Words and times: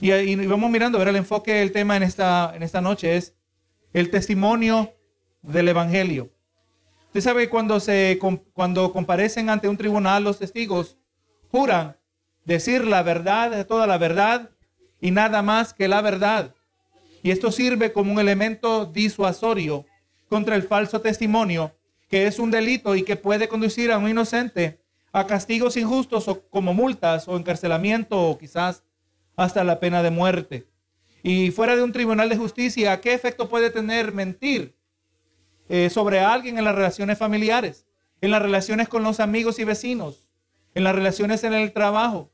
Y, 0.00 0.34
vamos 0.46 0.70
mirando, 0.70 0.98
ver 0.98 1.08
el 1.08 1.16
enfoque 1.16 1.54
del 1.54 1.72
tema 1.72 1.96
en 1.96 2.02
esta, 2.02 2.52
en 2.54 2.62
esta 2.62 2.80
noche 2.80 3.16
es 3.16 3.34
el 3.92 4.10
testimonio 4.10 4.94
del 5.42 5.68
Evangelio. 5.68 6.30
Usted 7.08 7.20
sabe 7.20 7.50
cuando 7.50 7.80
se 7.80 8.18
cuando 8.52 8.92
comparecen 8.92 9.50
ante 9.50 9.68
un 9.68 9.76
tribunal 9.76 10.24
los 10.24 10.38
testigos 10.38 10.96
juran 11.50 11.96
decir 12.44 12.86
la 12.86 13.02
verdad, 13.02 13.66
toda 13.66 13.86
la 13.86 13.98
verdad 13.98 14.50
y 15.00 15.10
nada 15.10 15.42
más 15.42 15.74
que 15.74 15.88
la 15.88 16.00
verdad. 16.00 16.54
Y 17.22 17.30
esto 17.30 17.52
sirve 17.52 17.92
como 17.92 18.12
un 18.12 18.20
elemento 18.20 18.86
disuasorio 18.86 19.84
contra 20.28 20.56
el 20.56 20.62
falso 20.62 21.00
testimonio, 21.00 21.74
que 22.08 22.26
es 22.26 22.38
un 22.38 22.50
delito 22.50 22.94
y 22.94 23.02
que 23.02 23.16
puede 23.16 23.48
conducir 23.48 23.92
a 23.92 23.98
un 23.98 24.08
inocente 24.08 24.80
a 25.12 25.26
castigos 25.26 25.76
injustos 25.76 26.28
o 26.28 26.48
como 26.48 26.72
multas 26.72 27.26
o 27.28 27.36
encarcelamiento 27.36 28.18
o 28.18 28.38
quizás 28.38 28.84
hasta 29.40 29.64
la 29.64 29.80
pena 29.80 30.02
de 30.02 30.10
muerte. 30.10 30.66
Y 31.22 31.50
fuera 31.50 31.76
de 31.76 31.82
un 31.82 31.92
tribunal 31.92 32.28
de 32.28 32.36
justicia, 32.36 33.00
¿qué 33.00 33.14
efecto 33.14 33.48
puede 33.48 33.70
tener 33.70 34.12
mentir 34.12 34.76
eh, 35.68 35.88
sobre 35.90 36.20
alguien 36.20 36.58
en 36.58 36.64
las 36.64 36.74
relaciones 36.74 37.18
familiares, 37.18 37.86
en 38.20 38.30
las 38.30 38.42
relaciones 38.42 38.88
con 38.88 39.02
los 39.02 39.18
amigos 39.18 39.58
y 39.58 39.64
vecinos, 39.64 40.28
en 40.74 40.84
las 40.84 40.94
relaciones 40.94 41.42
en 41.44 41.54
el 41.54 41.72
trabajo? 41.72 42.30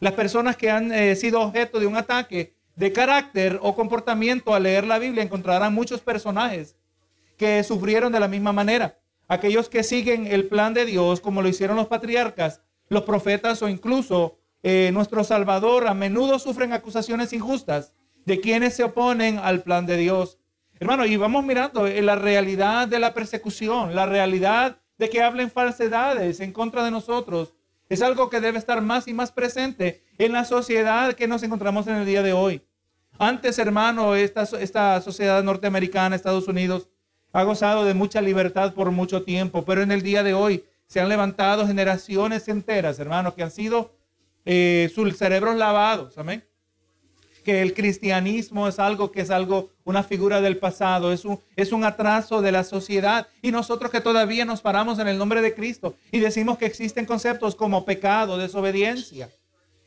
Las 0.00 0.12
personas 0.12 0.56
que 0.56 0.70
han 0.70 0.92
eh, 0.92 1.16
sido 1.16 1.40
objeto 1.40 1.80
de 1.80 1.86
un 1.86 1.96
ataque 1.96 2.54
de 2.74 2.92
carácter 2.92 3.58
o 3.62 3.74
comportamiento 3.74 4.54
al 4.54 4.64
leer 4.64 4.86
la 4.86 4.98
Biblia 4.98 5.22
encontrarán 5.22 5.72
muchos 5.72 6.02
personajes 6.02 6.76
que 7.38 7.64
sufrieron 7.64 8.12
de 8.12 8.20
la 8.20 8.28
misma 8.28 8.52
manera. 8.52 8.98
Aquellos 9.26 9.70
que 9.70 9.82
siguen 9.82 10.26
el 10.26 10.46
plan 10.48 10.74
de 10.74 10.84
Dios, 10.84 11.20
como 11.20 11.40
lo 11.40 11.48
hicieron 11.48 11.76
los 11.76 11.86
patriarcas, 11.86 12.60
los 12.88 13.02
profetas 13.02 13.62
o 13.62 13.68
incluso 13.68 14.38
eh, 14.62 14.90
nuestro 14.92 15.24
Salvador, 15.24 15.86
a 15.86 15.94
menudo 15.94 16.38
sufren 16.38 16.72
acusaciones 16.72 17.32
injustas 17.32 17.92
de 18.24 18.40
quienes 18.40 18.74
se 18.74 18.84
oponen 18.84 19.38
al 19.38 19.62
plan 19.62 19.86
de 19.86 19.96
Dios. 19.96 20.38
Hermano, 20.78 21.06
y 21.06 21.16
vamos 21.16 21.44
mirando 21.44 21.86
eh, 21.86 22.02
la 22.02 22.16
realidad 22.16 22.88
de 22.88 22.98
la 22.98 23.14
persecución, 23.14 23.94
la 23.94 24.06
realidad 24.06 24.78
de 24.98 25.08
que 25.08 25.22
hablen 25.22 25.50
falsedades 25.50 26.40
en 26.40 26.52
contra 26.52 26.84
de 26.84 26.90
nosotros. 26.90 27.54
Es 27.88 28.02
algo 28.02 28.28
que 28.28 28.40
debe 28.40 28.58
estar 28.58 28.82
más 28.82 29.06
y 29.06 29.14
más 29.14 29.30
presente 29.30 30.02
en 30.18 30.32
la 30.32 30.44
sociedad 30.44 31.14
que 31.14 31.28
nos 31.28 31.42
encontramos 31.42 31.86
en 31.86 31.96
el 31.96 32.06
día 32.06 32.22
de 32.22 32.32
hoy. 32.32 32.62
Antes, 33.18 33.58
hermano, 33.58 34.14
esta, 34.14 34.42
esta 34.42 35.00
sociedad 35.00 35.42
norteamericana, 35.42 36.16
Estados 36.16 36.48
Unidos, 36.48 36.88
ha 37.32 37.42
gozado 37.44 37.84
de 37.84 37.94
mucha 37.94 38.20
libertad 38.20 38.74
por 38.74 38.90
mucho 38.90 39.22
tiempo, 39.22 39.64
pero 39.64 39.82
en 39.82 39.92
el 39.92 40.02
día 40.02 40.22
de 40.22 40.34
hoy 40.34 40.64
se 40.86 41.00
han 41.00 41.08
levantado 41.08 41.66
generaciones 41.66 42.48
enteras, 42.48 42.98
hermanos, 42.98 43.34
que 43.34 43.42
han 43.42 43.50
sido 43.50 43.95
eh, 44.46 44.90
sus 44.94 45.18
cerebros 45.18 45.56
lavados, 45.56 46.16
amén. 46.16 46.44
Que 47.44 47.62
el 47.62 47.74
cristianismo 47.74 48.68
es 48.68 48.78
algo 48.78 49.10
que 49.10 49.20
es 49.20 49.30
algo, 49.30 49.70
una 49.84 50.04
figura 50.04 50.40
del 50.40 50.56
pasado, 50.56 51.12
es 51.12 51.24
un, 51.24 51.40
es 51.56 51.72
un 51.72 51.84
atraso 51.84 52.40
de 52.42 52.52
la 52.52 52.62
sociedad. 52.62 53.26
Y 53.42 53.50
nosotros 53.50 53.90
que 53.90 54.00
todavía 54.00 54.44
nos 54.44 54.60
paramos 54.60 55.00
en 55.00 55.08
el 55.08 55.18
nombre 55.18 55.42
de 55.42 55.54
Cristo 55.54 55.96
y 56.12 56.20
decimos 56.20 56.58
que 56.58 56.66
existen 56.66 57.06
conceptos 57.06 57.56
como 57.56 57.84
pecado, 57.84 58.38
desobediencia, 58.38 59.30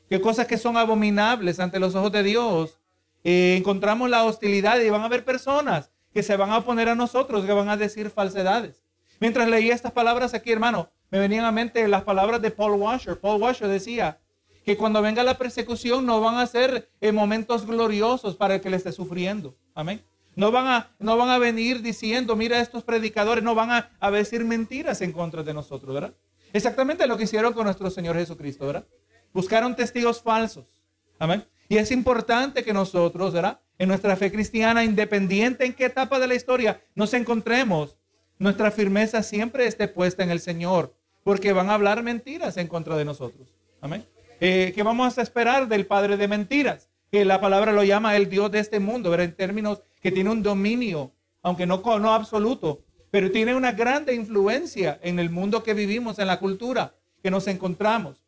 que 0.09 0.19
cosas 0.19 0.45
que 0.45 0.57
son 0.57 0.75
abominables 0.75 1.59
ante 1.61 1.79
los 1.79 1.95
ojos 1.95 2.11
de 2.11 2.23
Dios. 2.23 2.77
Eh, 3.23 3.55
encontramos 3.57 4.09
la 4.09 4.23
hostilidad 4.25 4.79
y 4.79 4.89
van 4.89 5.01
a 5.01 5.05
haber 5.05 5.23
personas 5.23 5.89
que 6.13 6.21
se 6.21 6.35
van 6.35 6.49
a 6.51 6.57
oponer 6.57 6.89
a 6.89 6.95
nosotros, 6.95 7.45
que 7.45 7.53
van 7.53 7.69
a 7.69 7.77
decir 7.77 8.09
falsedades. 8.09 8.83
Mientras 9.21 9.47
leía 9.47 9.73
estas 9.73 9.93
palabras 9.93 10.33
aquí, 10.33 10.51
hermano, 10.51 10.89
me 11.11 11.19
venían 11.19 11.45
a 11.45 11.51
mente 11.51 11.87
las 11.87 12.03
palabras 12.03 12.41
de 12.41 12.51
Paul 12.51 12.73
Washer. 12.73 13.19
Paul 13.19 13.41
Washer 13.41 13.67
decía 13.67 14.19
que 14.65 14.77
cuando 14.77 15.01
venga 15.01 15.23
la 15.23 15.37
persecución 15.37 16.05
no 16.05 16.21
van 16.21 16.35
a 16.35 16.47
ser 16.47 16.89
en 17.01 17.15
momentos 17.15 17.65
gloriosos 17.65 18.35
para 18.35 18.55
el 18.55 18.61
que 18.61 18.69
le 18.69 18.77
esté 18.77 18.91
sufriendo. 18.91 19.55
Amén. 19.73 20.03
No 20.35 20.51
van 20.51 20.67
a, 20.67 20.95
no 20.99 21.17
van 21.17 21.29
a 21.29 21.37
venir 21.37 21.81
diciendo, 21.81 22.35
mira, 22.35 22.59
estos 22.59 22.83
predicadores 22.83 23.43
no 23.43 23.55
van 23.55 23.71
a, 23.71 23.91
a 23.99 24.11
decir 24.11 24.45
mentiras 24.45 25.01
en 25.01 25.11
contra 25.11 25.43
de 25.43 25.53
nosotros, 25.53 25.93
¿verdad? 25.93 26.13
Exactamente 26.53 27.07
lo 27.07 27.17
que 27.17 27.23
hicieron 27.23 27.53
con 27.53 27.65
nuestro 27.65 27.89
Señor 27.89 28.15
Jesucristo, 28.15 28.65
¿verdad? 28.65 28.85
Buscaron 29.33 29.75
testigos 29.75 30.21
falsos. 30.21 30.81
Amén. 31.19 31.45
Y 31.67 31.77
es 31.77 31.91
importante 31.91 32.63
que 32.63 32.73
nosotros, 32.73 33.33
¿verdad? 33.33 33.59
En 33.77 33.87
nuestra 33.87 34.15
fe 34.15 34.31
cristiana, 34.31 34.83
independiente 34.83 35.65
en 35.65 35.73
qué 35.73 35.85
etapa 35.85 36.19
de 36.19 36.27
la 36.27 36.35
historia 36.35 36.81
nos 36.95 37.13
encontremos, 37.13 37.97
nuestra 38.39 38.71
firmeza 38.71 39.21
siempre 39.21 39.67
esté 39.67 39.87
puesta 39.87 40.23
en 40.23 40.31
el 40.31 40.39
Señor, 40.39 40.95
porque 41.23 41.53
van 41.53 41.69
a 41.69 41.75
hablar 41.75 42.01
mentiras 42.01 42.57
en 42.57 42.67
contra 42.67 42.97
de 42.97 43.05
nosotros. 43.05 43.55
Amén. 43.81 44.05
Eh, 44.41 44.71
¿Qué 44.73 44.83
vamos 44.83 45.17
a 45.17 45.21
esperar 45.21 45.67
del 45.67 45.85
padre 45.85 46.15
de 46.15 46.27
mentiras? 46.27 46.89
Que 47.11 47.25
la 47.25 47.41
palabra 47.41 47.73
lo 47.73 47.83
llama 47.83 48.15
el 48.15 48.29
Dios 48.29 48.51
de 48.51 48.59
este 48.59 48.79
mundo, 48.79 49.09
¿verdad? 49.09 49.25
En 49.25 49.35
términos 49.35 49.81
que 50.01 50.11
tiene 50.11 50.29
un 50.29 50.43
dominio, 50.43 51.11
aunque 51.41 51.65
no, 51.65 51.81
no 51.99 52.13
absoluto, 52.13 52.83
pero 53.11 53.31
tiene 53.31 53.55
una 53.55 53.73
grande 53.73 54.13
influencia 54.13 54.99
en 55.01 55.19
el 55.19 55.29
mundo 55.29 55.63
que 55.63 55.73
vivimos, 55.73 56.19
en 56.19 56.27
la 56.27 56.39
cultura 56.39 56.95
que 57.21 57.31
nos 57.31 57.47
encontramos. 57.47 58.23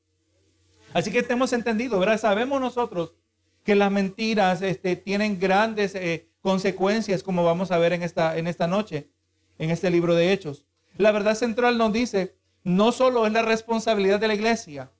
Así 0.93 1.11
que 1.11 1.25
hemos 1.29 1.53
entendido, 1.53 1.99
¿verdad? 1.99 2.19
Sabemos 2.19 2.59
nosotros 2.59 3.13
que 3.63 3.75
las 3.75 3.91
mentiras 3.91 4.61
este, 4.61 4.97
tienen 4.97 5.39
grandes 5.39 5.95
eh, 5.95 6.27
consecuencias, 6.41 7.23
como 7.23 7.45
vamos 7.45 7.71
a 7.71 7.77
ver 7.77 7.93
en 7.93 8.03
esta, 8.03 8.37
en 8.37 8.47
esta 8.47 8.67
noche, 8.67 9.09
en 9.59 9.69
este 9.69 9.89
libro 9.89 10.15
de 10.15 10.33
Hechos. 10.33 10.65
La 10.97 11.11
verdad 11.11 11.35
central 11.35 11.77
nos 11.77 11.93
dice, 11.93 12.35
no 12.63 12.91
solo 12.91 13.25
es 13.25 13.31
la 13.31 13.43
responsabilidad 13.43 14.19
de 14.19 14.27
la 14.27 14.33
iglesia, 14.33 14.91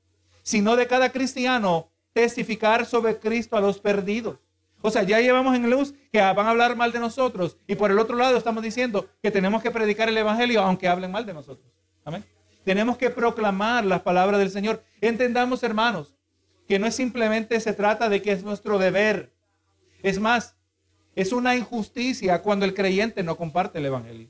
sino 0.52 0.76
de 0.76 0.86
cada 0.86 1.14
cristiano 1.14 1.90
testificar 2.12 2.86
sobre 2.86 3.18
Cristo 3.18 3.56
a 3.56 3.62
los 3.62 3.80
perdidos. 3.80 4.36
O 4.82 4.92
sea, 4.92 5.04
ya 5.04 5.22
llevamos 5.22 5.56
en 5.56 5.70
luz 5.70 5.94
que 6.12 6.20
van 6.20 6.46
a 6.46 6.50
hablar 6.50 6.76
mal 6.76 6.92
de 6.92 7.00
nosotros 7.00 7.56
y 7.68 7.76
por 7.76 7.90
el 7.90 7.98
otro 7.98 8.18
lado 8.18 8.36
estamos 8.36 8.62
diciendo 8.62 9.08
que 9.24 9.32
tenemos 9.32 9.64
que 9.64 9.72
predicar 9.72 10.10
el 10.10 10.18
Evangelio 10.18 10.62
aunque 10.62 10.90
hablen 10.90 11.10
mal 11.10 11.26
de 11.26 11.34
nosotros. 11.34 11.72
Amén. 12.04 12.26
Tenemos 12.66 12.98
que 12.98 13.10
proclamar 13.10 13.86
las 13.86 14.02
palabras 14.02 14.42
del 14.42 14.50
Señor. 14.50 14.84
Entendamos, 15.00 15.64
hermanos, 15.64 16.16
que 16.68 16.80
no 16.80 16.86
es 16.86 16.96
simplemente 16.96 17.58
se 17.62 17.72
trata 17.72 18.10
de 18.10 18.22
que 18.22 18.34
es 18.34 18.44
nuestro 18.44 18.78
deber. 18.78 19.32
Es 20.04 20.20
más, 20.20 20.58
es 21.16 21.32
una 21.32 21.56
injusticia 21.56 22.42
cuando 22.42 22.66
el 22.66 22.74
creyente 22.74 23.24
no 23.24 23.38
comparte 23.38 23.80
el 23.80 23.86
Evangelio. 23.86 24.30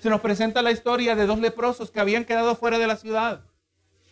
Se 0.00 0.08
nos 0.08 0.22
presenta 0.22 0.62
la 0.62 0.70
historia 0.70 1.14
de 1.16 1.26
dos 1.26 1.38
leprosos 1.38 1.90
que 1.90 2.00
habían 2.00 2.24
quedado 2.24 2.56
fuera 2.56 2.78
de 2.78 2.86
la 2.86 2.96
ciudad. 2.96 3.44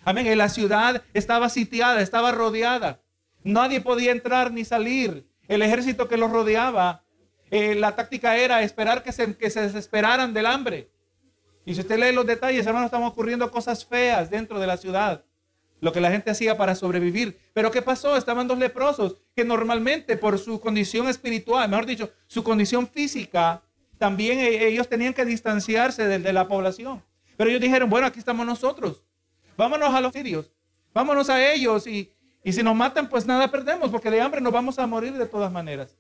Amén. 0.09 0.39
la 0.39 0.49
ciudad 0.49 1.03
estaba 1.13 1.51
sitiada, 1.51 2.01
estaba 2.01 2.33
rodeada. 2.33 3.03
Nadie 3.45 3.83
podía 3.83 4.11
entrar 4.11 4.51
ni 4.51 4.65
salir. 4.65 5.29
El 5.49 5.61
ejército 5.61 6.09
que 6.09 6.17
los 6.17 6.31
rodeaba, 6.31 7.05
eh, 7.51 7.75
la 7.75 7.95
táctica 7.95 8.39
era 8.39 8.63
esperar 8.63 9.03
que 9.03 9.13
se, 9.13 9.27
desesperaran 9.27 10.33
del 10.33 10.47
hambre. 10.47 10.91
Y 11.67 11.75
si 11.75 11.81
usted 11.81 11.99
lee 11.99 12.15
los 12.15 12.25
detalles, 12.25 12.67
hermano, 12.67 12.87
están 12.87 13.03
ocurriendo 13.03 13.51
cosas 13.51 13.85
feas 13.85 14.31
dentro 14.31 14.59
de 14.59 14.67
la 14.67 14.79
ciudad. 14.79 15.27
Lo 15.81 15.93
que 15.93 16.01
la 16.01 16.11
gente 16.11 16.31
hacía 16.31 16.57
para 16.57 16.75
sobrevivir. 16.75 17.39
Pero 17.53 17.71
¿qué 17.71 17.83
pasó? 17.83 18.17
Estaban 18.17 18.49
dos 18.49 18.59
leprosos 18.59 19.17
que 19.37 19.45
normalmente 19.45 20.17
por 20.17 20.39
su 20.39 20.59
condición 20.59 21.07
espiritual, 21.09 21.69
mejor 21.69 21.85
dicho, 21.85 22.11
su 22.27 22.43
condición 22.43 22.89
física, 22.89 23.61
también 23.99 24.39
e, 24.39 24.69
ellos 24.69 24.89
tenían 24.89 25.13
que 25.13 25.27
distanciarse 25.27 26.07
de, 26.07 26.33
la 26.33 26.49
población. 26.49 27.05
Pero 27.37 27.51
ellos 27.51 27.61
dijeron, 27.61 27.91
bueno, 27.91 28.07
aquí 28.07 28.19
estamos 28.19 28.47
nosotros. 28.47 29.05
Vámonos 29.59 29.93
a 29.93 30.01
los 30.01 30.13
sirios. 30.13 30.53
Vámonos 30.95 31.29
a 31.29 31.53
ellos 31.53 31.89
y, 31.89 32.13
y 32.45 32.53
si 32.53 32.63
nos 32.63 32.77
matan, 32.77 33.09
pues 33.09 33.27
nada 33.27 33.51
perdemos, 33.51 33.91
porque 33.91 34.09
de 34.09 34.21
hambre 34.21 34.41
nos 34.41 34.53
vamos 34.53 34.79
a 34.79 34.87
morir 34.87 35.13
de 35.15 35.27
todas 35.27 35.51
maneras. 35.51 35.97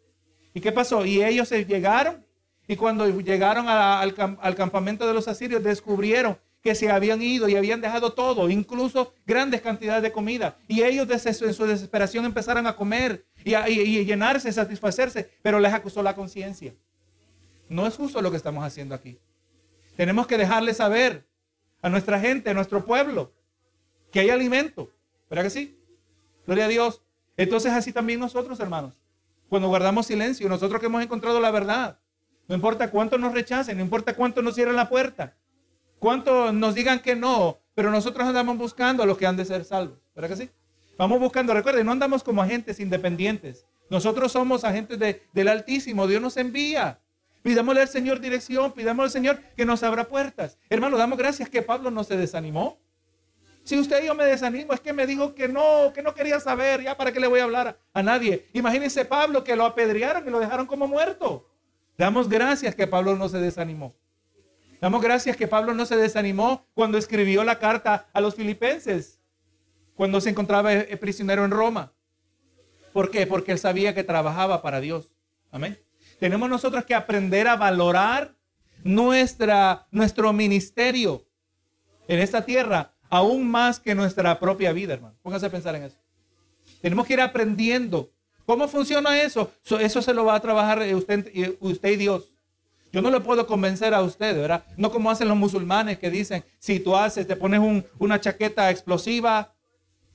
¿Y 0.54 0.60
qué 0.60 0.70
pasó? 0.70 1.04
Y 1.04 1.24
ellos 1.24 1.50
llegaron 1.50 2.24
y 2.68 2.76
cuando 2.76 3.08
llegaron 3.18 3.66
al, 3.68 4.54
campamento 4.54 5.08
de 5.08 5.12
los 5.12 5.26
asirios, 5.26 5.60
descubrieron 5.60 6.38
que 6.62 6.76
se 6.76 6.88
habían 6.88 7.20
ido 7.20 7.48
y 7.48 7.56
habían 7.56 7.80
dejado 7.80 8.12
todo, 8.12 8.48
incluso 8.48 9.12
grandes 9.26 9.60
cantidades 9.60 10.04
de 10.04 10.12
comida. 10.12 10.56
Y 10.68 10.84
ellos 10.84 11.08
en 11.26 11.54
su 11.54 11.66
desesperación 11.66 12.26
empezaron 12.26 12.64
a 12.68 12.76
comer 12.76 13.26
y, 13.44 13.54
a, 13.54 13.68
y 13.68 14.04
llenarse, 14.04 14.52
satisfacerse, 14.52 15.30
pero 15.42 15.58
les 15.58 15.72
acusó 15.72 16.00
la 16.00 16.14
conciencia. 16.14 16.74
No 17.68 17.88
es 17.88 17.96
justo 17.96 18.22
lo 18.22 18.30
que 18.30 18.36
estamos 18.36 18.62
haciendo 18.62 18.94
aquí. 18.94 19.18
Tenemos 19.96 20.28
que 20.28 20.38
dejarle 20.38 20.74
saber 20.74 21.26
a 21.82 21.88
nuestra 21.88 22.20
gente, 22.20 22.50
a 22.50 22.54
nuestro 22.54 22.84
pueblo, 22.84 23.32
que 24.10 24.20
hay 24.20 24.30
alimento. 24.30 24.90
¿Verdad 25.28 25.44
que 25.44 25.50
sí? 25.50 25.78
Gloria 26.46 26.66
a 26.66 26.68
Dios. 26.68 27.02
Entonces 27.36 27.72
así 27.72 27.92
también 27.92 28.20
nosotros, 28.20 28.58
hermanos, 28.60 28.94
cuando 29.48 29.68
guardamos 29.68 30.06
silencio, 30.06 30.48
nosotros 30.48 30.80
que 30.80 30.86
hemos 30.86 31.02
encontrado 31.02 31.40
la 31.40 31.50
verdad, 31.50 31.98
no 32.48 32.54
importa 32.54 32.90
cuánto 32.90 33.18
nos 33.18 33.32
rechacen, 33.32 33.76
no 33.76 33.82
importa 33.82 34.14
cuánto 34.14 34.42
nos 34.42 34.54
cierren 34.54 34.76
la 34.76 34.88
puerta, 34.88 35.36
cuánto 35.98 36.52
nos 36.52 36.74
digan 36.74 37.00
que 37.00 37.14
no, 37.14 37.58
pero 37.74 37.90
nosotros 37.90 38.26
andamos 38.26 38.58
buscando 38.58 39.02
a 39.02 39.06
los 39.06 39.18
que 39.18 39.26
han 39.26 39.36
de 39.36 39.44
ser 39.44 39.64
salvos. 39.64 39.98
¿Verdad 40.14 40.30
que 40.30 40.36
sí? 40.36 40.50
Vamos 40.98 41.20
buscando, 41.20 41.54
recuerden, 41.54 41.86
no 41.86 41.92
andamos 41.92 42.24
como 42.24 42.42
agentes 42.42 42.80
independientes. 42.80 43.66
Nosotros 43.88 44.32
somos 44.32 44.64
agentes 44.64 44.98
del 45.32 45.48
Altísimo. 45.48 46.06
Dios 46.06 46.20
nos 46.20 46.36
envía. 46.36 47.00
Pidámosle 47.42 47.82
al 47.82 47.88
Señor 47.88 48.20
dirección, 48.20 48.72
pidámosle 48.72 49.04
al 49.04 49.10
Señor 49.10 49.40
que 49.56 49.64
nos 49.64 49.82
abra 49.82 50.08
puertas. 50.08 50.58
Hermano, 50.68 50.98
damos 50.98 51.18
gracias 51.18 51.48
que 51.48 51.62
Pablo 51.62 51.90
no 51.90 52.04
se 52.04 52.16
desanimó. 52.16 52.78
Si 53.68 53.78
usted 53.78 54.02
y 54.02 54.06
yo 54.06 54.14
me 54.14 54.24
desanimo, 54.24 54.72
es 54.72 54.80
que 54.80 54.94
me 54.94 55.06
dijo 55.06 55.34
que 55.34 55.46
no, 55.46 55.92
que 55.92 56.02
no 56.02 56.14
quería 56.14 56.40
saber, 56.40 56.82
ya 56.82 56.96
para 56.96 57.12
qué 57.12 57.20
le 57.20 57.26
voy 57.26 57.40
a 57.40 57.44
hablar 57.44 57.78
a, 57.92 58.02
nadie. 58.02 58.48
Imagínense 58.54 59.04
Pablo 59.04 59.44
que 59.44 59.56
lo 59.56 59.66
apedrearon 59.66 60.26
y 60.26 60.30
lo 60.30 60.40
dejaron 60.40 60.64
como 60.64 60.88
muerto. 60.88 61.46
Damos 61.98 62.30
gracias 62.30 62.74
que 62.74 62.86
Pablo 62.86 63.14
no 63.14 63.28
se 63.28 63.36
desanimó. 63.36 63.94
Damos 64.80 65.02
gracias 65.02 65.36
que 65.36 65.46
Pablo 65.46 65.74
no 65.74 65.84
se 65.84 65.98
desanimó 65.98 66.64
cuando 66.72 66.96
escribió 66.96 67.44
la 67.44 67.58
carta 67.58 68.08
a 68.14 68.22
los 68.22 68.36
filipenses, 68.36 69.20
cuando 69.94 70.22
se 70.22 70.30
encontraba 70.30 70.70
prisionero 70.98 71.44
en 71.44 71.50
Roma. 71.50 71.92
¿Por 72.94 73.10
qué? 73.10 73.26
Porque 73.26 73.52
él 73.52 73.58
sabía 73.58 73.94
que 73.94 74.02
trabajaba 74.02 74.62
para 74.62 74.80
Dios. 74.80 75.12
Amén. 75.50 75.78
Tenemos 76.18 76.48
nosotros 76.48 76.86
que 76.86 76.94
aprender 76.94 77.46
a 77.46 77.56
valorar 77.56 78.34
nuestra, 78.82 79.86
nuestro 79.90 80.32
ministerio 80.32 81.26
en 82.06 82.20
esta 82.20 82.46
tierra 82.46 82.94
aún 83.10 83.50
más 83.50 83.80
que 83.80 83.94
nuestra 83.94 84.38
propia 84.38 84.72
vida, 84.72 84.94
hermano. 84.94 85.16
Póngase 85.22 85.46
a 85.46 85.50
pensar 85.50 85.74
en 85.74 85.84
eso. 85.84 85.96
Tenemos 86.80 87.06
que 87.06 87.14
ir 87.14 87.20
aprendiendo. 87.20 88.10
¿Cómo 88.46 88.66
funciona 88.68 89.20
eso? 89.20 89.52
Eso 89.80 90.00
se 90.00 90.14
lo 90.14 90.24
va 90.24 90.34
a 90.34 90.40
trabajar 90.40 90.80
usted, 90.94 91.56
usted 91.60 91.90
y 91.90 91.96
Dios. 91.96 92.32
Yo 92.90 93.02
no 93.02 93.10
le 93.10 93.20
puedo 93.20 93.46
convencer 93.46 93.92
a 93.92 94.00
usted, 94.00 94.34
¿verdad? 94.34 94.64
No 94.78 94.90
como 94.90 95.10
hacen 95.10 95.28
los 95.28 95.36
musulmanes 95.36 95.98
que 95.98 96.10
dicen, 96.10 96.42
si 96.58 96.80
tú 96.80 96.96
haces, 96.96 97.26
te 97.26 97.36
pones 97.36 97.60
una 97.98 98.20
chaqueta 98.20 98.70
explosiva, 98.70 99.52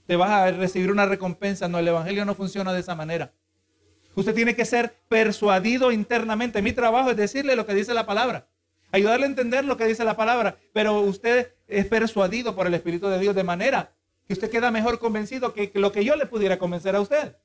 te 0.08 0.16
vas 0.16 0.32
a 0.32 0.52
recibir 0.52 0.92
una 0.92 1.06
recompensa. 1.06 1.68
No, 1.68 1.78
el 1.78 1.88
Evangelio 1.88 2.26
no 2.26 2.34
funciona 2.34 2.74
de 2.74 2.80
esa 2.80 2.96
manera. 2.96 3.32
Usted 4.16 4.34
tiene 4.34 4.56
que 4.56 4.66
ser 4.66 4.96
persuadido 5.08 5.92
internamente. 5.92 6.62
Mi 6.62 6.72
trabajo 6.72 7.12
es 7.12 7.18
decirle 7.18 7.56
lo 7.56 7.66
que 7.66 7.76
dice 7.76 7.94
la 7.94 8.06
palabra, 8.06 8.48
ayudarle 8.94 9.26
a 9.26 9.30
entender 9.30 9.66
lo 9.66 9.76
que 9.76 9.86
dice 9.86 10.06
la 10.06 10.16
palabra, 10.16 10.56
pero 10.72 11.02
usted 11.02 11.52
es 11.68 11.86
persuadido 11.88 12.56
por 12.56 12.68
el 12.68 12.76
Espíritu 12.76 13.10
de 13.10 13.20
Dios 13.20 13.36
de 13.36 13.44
manera 13.44 13.92
que 14.28 14.34
usted 14.34 14.50
queda 14.50 14.72
mejor 14.72 15.00
convencido 15.00 15.54
que, 15.54 15.72
lo 15.74 15.92
que 15.92 16.06
yo 16.06 16.16
le 16.16 16.28
pudiera 16.28 16.60
convencer 16.60 16.96
a 16.96 17.02
usted. 17.02 17.36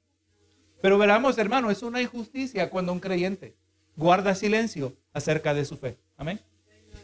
Pero 0.80 0.98
veramos, 0.98 1.38
hermano, 1.38 1.70
es 1.70 1.82
una 1.82 2.02
injusticia 2.02 2.70
cuando 2.70 2.92
un 2.92 3.00
creyente 3.00 3.56
guarda 3.96 4.34
silencio 4.34 4.94
acerca 5.12 5.54
de 5.54 5.64
su 5.64 5.76
fe. 5.76 5.98
Amén. 6.16 6.38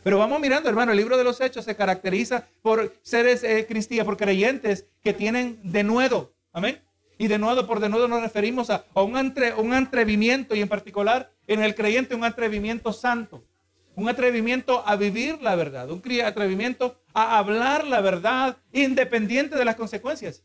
Pero 0.05 0.19
vamos 0.19 0.39
mirando, 0.39 0.69
hermano, 0.69 0.93
el 0.93 0.99
libro 0.99 1.17
de 1.17 1.25
los 1.25 1.41
Hechos 1.41 1.65
se 1.65 1.75
caracteriza 1.75 2.47
por 2.61 2.95
seres 3.03 3.43
eh, 3.43 3.65
cristianos, 3.67 4.05
por 4.05 4.19
creyentes 4.19 4.87
que 5.03 5.15
tienen 5.15 5.59
denuedo. 5.65 6.35
Amén. 6.53 6.81
Y 7.17 7.29
de 7.29 7.39
nuevo, 7.39 7.67
por 7.67 7.81
de 7.81 7.89
nuevo 7.89 8.09
nos 8.09 8.21
referimos 8.21 8.69
a, 8.69 8.85
un, 8.95 9.17
un 9.57 9.73
atrevimiento 9.73 10.55
y 10.55 10.61
en 10.61 10.69
particular 10.69 11.33
en 11.47 11.63
el 11.63 11.75
creyente 11.75 12.15
un 12.15 12.25
atrevimiento 12.25 12.93
santo. 12.93 13.43
Un 13.97 14.09
atrevimiento 14.09 14.83
a 14.87 14.97
vivir 14.97 15.41
la 15.41 15.55
verdad, 15.55 15.91
un 15.91 16.03
atrevimiento 16.25 17.01
a 17.13 17.39
hablar 17.39 17.85
la 17.87 18.01
verdad 18.01 18.57
independiente 18.73 19.57
de 19.57 19.65
las 19.65 19.77
consecuencias. 19.77 20.43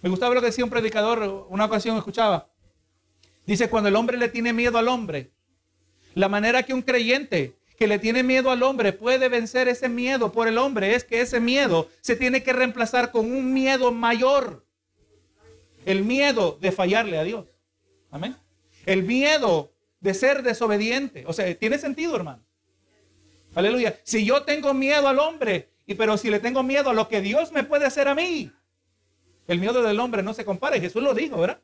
Me 0.00 0.10
gustaba 0.10 0.34
lo 0.34 0.40
que 0.40 0.46
decía 0.46 0.64
un 0.64 0.70
predicador, 0.70 1.46
una 1.48 1.64
ocasión 1.64 1.96
escuchaba. 1.96 2.48
Dice, 3.46 3.68
cuando 3.68 3.88
el 3.88 3.96
hombre 3.96 4.16
le 4.16 4.28
tiene 4.28 4.52
miedo 4.52 4.78
al 4.78 4.88
hombre, 4.88 5.32
la 6.14 6.28
manera 6.28 6.62
que 6.62 6.74
un 6.74 6.82
creyente 6.82 7.56
que 7.76 7.86
le 7.88 7.98
tiene 7.98 8.22
miedo 8.22 8.50
al 8.50 8.62
hombre 8.62 8.92
puede 8.92 9.28
vencer 9.28 9.66
ese 9.66 9.88
miedo 9.88 10.30
por 10.30 10.46
el 10.46 10.58
hombre 10.58 10.94
es 10.94 11.04
que 11.04 11.20
ese 11.20 11.40
miedo 11.40 11.88
se 12.00 12.14
tiene 12.14 12.42
que 12.42 12.52
reemplazar 12.52 13.10
con 13.10 13.32
un 13.32 13.52
miedo 13.52 13.90
mayor 13.90 14.64
el 15.84 16.04
miedo 16.04 16.58
de 16.60 16.72
fallarle 16.72 17.18
a 17.18 17.24
Dios. 17.24 17.46
Amén. 18.10 18.36
El 18.86 19.02
miedo 19.02 19.72
de 20.00 20.14
ser 20.14 20.42
desobediente. 20.42 21.24
O 21.26 21.32
sea, 21.32 21.52
tiene 21.56 21.78
sentido, 21.78 22.14
hermano. 22.14 22.44
Aleluya. 23.54 23.98
Si 24.02 24.24
yo 24.24 24.42
tengo 24.42 24.72
miedo 24.74 25.08
al 25.08 25.18
hombre, 25.18 25.70
y 25.86 25.94
pero 25.94 26.16
si 26.16 26.30
le 26.30 26.40
tengo 26.40 26.62
miedo 26.62 26.90
a 26.90 26.94
lo 26.94 27.08
que 27.08 27.20
Dios 27.20 27.52
me 27.52 27.64
puede 27.64 27.84
hacer 27.84 28.08
a 28.08 28.14
mí, 28.14 28.50
el 29.46 29.58
miedo 29.58 29.82
del 29.82 30.00
hombre 30.00 30.22
no 30.22 30.34
se 30.34 30.44
compara. 30.44 30.78
Jesús 30.78 31.02
lo 31.02 31.14
dijo, 31.14 31.38
¿verdad? 31.38 31.60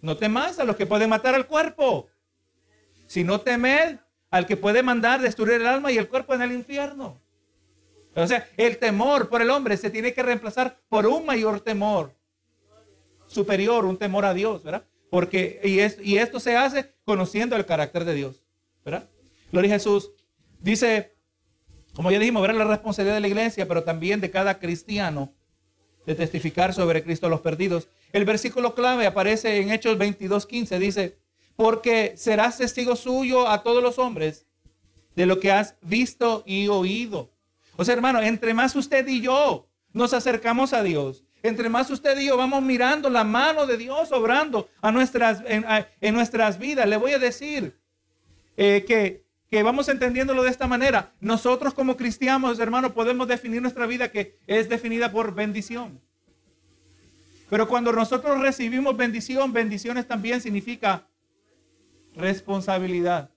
No 0.00 0.16
temas 0.16 0.58
a 0.58 0.64
los 0.64 0.76
que 0.76 0.86
pueden 0.86 1.08
matar 1.08 1.34
al 1.34 1.46
cuerpo, 1.46 2.08
sino 3.06 3.40
temed 3.40 3.98
al 4.30 4.46
que 4.46 4.56
puede 4.56 4.82
mandar 4.82 5.20
destruir 5.20 5.60
el 5.60 5.66
alma 5.66 5.92
y 5.92 5.98
el 5.98 6.08
cuerpo 6.08 6.34
en 6.34 6.42
el 6.42 6.52
infierno. 6.52 7.20
O 8.14 8.26
sea, 8.26 8.48
el 8.56 8.78
temor 8.78 9.28
por 9.28 9.42
el 9.42 9.50
hombre 9.50 9.76
se 9.76 9.90
tiene 9.90 10.12
que 10.12 10.22
reemplazar 10.22 10.80
por 10.88 11.06
un 11.06 11.26
mayor 11.26 11.60
temor 11.60 12.14
superior, 13.26 13.84
un 13.84 13.98
temor 13.98 14.24
a 14.24 14.34
Dios, 14.34 14.64
¿verdad? 14.64 14.84
Porque, 15.10 15.60
y, 15.62 16.12
y 16.12 16.18
esto 16.18 16.40
se 16.40 16.56
hace 16.56 16.94
conociendo 17.04 17.56
el 17.56 17.66
carácter 17.66 18.04
de 18.04 18.14
Dios, 18.14 18.42
¿verdad? 18.84 19.08
Gloria 19.52 19.74
a 19.74 19.78
Jesús. 19.78 20.10
Dice, 20.60 21.16
como 21.94 22.10
ya 22.10 22.18
dijimos, 22.18 22.42
¿verdad? 22.42 22.58
La 22.58 22.64
responsabilidad 22.64 23.16
de 23.16 23.20
la 23.20 23.28
iglesia, 23.28 23.66
pero 23.66 23.84
también 23.84 24.20
de 24.20 24.30
cada 24.30 24.58
cristiano 24.58 25.32
de 26.06 26.14
testificar 26.14 26.72
sobre 26.72 27.02
Cristo 27.02 27.26
a 27.26 27.30
los 27.30 27.40
perdidos. 27.40 27.88
El 28.12 28.24
versículo 28.24 28.74
clave 28.74 29.06
aparece 29.06 29.60
en 29.60 29.70
Hechos 29.70 29.98
22, 29.98 30.46
15, 30.46 30.78
dice, 30.78 31.18
porque 31.56 32.14
serás 32.16 32.58
testigo 32.58 32.96
suyo 32.96 33.48
a 33.48 33.62
todos 33.62 33.82
los 33.82 33.98
hombres 33.98 34.46
de 35.16 35.26
lo 35.26 35.40
que 35.40 35.50
has 35.50 35.74
visto 35.82 36.44
y 36.46 36.68
oído. 36.68 37.30
O 37.76 37.84
sea, 37.84 37.94
hermano, 37.94 38.22
entre 38.22 38.54
más 38.54 38.76
usted 38.76 39.06
y 39.08 39.20
yo 39.20 39.68
nos 39.92 40.12
acercamos 40.12 40.72
a 40.72 40.82
Dios, 40.82 41.24
entre 41.42 41.68
más 41.68 41.90
usted 41.90 42.18
y 42.18 42.26
yo 42.26 42.36
vamos 42.36 42.62
mirando 42.62 43.08
la 43.10 43.24
mano 43.24 43.66
de 43.66 43.76
Dios 43.76 44.12
obrando 44.12 44.68
nuestras, 44.82 45.42
en, 45.46 46.14
nuestras 46.14 46.58
vidas, 46.58 46.88
le 46.88 46.96
voy 46.96 47.12
a 47.12 47.18
decir 47.18 47.78
eh, 48.56 48.84
que, 48.86 49.25
que 49.50 49.62
vamos 49.62 49.88
entendiéndolo 49.88 50.42
de 50.42 50.50
esta 50.50 50.66
manera. 50.66 51.12
Nosotros 51.20 51.74
como 51.74 51.96
cristianos, 51.96 52.58
hermanos, 52.58 52.92
podemos 52.92 53.28
definir 53.28 53.62
nuestra 53.62 53.86
vida 53.86 54.10
que 54.10 54.38
es 54.46 54.68
definida 54.68 55.12
por 55.12 55.34
bendición. 55.34 56.00
Pero 57.48 57.68
cuando 57.68 57.92
nosotros 57.92 58.40
recibimos 58.40 58.96
bendición, 58.96 59.52
bendiciones 59.52 60.08
también 60.08 60.40
significa 60.40 61.06
responsabilidad. 62.14 63.30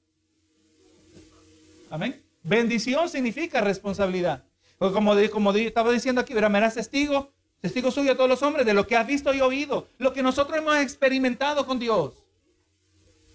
Amén. 1.91 2.21
Bendición 2.43 3.09
significa 3.09 3.61
responsabilidad. 3.61 4.43
Como, 4.79 5.13
como 5.31 5.51
estaba 5.53 5.91
diciendo 5.91 6.21
aquí, 6.21 6.33
verá, 6.33 6.49
me 6.49 6.57
eras 6.57 6.75
testigo 6.75 7.31
Testigo 7.61 7.91
suyo 7.91 8.13
a 8.13 8.15
todos 8.15 8.29
los 8.29 8.41
hombres 8.41 8.65
de 8.65 8.73
lo 8.73 8.87
que 8.87 8.95
has 8.95 9.05
visto 9.05 9.33
y 9.33 9.41
oído, 9.41 9.87
lo 9.97 10.13
que 10.13 10.23
nosotros 10.23 10.57
hemos 10.57 10.77
experimentado 10.77 11.65
con 11.65 11.77
Dios. 11.77 12.13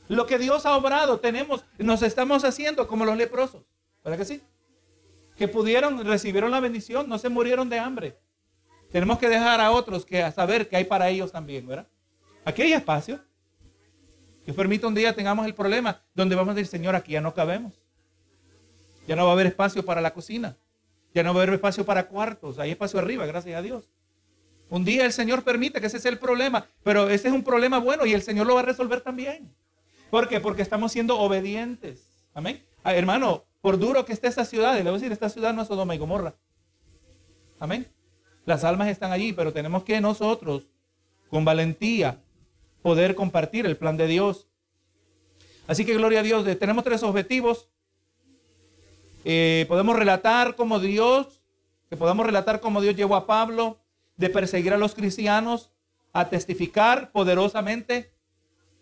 Lo 0.08 0.26
que 0.26 0.38
Dios 0.38 0.66
ha 0.66 0.76
obrado, 0.76 1.20
tenemos, 1.20 1.64
nos 1.78 2.02
estamos 2.02 2.44
haciendo 2.44 2.86
como 2.86 3.04
los 3.04 3.16
leprosos. 3.16 3.62
¿Verdad 4.02 4.18
que 4.18 4.24
sí? 4.24 4.42
Que 5.36 5.48
pudieron, 5.48 6.04
recibieron 6.04 6.50
la 6.50 6.60
bendición, 6.60 7.08
no 7.08 7.18
se 7.18 7.28
murieron 7.28 7.68
de 7.68 7.78
hambre. 7.78 8.18
Tenemos 8.90 9.18
que 9.18 9.28
dejar 9.28 9.60
a 9.60 9.72
otros 9.72 10.04
que 10.04 10.22
a 10.22 10.30
saber 10.30 10.68
que 10.68 10.76
hay 10.76 10.84
para 10.84 11.08
ellos 11.08 11.32
también, 11.32 11.66
¿verdad? 11.66 11.88
Aquí 12.44 12.62
hay 12.62 12.72
espacio. 12.72 13.20
Que 14.44 14.52
permita 14.52 14.86
un 14.86 14.94
día 14.94 15.14
tengamos 15.14 15.46
el 15.46 15.54
problema 15.54 16.02
donde 16.14 16.36
vamos 16.36 16.52
a 16.52 16.54
decir, 16.54 16.70
Señor, 16.70 16.94
aquí 16.94 17.12
ya 17.12 17.20
no 17.20 17.32
cabemos. 17.32 17.80
Ya 19.08 19.16
no 19.16 19.24
va 19.24 19.30
a 19.30 19.32
haber 19.32 19.46
espacio 19.46 19.84
para 19.84 20.00
la 20.00 20.12
cocina. 20.12 20.56
Ya 21.14 21.22
no 21.22 21.32
va 21.32 21.40
a 21.40 21.42
haber 21.44 21.54
espacio 21.54 21.84
para 21.84 22.08
cuartos. 22.08 22.58
Hay 22.58 22.70
espacio 22.70 22.98
arriba, 22.98 23.24
gracias 23.24 23.56
a 23.56 23.62
Dios. 23.62 23.88
Un 24.68 24.84
día 24.84 25.04
el 25.04 25.12
Señor 25.12 25.44
permite 25.44 25.80
que 25.80 25.86
ese 25.86 25.98
sea 25.98 26.10
el 26.10 26.18
problema, 26.18 26.66
pero 26.82 27.08
ese 27.08 27.28
es 27.28 27.34
un 27.34 27.44
problema 27.44 27.78
bueno 27.78 28.06
y 28.06 28.12
el 28.12 28.22
Señor 28.22 28.46
lo 28.46 28.54
va 28.54 28.60
a 28.60 28.64
resolver 28.64 29.00
también. 29.00 29.54
¿Por 30.14 30.28
qué? 30.28 30.38
Porque 30.38 30.62
estamos 30.62 30.92
siendo 30.92 31.18
obedientes. 31.18 32.06
Amén. 32.34 32.64
Ah, 32.84 32.94
hermano, 32.94 33.42
por 33.60 33.80
duro 33.80 34.04
que 34.04 34.12
esté 34.12 34.28
esta 34.28 34.44
ciudad, 34.44 34.76
le 34.76 34.82
voy 34.82 34.90
a 34.90 34.92
decir, 34.92 35.10
esta 35.10 35.28
ciudad 35.28 35.52
no 35.52 35.62
es 35.62 35.66
Sodoma 35.66 35.92
y 35.96 35.98
Gomorra. 35.98 36.36
Amén. 37.58 37.88
Las 38.46 38.62
almas 38.62 38.86
están 38.86 39.10
allí, 39.10 39.32
pero 39.32 39.52
tenemos 39.52 39.82
que 39.82 40.00
nosotros, 40.00 40.68
con 41.30 41.44
valentía, 41.44 42.22
poder 42.80 43.16
compartir 43.16 43.66
el 43.66 43.76
plan 43.76 43.96
de 43.96 44.06
Dios. 44.06 44.46
Así 45.66 45.84
que 45.84 45.94
gloria 45.94 46.20
a 46.20 46.22
Dios, 46.22 46.46
tenemos 46.60 46.84
tres 46.84 47.02
objetivos. 47.02 47.68
Eh, 49.24 49.66
podemos 49.66 49.96
relatar 49.96 50.54
como 50.54 50.78
Dios, 50.78 51.42
que 51.90 51.96
podamos 51.96 52.24
relatar 52.24 52.60
como 52.60 52.80
Dios 52.80 52.94
llevó 52.94 53.16
a 53.16 53.26
Pablo 53.26 53.80
de 54.16 54.30
perseguir 54.30 54.74
a 54.74 54.78
los 54.78 54.94
cristianos 54.94 55.72
a 56.12 56.28
testificar 56.28 57.10
poderosamente 57.10 58.12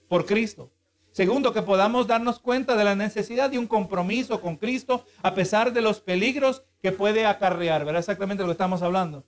por 0.08 0.26
Cristo. 0.26 0.70
Segundo, 1.12 1.52
que 1.52 1.61
podamos 1.61 2.07
darnos 2.07 2.38
cuenta 2.38 2.75
de 2.75 2.85
la 2.85 2.95
necesidad 2.95 3.50
de 3.50 3.59
un 3.59 3.66
compromiso 3.66 4.40
con 4.40 4.57
Cristo 4.57 5.04
a 5.23 5.35
pesar 5.35 5.73
de 5.73 5.83
los 5.83 6.00
peligros 6.00 6.62
que 6.81 6.90
puede 6.90 7.26
acarrear. 7.26 7.85
¿Verdad? 7.85 8.00
Exactamente 8.00 8.42
lo 8.42 8.49
que 8.49 8.52
estamos 8.52 8.81
hablando. 8.81 9.25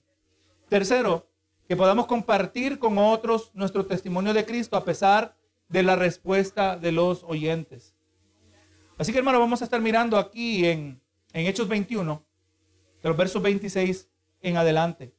Tercero, 0.67 1.29
que 1.67 1.75
podamos 1.75 2.07
compartir 2.07 2.79
con 2.79 2.97
otros 2.97 3.51
nuestro 3.53 3.85
testimonio 3.85 4.33
de 4.33 4.45
Cristo 4.45 4.75
a 4.77 4.83
pesar 4.83 5.35
de 5.69 5.83
la 5.83 5.95
respuesta 5.95 6.75
de 6.75 6.91
los 6.91 7.23
oyentes. 7.23 7.95
Así 8.97 9.11
que 9.11 9.19
hermano, 9.19 9.39
vamos 9.39 9.61
a 9.61 9.65
estar 9.65 9.81
mirando 9.81 10.17
aquí 10.17 10.65
en, 10.65 11.01
en 11.33 11.45
Hechos 11.45 11.67
21, 11.67 12.23
de 13.03 13.09
los 13.09 13.17
versos 13.17 13.41
26 13.41 14.09
en 14.41 14.57
adelante. 14.57 15.13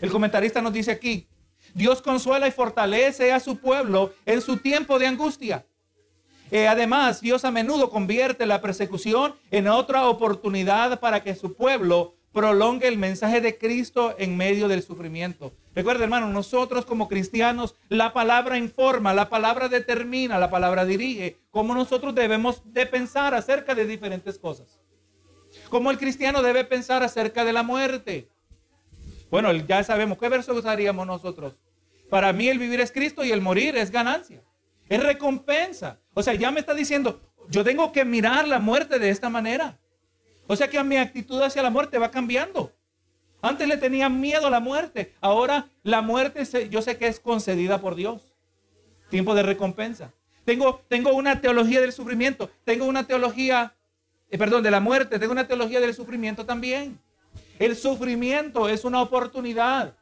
El 0.00 0.10
comentarista 0.10 0.60
nos 0.60 0.72
dice 0.72 0.90
aquí, 0.90 1.28
Dios 1.74 2.00
consuela 2.00 2.46
y 2.46 2.52
fortalece 2.52 3.32
a 3.32 3.40
su 3.40 3.58
pueblo 3.58 4.14
en 4.24 4.40
su 4.40 4.56
tiempo 4.58 4.98
de 4.98 5.08
angustia. 5.08 5.66
Eh, 6.50 6.68
además, 6.68 7.20
Dios 7.20 7.44
a 7.44 7.50
menudo 7.50 7.90
convierte 7.90 8.46
la 8.46 8.60
persecución 8.60 9.34
en 9.50 9.66
otra 9.66 10.06
oportunidad 10.06 11.00
para 11.00 11.22
que 11.22 11.34
su 11.34 11.54
pueblo 11.54 12.14
prolongue 12.32 12.88
el 12.88 12.98
mensaje 12.98 13.40
de 13.40 13.58
Cristo 13.58 14.14
en 14.18 14.36
medio 14.36 14.68
del 14.68 14.82
sufrimiento. 14.82 15.52
Recuerda, 15.74 16.04
hermano, 16.04 16.28
nosotros 16.28 16.84
como 16.84 17.08
cristianos, 17.08 17.74
la 17.88 18.12
palabra 18.12 18.58
informa, 18.58 19.14
la 19.14 19.28
palabra 19.28 19.68
determina, 19.68 20.38
la 20.38 20.50
palabra 20.50 20.84
dirige 20.84 21.38
cómo 21.50 21.74
nosotros 21.74 22.14
debemos 22.14 22.62
de 22.72 22.86
pensar 22.86 23.34
acerca 23.34 23.74
de 23.74 23.86
diferentes 23.86 24.38
cosas. 24.38 24.80
Cómo 25.70 25.90
el 25.90 25.98
cristiano 25.98 26.42
debe 26.42 26.64
pensar 26.64 27.02
acerca 27.02 27.44
de 27.44 27.52
la 27.52 27.62
muerte. 27.62 28.28
Bueno, 29.30 29.52
ya 29.52 29.82
sabemos 29.82 30.18
qué 30.18 30.28
verso 30.28 30.54
usaríamos 30.54 31.06
nosotros. 31.06 31.54
Para 32.14 32.32
mí 32.32 32.48
el 32.48 32.60
vivir 32.60 32.80
es 32.80 32.92
Cristo 32.92 33.24
y 33.24 33.32
el 33.32 33.40
morir 33.40 33.76
es 33.76 33.90
ganancia. 33.90 34.40
Es 34.88 35.02
recompensa. 35.02 35.98
O 36.14 36.22
sea, 36.22 36.32
ya 36.34 36.52
me 36.52 36.60
está 36.60 36.72
diciendo, 36.72 37.20
yo 37.50 37.64
tengo 37.64 37.90
que 37.90 38.04
mirar 38.04 38.46
la 38.46 38.60
muerte 38.60 39.00
de 39.00 39.10
esta 39.10 39.28
manera. 39.28 39.80
O 40.46 40.54
sea 40.54 40.70
que 40.70 40.80
mi 40.84 40.96
actitud 40.96 41.42
hacia 41.42 41.60
la 41.60 41.70
muerte 41.70 41.98
va 41.98 42.12
cambiando. 42.12 42.70
Antes 43.42 43.66
le 43.66 43.78
tenía 43.78 44.08
miedo 44.08 44.46
a 44.46 44.50
la 44.50 44.60
muerte. 44.60 45.12
Ahora 45.20 45.68
la 45.82 46.02
muerte 46.02 46.44
yo 46.70 46.82
sé 46.82 46.96
que 46.96 47.08
es 47.08 47.18
concedida 47.18 47.80
por 47.80 47.96
Dios. 47.96 48.22
Tiempo 49.10 49.34
de 49.34 49.42
recompensa. 49.42 50.12
Tengo, 50.44 50.84
tengo 50.86 51.12
una 51.14 51.40
teología 51.40 51.80
del 51.80 51.92
sufrimiento. 51.92 52.48
Tengo 52.62 52.84
una 52.84 53.08
teología, 53.08 53.74
eh, 54.30 54.38
perdón, 54.38 54.62
de 54.62 54.70
la 54.70 54.78
muerte. 54.78 55.18
Tengo 55.18 55.32
una 55.32 55.48
teología 55.48 55.80
del 55.80 55.94
sufrimiento 55.94 56.46
también. 56.46 56.96
El 57.58 57.74
sufrimiento 57.74 58.68
es 58.68 58.84
una 58.84 59.02
oportunidad. 59.02 59.96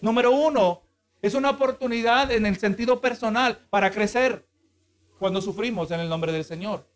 Número 0.00 0.30
uno, 0.30 0.85
es 1.22 1.34
una 1.34 1.50
oportunidad 1.50 2.30
en 2.30 2.46
el 2.46 2.58
sentido 2.58 3.00
personal 3.00 3.66
para 3.70 3.90
crecer 3.90 4.46
cuando 5.18 5.40
sufrimos 5.40 5.90
en 5.90 6.00
el 6.00 6.08
nombre 6.08 6.32
del 6.32 6.44
Señor. 6.44 6.86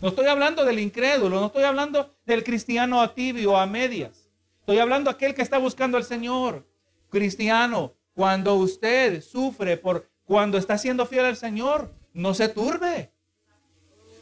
No 0.00 0.08
estoy 0.08 0.26
hablando 0.26 0.64
del 0.64 0.78
incrédulo, 0.78 1.40
no 1.40 1.46
estoy 1.46 1.64
hablando 1.64 2.14
del 2.24 2.44
cristiano 2.44 3.02
a 3.02 3.14
tibio, 3.14 3.56
a 3.56 3.66
medias. 3.66 4.30
Estoy 4.60 4.78
hablando 4.78 5.10
de 5.10 5.14
aquel 5.16 5.34
que 5.34 5.42
está 5.42 5.58
buscando 5.58 5.96
al 5.96 6.04
Señor. 6.04 6.66
Cristiano, 7.10 7.94
cuando 8.14 8.54
usted 8.54 9.22
sufre 9.22 9.76
por 9.76 10.08
cuando 10.24 10.58
está 10.58 10.78
siendo 10.78 11.06
fiel 11.06 11.24
al 11.24 11.36
Señor, 11.36 11.92
no 12.12 12.34
se 12.34 12.48
turbe. 12.48 13.12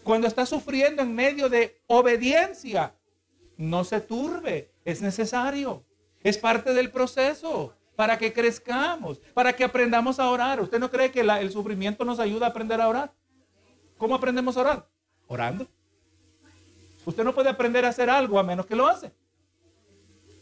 Cuando 0.03 0.27
está 0.27 0.47
sufriendo 0.47 1.03
en 1.03 1.15
medio 1.15 1.51
de 1.51 1.83
obediencia, 1.87 2.95
no 3.59 3.85
se 3.85 4.01
turbe. 4.01 4.73
Es 4.85 5.03
necesario. 5.03 5.85
Es 6.23 6.39
parte 6.39 6.73
del 6.73 6.91
proceso 6.91 7.78
para 7.99 8.17
que 8.17 8.33
crezcamos, 8.33 9.19
para 9.35 9.53
que 9.53 9.65
aprendamos 9.65 10.21
a 10.21 10.31
orar. 10.31 10.61
¿Usted 10.61 10.79
no 10.79 10.89
cree 10.89 11.11
que 11.11 11.19
el 11.19 11.51
sufrimiento 11.51 12.05
nos 12.05 12.21
ayuda 12.21 12.47
a 12.47 12.51
aprender 12.51 12.81
a 12.81 12.87
orar? 12.87 13.13
¿Cómo 13.97 14.15
aprendemos 14.15 14.57
a 14.57 14.61
orar? 14.61 14.87
Orando. 15.27 15.67
Usted 17.05 17.25
no 17.25 17.35
puede 17.35 17.49
aprender 17.49 17.85
a 17.85 17.89
hacer 17.89 18.09
algo 18.09 18.39
a 18.39 18.45
menos 18.45 18.67
que 18.67 18.77
lo 18.77 18.87
hace. 18.87 19.11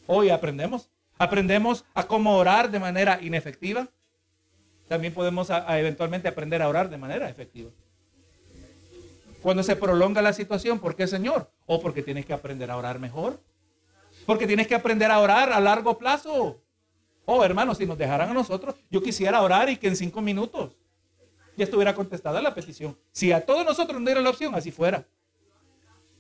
Hoy 0.07 0.29
aprendemos. 0.29 0.91
Aprendemos 1.17 1.87
a 1.95 2.03
cómo 2.07 2.37
orar 2.37 2.71
de 2.71 2.79
manera 2.79 3.21
inefectiva. 3.23 3.89
También 4.87 5.15
podemos 5.15 5.49
eventualmente 5.49 6.29
aprender 6.29 6.61
a 6.61 6.69
orar 6.69 6.91
de 6.91 6.99
manera 6.99 7.27
efectiva. 7.31 7.71
Cuando 9.41 9.63
se 9.63 9.77
prolonga 9.77 10.21
la 10.21 10.35
situación, 10.35 10.79
¿por 10.79 10.95
qué, 10.95 11.07
Señor? 11.07 11.51
O 11.65 11.81
porque 11.81 12.03
tienes 12.03 12.27
que 12.27 12.35
aprender 12.35 12.71
a 12.71 12.77
orar 12.77 12.99
mejor. 12.99 13.41
Porque 14.27 14.47
tienes 14.47 14.67
que 14.67 14.75
aprender 14.75 15.11
a 15.11 15.21
orar 15.21 15.55
a 15.55 15.61
largo 15.61 15.97
plazo. 15.97 16.61
Oh, 17.27 17.45
hermanos, 17.45 17.79
si 17.79 17.85
nos 17.85 17.99
dejaran 17.99 18.31
a 18.31 18.35
nosotros, 18.35 18.77
yo 18.89 19.03
quisiera 19.03 19.43
orar 19.43 19.69
y 19.69 19.77
que 19.77 19.89
en 19.89 19.97
cinco 19.97 20.23
minutos 20.23 20.77
ya 21.57 21.65
estuviera 21.65 21.95
contestada 21.95 22.41
la 22.41 22.55
petición. 22.55 22.97
Si 23.11 23.33
a 23.33 23.45
todos 23.45 23.65
nosotros 23.65 23.99
nos 23.99 24.07
dieran 24.07 24.23
la 24.25 24.31
opción, 24.31 24.55
así 24.55 24.71
fuera. 24.71 25.07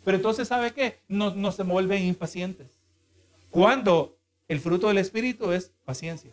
Pero 0.04 0.16
entonces, 0.16 0.48
¿sabe 0.48 0.72
qué? 0.72 1.00
Nos, 1.06 1.36
nos 1.36 1.54
se 1.54 1.62
vuelven 1.62 2.02
impacientes. 2.02 2.68
Cuando 3.50 4.18
el 4.48 4.58
fruto 4.60 4.88
del 4.88 4.98
Espíritu 4.98 5.52
es 5.52 5.72
paciencia. 5.84 6.32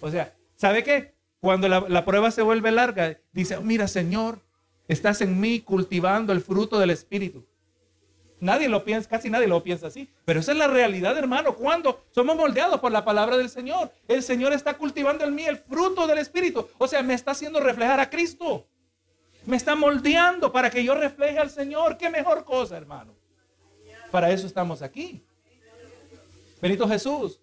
O 0.00 0.10
sea, 0.10 0.34
¿sabe 0.54 0.84
qué? 0.84 1.14
Cuando 1.40 1.68
la, 1.68 1.80
la 1.88 2.04
prueba 2.04 2.30
se 2.30 2.42
vuelve 2.42 2.70
larga, 2.70 3.18
dice, 3.32 3.58
mira, 3.60 3.88
Señor, 3.88 4.40
estás 4.86 5.20
en 5.20 5.40
mí 5.40 5.60
cultivando 5.60 6.32
el 6.32 6.40
fruto 6.40 6.78
del 6.78 6.90
Espíritu. 6.90 7.44
Nadie 8.40 8.68
lo 8.68 8.84
piensa, 8.84 9.08
casi 9.08 9.28
nadie 9.28 9.46
lo 9.46 9.62
piensa 9.62 9.88
así. 9.88 10.08
Pero 10.24 10.40
esa 10.40 10.52
es 10.52 10.58
la 10.58 10.66
realidad, 10.66 11.16
hermano. 11.16 11.54
Cuando 11.54 12.04
somos 12.10 12.36
moldeados 12.36 12.80
por 12.80 12.90
la 12.90 13.04
palabra 13.04 13.36
del 13.36 13.50
Señor, 13.50 13.92
el 14.08 14.22
Señor 14.22 14.52
está 14.54 14.74
cultivando 14.74 15.24
en 15.24 15.34
mí 15.34 15.44
el 15.44 15.58
fruto 15.58 16.06
del 16.06 16.18
Espíritu. 16.18 16.66
O 16.78 16.88
sea, 16.88 17.02
me 17.02 17.14
está 17.14 17.32
haciendo 17.32 17.60
reflejar 17.60 18.00
a 18.00 18.08
Cristo. 18.08 18.66
Me 19.44 19.56
está 19.56 19.74
moldeando 19.74 20.50
para 20.50 20.70
que 20.70 20.82
yo 20.82 20.94
refleje 20.94 21.38
al 21.38 21.50
Señor. 21.50 21.98
Qué 21.98 22.08
mejor 22.08 22.44
cosa, 22.44 22.76
hermano. 22.76 23.14
Para 24.10 24.30
eso 24.30 24.46
estamos 24.46 24.80
aquí. 24.80 25.22
Benito 26.62 26.88
Jesús. 26.88 27.40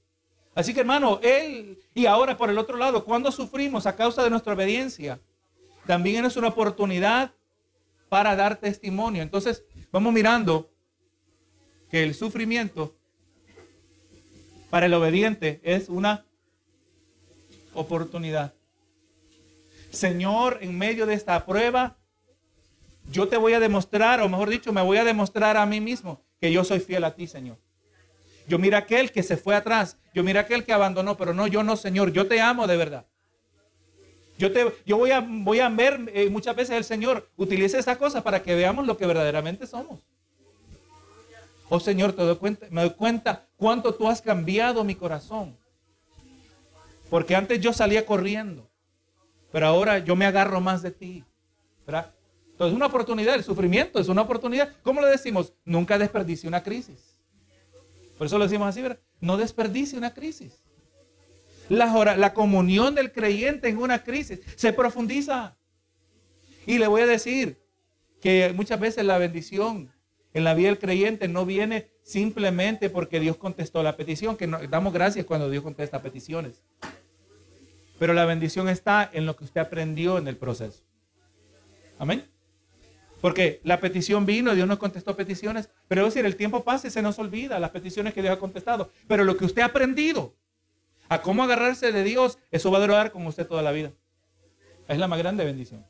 Así 0.56 0.74
que, 0.74 0.80
hermano, 0.80 1.20
Él, 1.22 1.78
y 1.94 2.08
ahora 2.08 2.36
por 2.36 2.50
el 2.50 2.58
otro 2.58 2.78
lado, 2.78 3.06
cuando 3.06 3.32
sufrimos 3.32 3.86
a 3.86 3.96
causa 3.96 4.24
de 4.24 4.32
nuestra 4.32 4.54
obediencia, 4.54 5.20
también 5.86 6.26
es 6.26 6.36
una 6.36 6.48
oportunidad 6.48 7.32
para 8.10 8.36
dar 8.36 8.56
testimonio. 8.56 9.22
Entonces, 9.22 9.64
vamos 9.92 10.12
mirando 10.12 10.72
que 11.90 12.04
el 12.04 12.14
sufrimiento 12.14 12.96
para 14.70 14.88
el 14.88 14.94
obediente 14.94 15.62
es 15.64 15.90
una 15.90 16.26
oportunidad. 17.74 18.54
Señor, 19.92 20.60
en 20.62 20.78
medio 20.78 21.06
de 21.06 21.14
esta 21.14 21.46
prueba, 21.46 21.98
yo 23.12 23.28
te 23.28 23.38
voy 23.38 23.54
a 23.54 23.60
demostrar, 23.60 24.22
o 24.22 24.30
mejor 24.30 24.50
dicho, 24.50 24.74
me 24.74 24.82
voy 24.82 24.98
a 24.98 25.06
demostrar 25.06 25.58
a 25.58 25.66
mí 25.66 25.80
mismo 25.80 26.22
que 26.42 26.52
yo 26.52 26.64
soy 26.64 26.80
fiel 26.80 27.04
a 27.04 27.16
ti, 27.16 27.28
Señor. 27.28 27.58
Yo 28.48 28.60
mira 28.60 28.80
aquel 28.80 29.12
que 29.12 29.24
se 29.24 29.38
fue 29.38 29.56
atrás, 29.56 29.98
yo 30.14 30.24
mira 30.24 30.42
aquel 30.42 30.64
que 30.64 30.74
abandonó, 30.74 31.18
pero 31.18 31.34
no, 31.34 31.48
yo 31.48 31.64
no, 31.64 31.76
Señor, 31.78 32.12
yo 32.12 32.28
te 32.28 32.40
amo 32.42 32.68
de 32.68 32.78
verdad. 32.78 33.06
Yo, 34.38 34.52
te, 34.52 34.72
yo 34.86 34.98
voy, 34.98 35.12
a, 35.12 35.26
voy 35.28 35.60
a 35.60 35.70
ver 35.70 36.12
eh, 36.14 36.30
muchas 36.30 36.56
veces 36.56 36.78
el 36.78 36.84
Señor 36.84 37.30
utiliza 37.38 37.80
esa 37.80 37.98
cosa 37.98 38.24
para 38.24 38.44
que 38.44 38.56
veamos 38.56 38.86
lo 38.86 38.98
que 38.98 39.08
verdaderamente 39.08 39.66
somos. 39.66 40.00
Oh 41.70 41.80
Señor, 41.80 42.14
te 42.14 42.22
doy 42.22 42.38
cuenta, 42.38 42.68
me 42.70 42.82
doy 42.82 42.92
cuenta 42.92 43.48
cuánto 43.58 43.94
tú 43.94 44.08
has 44.08 44.22
cambiado 44.22 44.84
mi 44.84 44.96
corazón. 44.96 45.58
Porque 47.10 47.36
antes 47.36 47.60
yo 47.60 47.74
salía 47.74 48.06
corriendo, 48.06 48.70
pero 49.52 49.68
ahora 49.68 50.00
yo 50.00 50.16
me 50.16 50.26
agarro 50.26 50.62
más 50.62 50.82
de 50.82 50.92
ti. 50.92 51.24
¿verdad? 51.88 52.14
Entonces 52.52 52.74
es 52.74 52.76
una 52.76 52.88
oportunidad, 52.88 53.36
el 53.36 53.44
sufrimiento 53.44 54.00
es 54.00 54.10
una 54.10 54.22
oportunidad. 54.22 54.76
¿Cómo 54.84 55.02
le 55.02 55.08
decimos? 55.08 55.54
Nunca 55.64 55.98
desperdicie 55.98 56.48
una 56.48 56.62
crisis. 56.62 57.18
Por 58.18 58.28
eso 58.28 58.38
lo 58.38 58.44
decimos 58.44 58.68
así, 58.68 58.82
¿verdad? 58.82 59.00
No 59.22 59.38
desperdicie 59.38 59.98
una 59.98 60.14
crisis. 60.14 60.64
La, 61.70 62.16
la 62.18 62.34
comunión 62.34 62.94
del 62.96 63.12
creyente 63.12 63.70
en 63.70 63.78
una 63.78 64.04
crisis 64.04 64.42
se 64.56 64.74
profundiza. 64.74 65.56
Y 66.66 66.78
le 66.78 66.88
voy 66.88 67.02
a 67.02 67.08
decir 67.08 67.64
que 68.22 68.52
muchas 68.56 68.80
veces 68.80 69.06
la 69.06 69.18
bendición 69.18 69.94
en 70.34 70.44
la 70.44 70.54
vida 70.54 70.68
del 70.68 70.80
creyente 70.80 71.28
no 71.28 71.46
viene 71.46 71.90
simplemente 72.04 72.90
porque 72.90 73.20
Dios 73.20 73.38
contestó 73.38 73.84
la 73.84 73.98
petición, 73.98 74.38
que 74.38 74.48
damos 74.48 74.94
gracias 74.94 75.26
cuando 75.26 75.50
Dios 75.50 75.64
contesta 75.64 76.02
peticiones. 76.02 76.62
Pero 78.00 78.14
la 78.14 78.26
bendición 78.26 78.70
está 78.70 79.10
en 79.12 79.26
lo 79.26 79.36
que 79.36 79.46
usted 79.46 79.62
aprendió 79.62 80.18
en 80.18 80.28
el 80.28 80.38
proceso. 80.38 80.84
Amén. 81.98 82.30
Porque 83.22 83.60
la 83.64 83.80
petición 83.80 84.26
vino, 84.26 84.54
Dios 84.54 84.68
nos 84.68 84.78
contestó 84.78 85.16
peticiones, 85.16 85.70
pero 85.88 86.06
es 86.06 86.14
decir, 86.14 86.26
el 86.26 86.36
tiempo 86.36 86.64
pasa 86.64 86.88
y 86.88 86.92
se 86.92 87.02
nos 87.02 87.18
olvida 87.18 87.60
las 87.60 87.72
peticiones 87.72 88.14
que 88.14 88.22
Dios 88.22 88.36
ha 88.36 88.40
contestado. 88.40 88.92
Pero 89.08 89.24
lo 89.24 89.38
que 89.38 89.46
usted 89.46 89.64
ha 89.64 89.66
aprendido 89.66 90.36
a 91.10 91.22
cómo 91.22 91.44
agarrarse 91.44 91.92
de 91.92 92.04
Dios, 92.04 92.38
eso 92.52 92.70
va 92.70 92.78
a 92.78 92.82
durar 92.82 93.12
con 93.12 93.26
usted 93.26 93.48
toda 93.48 93.64
la 93.64 93.72
vida. 93.72 93.92
Es 94.88 95.00
la 95.00 95.08
más 95.08 95.18
grande 95.18 95.44
bendición. 95.44 95.86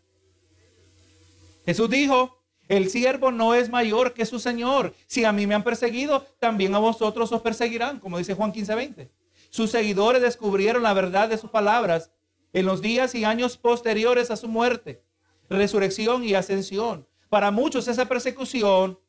Jesús 1.66 1.90
dijo, 1.90 2.37
el 2.68 2.90
siervo 2.90 3.32
no 3.32 3.54
es 3.54 3.70
mayor 3.70 4.14
que 4.14 4.26
su 4.26 4.40
Señor. 4.40 4.94
Si 5.06 5.24
a 5.24 5.32
mí 5.32 5.48
me 5.48 5.56
han 5.56 5.64
perseguido, 5.64 6.26
también 6.40 6.76
a 6.76 6.80
vosotros 6.80 7.32
os 7.32 7.42
perseguirán, 7.42 8.00
como 8.00 8.18
dice 8.18 8.34
Juan 8.34 8.52
15:20. 8.52 9.10
Sus 9.50 9.72
seguidores 9.72 10.22
descubrieron 10.22 10.84
la 10.84 10.94
verdad 10.94 11.30
de 11.30 11.38
sus 11.38 11.50
palabras 11.50 12.12
en 12.54 12.66
los 12.66 12.82
días 12.82 13.16
y 13.16 13.24
años 13.24 13.58
posteriores 13.58 14.32
a 14.32 14.36
su 14.36 14.48
muerte, 14.48 15.04
resurrección 15.50 16.24
y 16.24 16.34
ascensión. 16.34 17.08
Para 17.30 17.52
muchos 17.52 17.88
esa 17.88 18.06
persecución, 18.06 19.00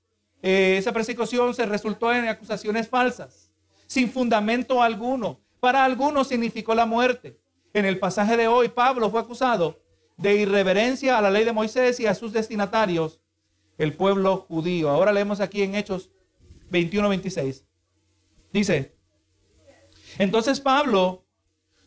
eh, 0.43 0.77
esa 0.79 0.93
persecución 0.93 1.55
se 1.55 1.67
resultó 1.67 2.13
en 2.13 2.29
acusaciones 2.29 2.89
falsas, 2.89 3.51
sin 3.87 4.11
fundamento 4.11 4.83
alguno. 4.83 5.41
Para 5.59 5.85
algunos 5.85 6.29
significó 6.29 6.75
la 6.75 6.87
muerte. 6.87 7.41
En 7.73 7.85
el 7.85 7.99
pasaje 7.99 8.37
de 8.37 8.47
hoy, 8.47 8.69
Pablo 8.69 9.11
fue 9.11 9.21
acusado 9.21 9.81
de 10.17 10.37
irreverencia 10.37 11.19
a 11.19 11.23
la 11.23 11.31
ley 11.31 11.45
de 11.45 11.53
Moisés 11.53 11.99
y 11.99 12.07
a 12.07 12.15
sus 12.15 12.33
destinatarios 12.33 13.21
el 13.79 13.95
pueblo 13.95 14.47
judío. 14.49 14.91
Ahora 14.91 15.13
leemos 15.13 15.41
aquí 15.41 15.63
en 15.63 15.75
Hechos 15.75 16.11
21, 16.71 17.09
26. 17.09 17.65
Dice, 18.53 18.97
entonces 20.19 20.61
Pablo 20.61 21.25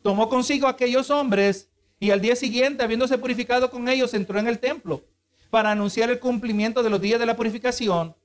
tomó 0.01 0.29
consigo 0.29 0.67
a 0.67 0.71
aquellos 0.71 1.09
hombres 1.09 1.69
y 1.99 2.09
al 2.11 2.21
día 2.21 2.35
siguiente, 2.35 2.83
habiéndose 2.83 3.17
purificado 3.17 3.69
con 3.69 3.87
ellos, 3.87 4.13
entró 4.13 4.39
en 4.39 4.47
el 4.47 4.59
templo 4.59 5.03
para 5.51 5.71
anunciar 5.71 6.09
el 6.09 6.19
cumplimiento 6.19 6.81
de 6.81 6.89
los 6.89 7.01
días 7.01 7.19
de 7.19 7.25
la 7.25 7.35
purificación, 7.35 8.15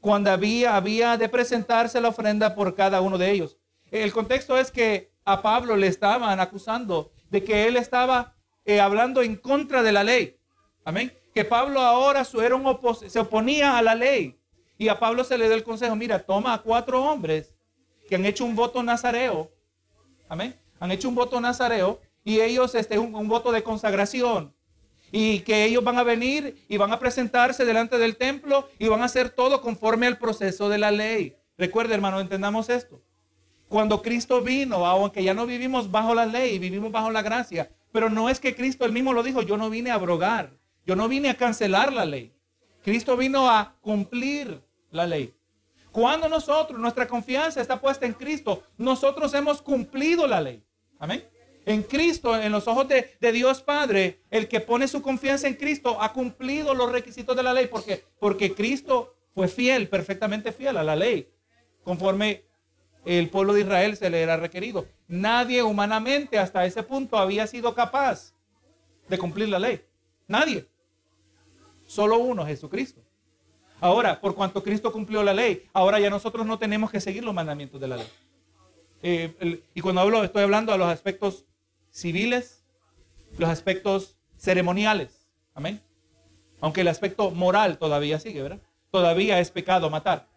cuando 0.00 0.30
había, 0.30 0.76
había 0.76 1.16
de 1.16 1.28
presentarse 1.28 2.00
la 2.00 2.08
ofrenda 2.08 2.54
por 2.54 2.74
cada 2.74 3.00
uno 3.00 3.18
de 3.18 3.30
ellos. 3.30 3.58
El 3.90 4.12
contexto 4.12 4.56
es 4.56 4.70
que 4.70 5.12
a 5.24 5.42
Pablo 5.42 5.76
le 5.76 5.88
estaban 5.88 6.38
acusando 6.38 7.12
de 7.28 7.42
que 7.42 7.66
él 7.66 7.76
estaba 7.76 8.36
eh, 8.64 8.80
hablando 8.80 9.20
en 9.20 9.36
contra 9.36 9.82
de 9.82 9.92
la 9.92 10.04
ley. 10.04 10.38
Amén. 10.84 11.12
Que 11.36 11.44
Pablo 11.44 11.80
ahora 11.82 12.24
se 12.24 13.20
oponía 13.20 13.76
a 13.76 13.82
la 13.82 13.94
ley. 13.94 14.40
Y 14.78 14.88
a 14.88 14.98
Pablo 14.98 15.22
se 15.22 15.36
le 15.36 15.44
dio 15.44 15.54
el 15.54 15.64
consejo, 15.64 15.94
mira, 15.94 16.24
toma 16.24 16.54
a 16.54 16.62
cuatro 16.62 17.04
hombres 17.04 17.54
que 18.08 18.14
han 18.14 18.24
hecho 18.24 18.46
un 18.46 18.56
voto 18.56 18.82
nazareo. 18.82 19.50
Amén. 20.30 20.58
Han 20.80 20.92
hecho 20.92 21.10
un 21.10 21.14
voto 21.14 21.38
nazareo 21.38 22.00
y 22.24 22.40
ellos, 22.40 22.74
este, 22.74 22.98
un, 22.98 23.14
un 23.14 23.28
voto 23.28 23.52
de 23.52 23.62
consagración. 23.62 24.54
Y 25.12 25.40
que 25.40 25.66
ellos 25.66 25.84
van 25.84 25.98
a 25.98 26.04
venir 26.04 26.56
y 26.70 26.78
van 26.78 26.94
a 26.94 26.98
presentarse 26.98 27.66
delante 27.66 27.98
del 27.98 28.16
templo 28.16 28.70
y 28.78 28.88
van 28.88 29.02
a 29.02 29.04
hacer 29.04 29.28
todo 29.28 29.60
conforme 29.60 30.06
al 30.06 30.16
proceso 30.16 30.70
de 30.70 30.78
la 30.78 30.90
ley. 30.90 31.36
Recuerde, 31.58 31.92
hermano, 31.92 32.18
entendamos 32.18 32.70
esto. 32.70 33.02
Cuando 33.68 34.00
Cristo 34.00 34.40
vino, 34.40 34.86
aunque 34.86 35.22
ya 35.22 35.34
no 35.34 35.44
vivimos 35.44 35.90
bajo 35.90 36.14
la 36.14 36.24
ley, 36.24 36.58
vivimos 36.58 36.90
bajo 36.90 37.10
la 37.10 37.20
gracia, 37.20 37.70
pero 37.92 38.08
no 38.08 38.30
es 38.30 38.40
que 38.40 38.54
Cristo 38.54 38.86
él 38.86 38.92
mismo 38.92 39.12
lo 39.12 39.22
dijo, 39.22 39.42
yo 39.42 39.58
no 39.58 39.68
vine 39.68 39.90
a 39.90 39.94
abrogar, 39.96 40.55
yo 40.86 40.96
no 40.96 41.08
vine 41.08 41.28
a 41.28 41.36
cancelar 41.36 41.92
la 41.92 42.04
ley. 42.04 42.32
Cristo 42.82 43.16
vino 43.16 43.50
a 43.50 43.74
cumplir 43.80 44.62
la 44.92 45.06
ley. 45.06 45.34
Cuando 45.90 46.28
nosotros, 46.28 46.78
nuestra 46.78 47.08
confianza 47.08 47.60
está 47.60 47.80
puesta 47.80 48.06
en 48.06 48.12
Cristo, 48.12 48.62
nosotros 48.76 49.34
hemos 49.34 49.60
cumplido 49.60 50.26
la 50.26 50.40
ley. 50.40 50.62
Amén. 50.98 51.26
En 51.64 51.82
Cristo, 51.82 52.40
en 52.40 52.52
los 52.52 52.68
ojos 52.68 52.86
de, 52.86 53.32
Dios 53.32 53.60
Padre, 53.62 54.20
el 54.30 54.46
que 54.46 54.60
pone 54.60 54.86
su 54.86 55.02
confianza 55.02 55.48
en 55.48 55.54
Cristo 55.54 56.00
ha 56.00 56.12
cumplido 56.12 56.74
los 56.74 56.92
requisitos 56.92 57.36
de 57.36 57.42
la 57.42 57.52
ley. 57.52 57.66
porque 57.66 58.04
Porque 58.20 58.54
Cristo 58.54 59.16
fue 59.34 59.48
fiel, 59.48 59.88
perfectamente 59.88 60.52
fiel 60.52 60.76
a 60.76 60.84
la 60.84 60.94
ley, 60.94 61.28
conforme 61.82 62.44
el 63.04 63.28
pueblo 63.28 63.54
de 63.54 63.62
Israel 63.62 63.96
se 63.96 64.10
le 64.10 64.20
era 64.20 64.36
requerido. 64.36 64.86
Nadie 65.08 65.62
humanamente 65.62 66.38
hasta 66.38 66.66
ese 66.66 66.82
punto 66.84 67.18
había 67.18 67.46
sido 67.46 67.74
capaz 67.74 68.34
de 69.08 69.18
cumplir 69.18 69.48
la 69.48 69.58
ley. 69.58 69.84
Nadie. 70.28 70.68
Solo 71.86 72.18
uno, 72.18 72.44
Jesucristo. 72.44 73.00
Ahora, 73.80 74.20
por 74.20 74.34
cuanto 74.34 74.62
Cristo 74.62 74.92
cumplió 74.92 75.22
la 75.22 75.34
ley, 75.34 75.68
ahora 75.72 76.00
ya 76.00 76.10
nosotros 76.10 76.46
no 76.46 76.58
tenemos 76.58 76.90
que 76.90 77.00
seguir 77.00 77.24
los 77.24 77.34
mandamientos 77.34 77.80
de 77.80 77.88
la 77.88 77.96
ley. 77.96 78.08
Eh, 79.02 79.62
y 79.74 79.80
cuando 79.80 80.00
hablo, 80.00 80.24
estoy 80.24 80.42
hablando 80.42 80.72
de 80.72 80.78
los 80.78 80.88
aspectos 80.88 81.44
civiles, 81.90 82.64
los 83.38 83.48
aspectos 83.48 84.18
ceremoniales. 84.36 85.28
Amén. 85.54 85.80
Aunque 86.60 86.80
el 86.80 86.88
aspecto 86.88 87.30
moral 87.30 87.78
todavía 87.78 88.18
sigue, 88.18 88.42
¿verdad? 88.42 88.60
Todavía 88.90 89.38
es 89.40 89.50
pecado 89.50 89.90
matar. 89.90 90.28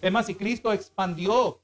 Es 0.00 0.10
más, 0.10 0.26
si 0.26 0.34
Cristo 0.34 0.72
expandió 0.72 1.60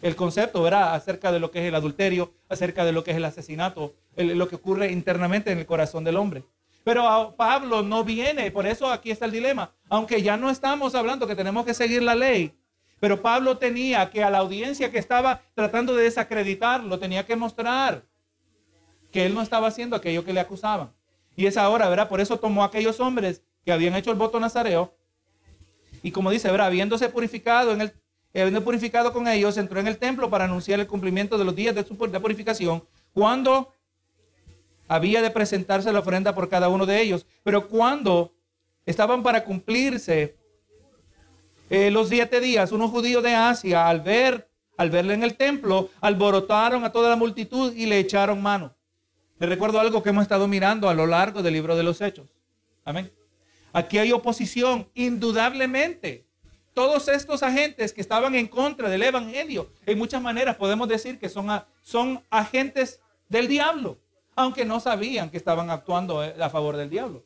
el 0.00 0.16
concepto, 0.16 0.62
¿verdad? 0.62 0.94
Acerca 0.94 1.30
de 1.30 1.40
lo 1.40 1.50
que 1.50 1.60
es 1.60 1.66
el 1.66 1.74
adulterio, 1.74 2.32
acerca 2.48 2.84
de 2.84 2.92
lo 2.92 3.04
que 3.04 3.12
es 3.12 3.18
el 3.18 3.24
asesinato, 3.24 3.94
lo 4.16 4.48
que 4.48 4.56
ocurre 4.56 4.90
internamente 4.90 5.52
en 5.52 5.58
el 5.58 5.66
corazón 5.66 6.04
del 6.04 6.16
hombre. 6.16 6.44
Pero 6.84 7.34
Pablo 7.36 7.82
no 7.82 8.04
viene, 8.04 8.50
por 8.50 8.66
eso 8.66 8.90
aquí 8.90 9.10
está 9.10 9.26
el 9.26 9.32
dilema. 9.32 9.72
Aunque 9.88 10.22
ya 10.22 10.36
no 10.36 10.50
estamos 10.50 10.94
hablando 10.94 11.26
que 11.26 11.36
tenemos 11.36 11.64
que 11.64 11.74
seguir 11.74 12.02
la 12.02 12.14
ley, 12.14 12.54
pero 12.98 13.20
Pablo 13.22 13.58
tenía 13.58 14.10
que 14.10 14.22
a 14.22 14.30
la 14.30 14.38
audiencia 14.38 14.90
que 14.90 14.98
estaba 14.98 15.42
tratando 15.54 15.94
de 15.94 16.04
desacreditarlo, 16.04 16.98
tenía 16.98 17.24
que 17.26 17.36
mostrar 17.36 18.04
que 19.10 19.26
él 19.26 19.34
no 19.34 19.42
estaba 19.42 19.68
haciendo 19.68 19.96
aquello 19.96 20.24
que 20.24 20.32
le 20.32 20.40
acusaban. 20.40 20.92
Y 21.36 21.46
es 21.46 21.56
ahora, 21.56 21.88
¿verdad? 21.88 22.08
Por 22.08 22.20
eso 22.20 22.38
tomó 22.38 22.62
a 22.62 22.66
aquellos 22.66 23.00
hombres 23.00 23.42
que 23.64 23.72
habían 23.72 23.94
hecho 23.94 24.10
el 24.10 24.16
voto 24.16 24.40
nazareo 24.40 24.94
y 26.02 26.10
como 26.10 26.30
dice, 26.30 26.50
¿verdad? 26.50 26.66
Habiéndose 26.66 27.08
purificado, 27.08 27.76
con 29.12 29.28
ellos, 29.28 29.56
entró 29.56 29.78
en 29.78 29.86
el 29.86 29.98
templo 29.98 30.28
para 30.30 30.44
anunciar 30.44 30.80
el 30.80 30.86
cumplimiento 30.86 31.38
de 31.38 31.44
los 31.44 31.54
días 31.54 31.74
de 31.74 31.84
su 31.84 31.96
purificación, 31.96 32.82
cuando 33.14 33.72
había 34.94 35.22
de 35.22 35.30
presentarse 35.30 35.90
la 35.90 36.00
ofrenda 36.00 36.34
por 36.34 36.50
cada 36.50 36.68
uno 36.68 36.84
de 36.84 37.00
ellos. 37.00 37.26
Pero 37.42 37.66
cuando 37.66 38.34
estaban 38.84 39.22
para 39.22 39.42
cumplirse 39.42 40.36
eh, 41.70 41.90
los 41.90 42.10
siete 42.10 42.40
días, 42.40 42.72
unos 42.72 42.90
judíos 42.90 43.22
de 43.22 43.34
Asia, 43.34 43.88
al 43.88 44.02
ver, 44.02 44.50
al 44.76 44.90
verle 44.90 45.14
en 45.14 45.22
el 45.22 45.34
templo, 45.34 45.88
alborotaron 46.02 46.84
a 46.84 46.92
toda 46.92 47.08
la 47.08 47.16
multitud 47.16 47.72
y 47.74 47.86
le 47.86 48.00
echaron 48.00 48.42
mano. 48.42 48.74
Le 49.38 49.46
recuerdo 49.46 49.80
algo 49.80 50.02
que 50.02 50.10
hemos 50.10 50.22
estado 50.24 50.46
mirando 50.46 50.90
a 50.90 50.94
lo 50.94 51.06
largo 51.06 51.42
del 51.42 51.54
libro 51.54 51.74
de 51.74 51.84
los 51.84 52.02
Hechos. 52.02 52.28
Amén. 52.84 53.10
Aquí 53.72 53.96
hay 53.96 54.12
oposición, 54.12 54.90
indudablemente. 54.92 56.26
Todos 56.74 57.08
estos 57.08 57.42
agentes 57.42 57.94
que 57.94 58.02
estaban 58.02 58.34
en 58.34 58.46
contra 58.46 58.90
del 58.90 59.04
Evangelio, 59.04 59.70
en 59.86 59.96
muchas 59.96 60.20
maneras 60.20 60.56
podemos 60.56 60.86
decir 60.86 61.18
que 61.18 61.30
son, 61.30 61.48
son 61.80 62.22
agentes 62.28 63.00
del 63.30 63.48
diablo, 63.48 64.01
aunque 64.34 64.64
no 64.64 64.80
sabían 64.80 65.30
que 65.30 65.36
estaban 65.36 65.70
actuando 65.70 66.24
eh, 66.24 66.34
a 66.40 66.50
favor 66.50 66.76
del 66.76 66.90
diablo. 66.90 67.24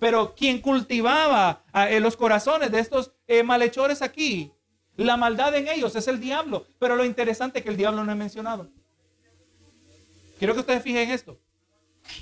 Pero 0.00 0.34
quien 0.34 0.60
cultivaba 0.60 1.64
en 1.72 1.94
eh, 1.94 2.00
los 2.00 2.16
corazones 2.16 2.70
de 2.70 2.80
estos 2.80 3.12
eh, 3.26 3.42
malhechores 3.42 4.02
aquí, 4.02 4.52
la 4.96 5.16
maldad 5.16 5.54
en 5.54 5.68
ellos 5.68 5.96
es 5.96 6.08
el 6.08 6.20
diablo. 6.20 6.66
Pero 6.78 6.96
lo 6.96 7.04
interesante 7.04 7.58
es 7.58 7.64
que 7.64 7.70
el 7.70 7.76
diablo 7.76 8.04
no 8.04 8.12
es 8.12 8.18
mencionado. 8.18 8.68
Quiero 10.38 10.54
que 10.54 10.60
ustedes 10.60 10.82
fijen 10.82 11.10
esto. 11.10 11.38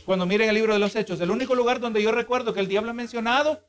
Cuando 0.05 0.27
miren 0.27 0.49
el 0.49 0.55
libro 0.55 0.73
de 0.73 0.79
los 0.79 0.95
Hechos, 0.95 1.21
el 1.21 1.31
único 1.31 1.55
lugar 1.55 1.81
donde 1.81 2.03
yo 2.03 2.13
recuerdo 2.13 2.55
que 2.55 2.61
el 2.61 2.69
diablo 2.69 2.91
es 2.91 2.97
mencionado 2.97 3.61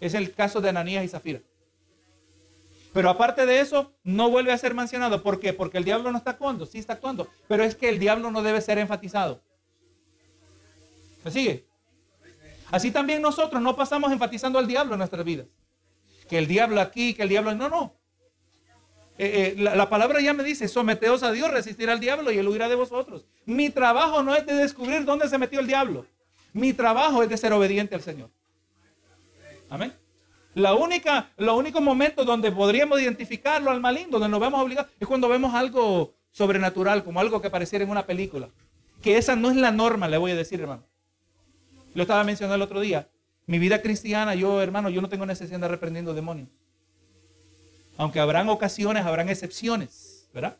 es 0.00 0.14
el 0.14 0.34
caso 0.34 0.60
de 0.60 0.68
Ananías 0.70 1.04
y 1.04 1.08
Zafira. 1.08 1.40
Pero 2.92 3.08
aparte 3.08 3.46
de 3.46 3.60
eso, 3.60 3.92
no 4.02 4.30
vuelve 4.30 4.52
a 4.52 4.58
ser 4.58 4.74
mencionado. 4.74 5.22
¿Por 5.22 5.38
qué? 5.38 5.52
Porque 5.52 5.78
el 5.78 5.84
diablo 5.84 6.10
no 6.10 6.18
está 6.18 6.32
actuando. 6.32 6.66
Sí 6.66 6.78
está 6.78 6.94
actuando. 6.94 7.28
Pero 7.46 7.62
es 7.62 7.74
que 7.74 7.88
el 7.88 7.98
diablo 7.98 8.30
no 8.30 8.42
debe 8.42 8.60
ser 8.60 8.78
enfatizado. 8.78 9.42
¿Me 11.24 11.30
sigue? 11.30 11.66
Así 12.70 12.90
también 12.90 13.22
nosotros 13.22 13.60
no 13.60 13.76
pasamos 13.76 14.10
enfatizando 14.12 14.58
al 14.58 14.66
diablo 14.66 14.94
en 14.94 14.98
nuestras 14.98 15.24
vidas. 15.24 15.46
Que 16.28 16.38
el 16.38 16.46
diablo 16.46 16.80
aquí, 16.80 17.14
que 17.14 17.22
el 17.22 17.28
diablo... 17.28 17.54
No, 17.54 17.68
no. 17.68 17.94
Eh, 19.18 19.54
eh, 19.54 19.60
la, 19.60 19.90
palabra 19.90 20.20
ya 20.20 20.32
me 20.32 20.42
dice, 20.42 20.66
someteos 20.66 21.22
a 21.22 21.30
Dios, 21.30 21.50
resistir 21.50 21.90
al 21.90 22.00
diablo 22.00 22.32
y 22.32 22.38
él 22.38 22.48
huirá 22.48 22.68
de 22.68 22.74
vosotros. 22.74 23.26
Mi 23.44 23.68
trabajo 23.68 24.22
no 24.22 24.34
es 24.34 24.46
de 24.46 24.54
descubrir 24.54 25.04
dónde 25.04 25.28
se 25.28 25.36
metió 25.36 25.60
el 25.60 25.66
diablo. 25.66 26.06
Mi 26.54 26.72
trabajo 26.72 27.22
es 27.22 27.28
de 27.28 27.36
ser 27.36 27.52
obediente 27.52 27.94
al 27.94 28.00
Señor. 28.00 28.30
Amén. 29.68 29.92
La 30.54 30.74
única, 30.74 31.30
los 31.36 31.56
únicos 31.56 31.80
momentos 31.80 32.26
donde 32.26 32.50
podríamos 32.50 33.00
identificarlo 33.00 33.70
al 33.70 33.80
maligno, 33.80 34.18
donde 34.18 34.28
nos 34.28 34.40
vemos 34.40 34.60
obligados, 34.60 34.90
es 34.98 35.06
cuando 35.06 35.28
vemos 35.28 35.54
algo 35.54 36.14
sobrenatural, 36.32 37.04
como 37.04 37.20
algo 37.20 37.40
que 37.40 37.50
pareciera 37.50 37.84
en 37.84 37.90
una 37.90 38.06
película. 38.06 38.48
Que 39.02 39.16
esa 39.16 39.36
no 39.36 39.50
es 39.50 39.56
la 39.56 39.70
norma, 39.70 40.08
le 40.08 40.18
voy 40.18 40.32
a 40.32 40.36
decir, 40.36 40.60
hermano. 40.60 40.84
Lo 41.94 42.02
estaba 42.02 42.24
mencionando 42.24 42.56
el 42.56 42.62
otro 42.62 42.80
día. 42.80 43.08
Mi 43.46 43.58
vida 43.58 43.80
cristiana, 43.80 44.34
yo, 44.34 44.60
hermano, 44.60 44.90
yo 44.90 45.00
no 45.00 45.08
tengo 45.08 45.26
necesidad 45.26 45.60
de 45.60 45.68
reprendiendo 45.68 46.14
demonios. 46.14 46.48
Aunque 47.96 48.20
habrán 48.20 48.48
ocasiones, 48.48 49.04
habrán 49.04 49.28
excepciones, 49.28 50.28
¿verdad? 50.32 50.56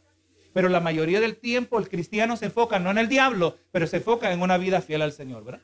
Pero 0.53 0.69
la 0.69 0.81
mayoría 0.81 1.21
del 1.21 1.37
tiempo 1.37 1.79
el 1.79 1.89
cristiano 1.89 2.37
se 2.37 2.47
enfoca 2.47 2.79
no 2.79 2.91
en 2.91 2.99
el 2.99 3.09
diablo, 3.09 3.57
pero 3.71 3.87
se 3.87 3.99
enfoca 3.99 4.33
en 4.33 4.43
una 4.43 4.59
vida 4.59 4.81
fiel 4.81 5.03
al 5.03 5.13
Señor, 5.13 5.45
¿verdad? 5.45 5.63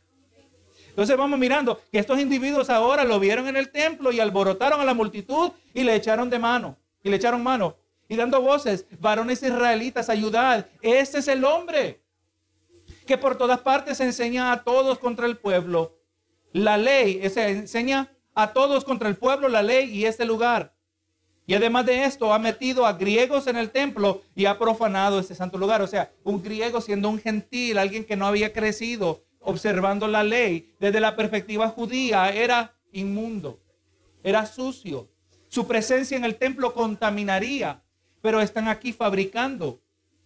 Entonces 0.97 1.19
vamos 1.19 1.39
mirando 1.39 1.79
que 1.93 1.99
estos 1.99 2.19
individuos 2.19 2.71
ahora 2.71 3.05
lo 3.05 3.21
vieron 3.21 3.47
en 3.49 3.57
el 3.57 3.71
templo 3.71 4.13
y 4.13 4.19
alborotaron 4.19 4.81
a 4.81 4.85
la 4.87 4.95
multitud 4.95 5.53
y 5.75 5.85
le 5.85 5.95
echaron 5.95 6.31
de 6.31 6.39
mano, 6.39 6.79
y 7.03 7.11
le 7.11 7.17
echaron 7.17 7.43
mano, 7.43 7.77
y 8.09 8.17
dando 8.17 8.41
voces, 8.41 8.87
varones 8.99 9.43
israelitas, 9.43 10.09
ayudad, 10.09 10.67
ese 10.81 11.19
es 11.19 11.29
el 11.29 11.45
hombre 11.45 12.01
que 13.07 13.19
por 13.19 13.37
todas 13.37 13.61
partes 13.61 14.01
enseña 14.01 14.51
a 14.51 14.65
todos 14.65 14.99
contra 14.99 15.27
el 15.27 15.37
pueblo. 15.37 15.99
La 16.55 16.79
ley, 16.79 17.29
se 17.29 17.47
enseña 17.51 18.11
a 18.35 18.55
todos 18.55 18.83
contra 18.83 19.11
el 19.11 19.17
pueblo 19.17 19.51
la 19.51 19.63
ley 19.63 19.91
y 19.91 20.07
este 20.07 20.25
lugar. 20.25 20.73
Y 21.47 21.53
además 21.53 21.85
de 21.85 22.05
esto, 22.05 22.33
ha 22.33 22.39
metido 22.39 22.87
a 22.87 22.95
griegos 22.95 23.47
en 23.49 23.57
el 23.57 23.71
templo 23.71 24.23
y 24.35 24.47
ha 24.47 24.59
profanado 24.59 25.19
este 25.19 25.35
santo 25.35 25.59
lugar. 25.59 25.83
O 25.83 25.87
sea, 25.87 26.11
un 26.25 26.43
griego 26.43 26.81
siendo 26.81 27.11
un 27.11 27.19
gentil, 27.19 27.77
alguien 27.77 28.03
que 28.03 28.17
no 28.17 28.27
había 28.27 28.55
crecido 28.55 29.26
observando 29.47 30.09
la 30.09 30.25
ley 30.25 30.75
desde 30.79 31.01
la 31.01 31.17
perspectiva 31.17 31.69
judía, 31.69 32.31
era 32.31 32.75
inmundo, 32.93 33.61
era 34.23 34.45
sucio. 34.45 35.09
Su 35.49 35.67
presencia 35.67 36.17
en 36.17 36.25
el 36.25 36.37
templo 36.37 36.75
contaminaría, 36.75 37.83
pero 38.21 38.41
están 38.41 38.69
aquí 38.69 38.93
fabricando 38.93 39.81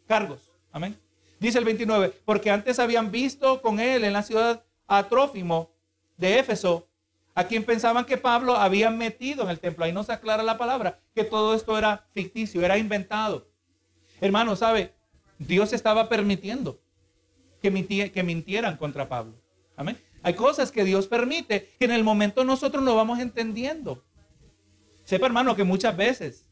cargos. 0.06 0.50
Amén. 0.72 0.98
Dice 1.38 1.58
el 1.58 1.64
29, 1.64 2.14
porque 2.24 2.50
antes 2.50 2.78
habían 2.78 3.10
visto 3.10 3.60
con 3.60 3.78
él 3.78 4.04
en 4.04 4.14
la 4.14 4.22
ciudad 4.22 4.64
a 4.88 5.06
Trófimo 5.06 5.70
de 6.16 6.38
Éfeso, 6.38 6.88
a 7.34 7.44
quien 7.44 7.64
pensaban 7.64 8.06
que 8.06 8.16
Pablo 8.16 8.56
había 8.56 8.90
metido 8.90 9.44
en 9.44 9.50
el 9.50 9.60
templo. 9.60 9.84
Ahí 9.84 9.92
no 9.92 10.02
se 10.02 10.12
aclara 10.12 10.42
la 10.42 10.58
palabra, 10.58 10.98
que 11.14 11.24
todo 11.24 11.54
esto 11.54 11.76
era 11.76 12.06
ficticio, 12.12 12.62
era 12.62 12.78
inventado. 12.78 13.48
Hermano, 14.20 14.56
¿sabe? 14.56 14.94
Dios 15.38 15.72
estaba 15.72 16.08
permitiendo 16.08 16.80
que, 17.60 18.10
que 18.12 18.22
mintieran 18.22 18.76
contra 18.76 19.08
Pablo. 19.08 19.34
Amén. 19.76 19.96
Hay 20.22 20.34
cosas 20.34 20.70
que 20.70 20.84
Dios 20.84 21.06
permite 21.06 21.70
que 21.78 21.84
en 21.86 21.92
el 21.92 22.04
momento 22.04 22.44
nosotros 22.44 22.82
no 22.84 22.94
vamos 22.94 23.18
entendiendo. 23.20 24.04
Sepa, 25.04 25.26
hermano, 25.26 25.56
que 25.56 25.64
muchas 25.64 25.96
veces 25.96 26.46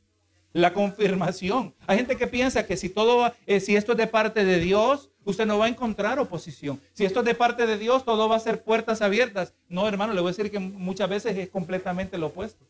la 0.52 0.72
confirmación. 0.72 1.74
Hay 1.86 1.98
gente 1.98 2.16
que 2.16 2.26
piensa 2.26 2.66
que 2.66 2.76
si 2.76 2.88
todo, 2.88 3.32
eh, 3.46 3.60
si 3.60 3.76
esto 3.76 3.92
es 3.92 3.98
de 3.98 4.06
parte 4.06 4.44
de 4.44 4.58
Dios, 4.58 5.10
usted 5.24 5.46
no 5.46 5.58
va 5.58 5.66
a 5.66 5.68
encontrar 5.68 6.18
oposición. 6.18 6.80
Si 6.94 7.04
esto 7.04 7.20
es 7.20 7.26
de 7.26 7.34
parte 7.34 7.66
de 7.66 7.78
Dios, 7.78 8.04
todo 8.04 8.28
va 8.28 8.36
a 8.36 8.40
ser 8.40 8.62
puertas 8.62 9.02
abiertas. 9.02 9.52
No, 9.68 9.86
hermano, 9.86 10.14
le 10.14 10.20
voy 10.20 10.30
a 10.30 10.34
decir 10.34 10.50
que 10.50 10.58
muchas 10.58 11.08
veces 11.08 11.36
es 11.36 11.48
completamente 11.50 12.16
lo 12.16 12.28
opuesto. 12.28 12.64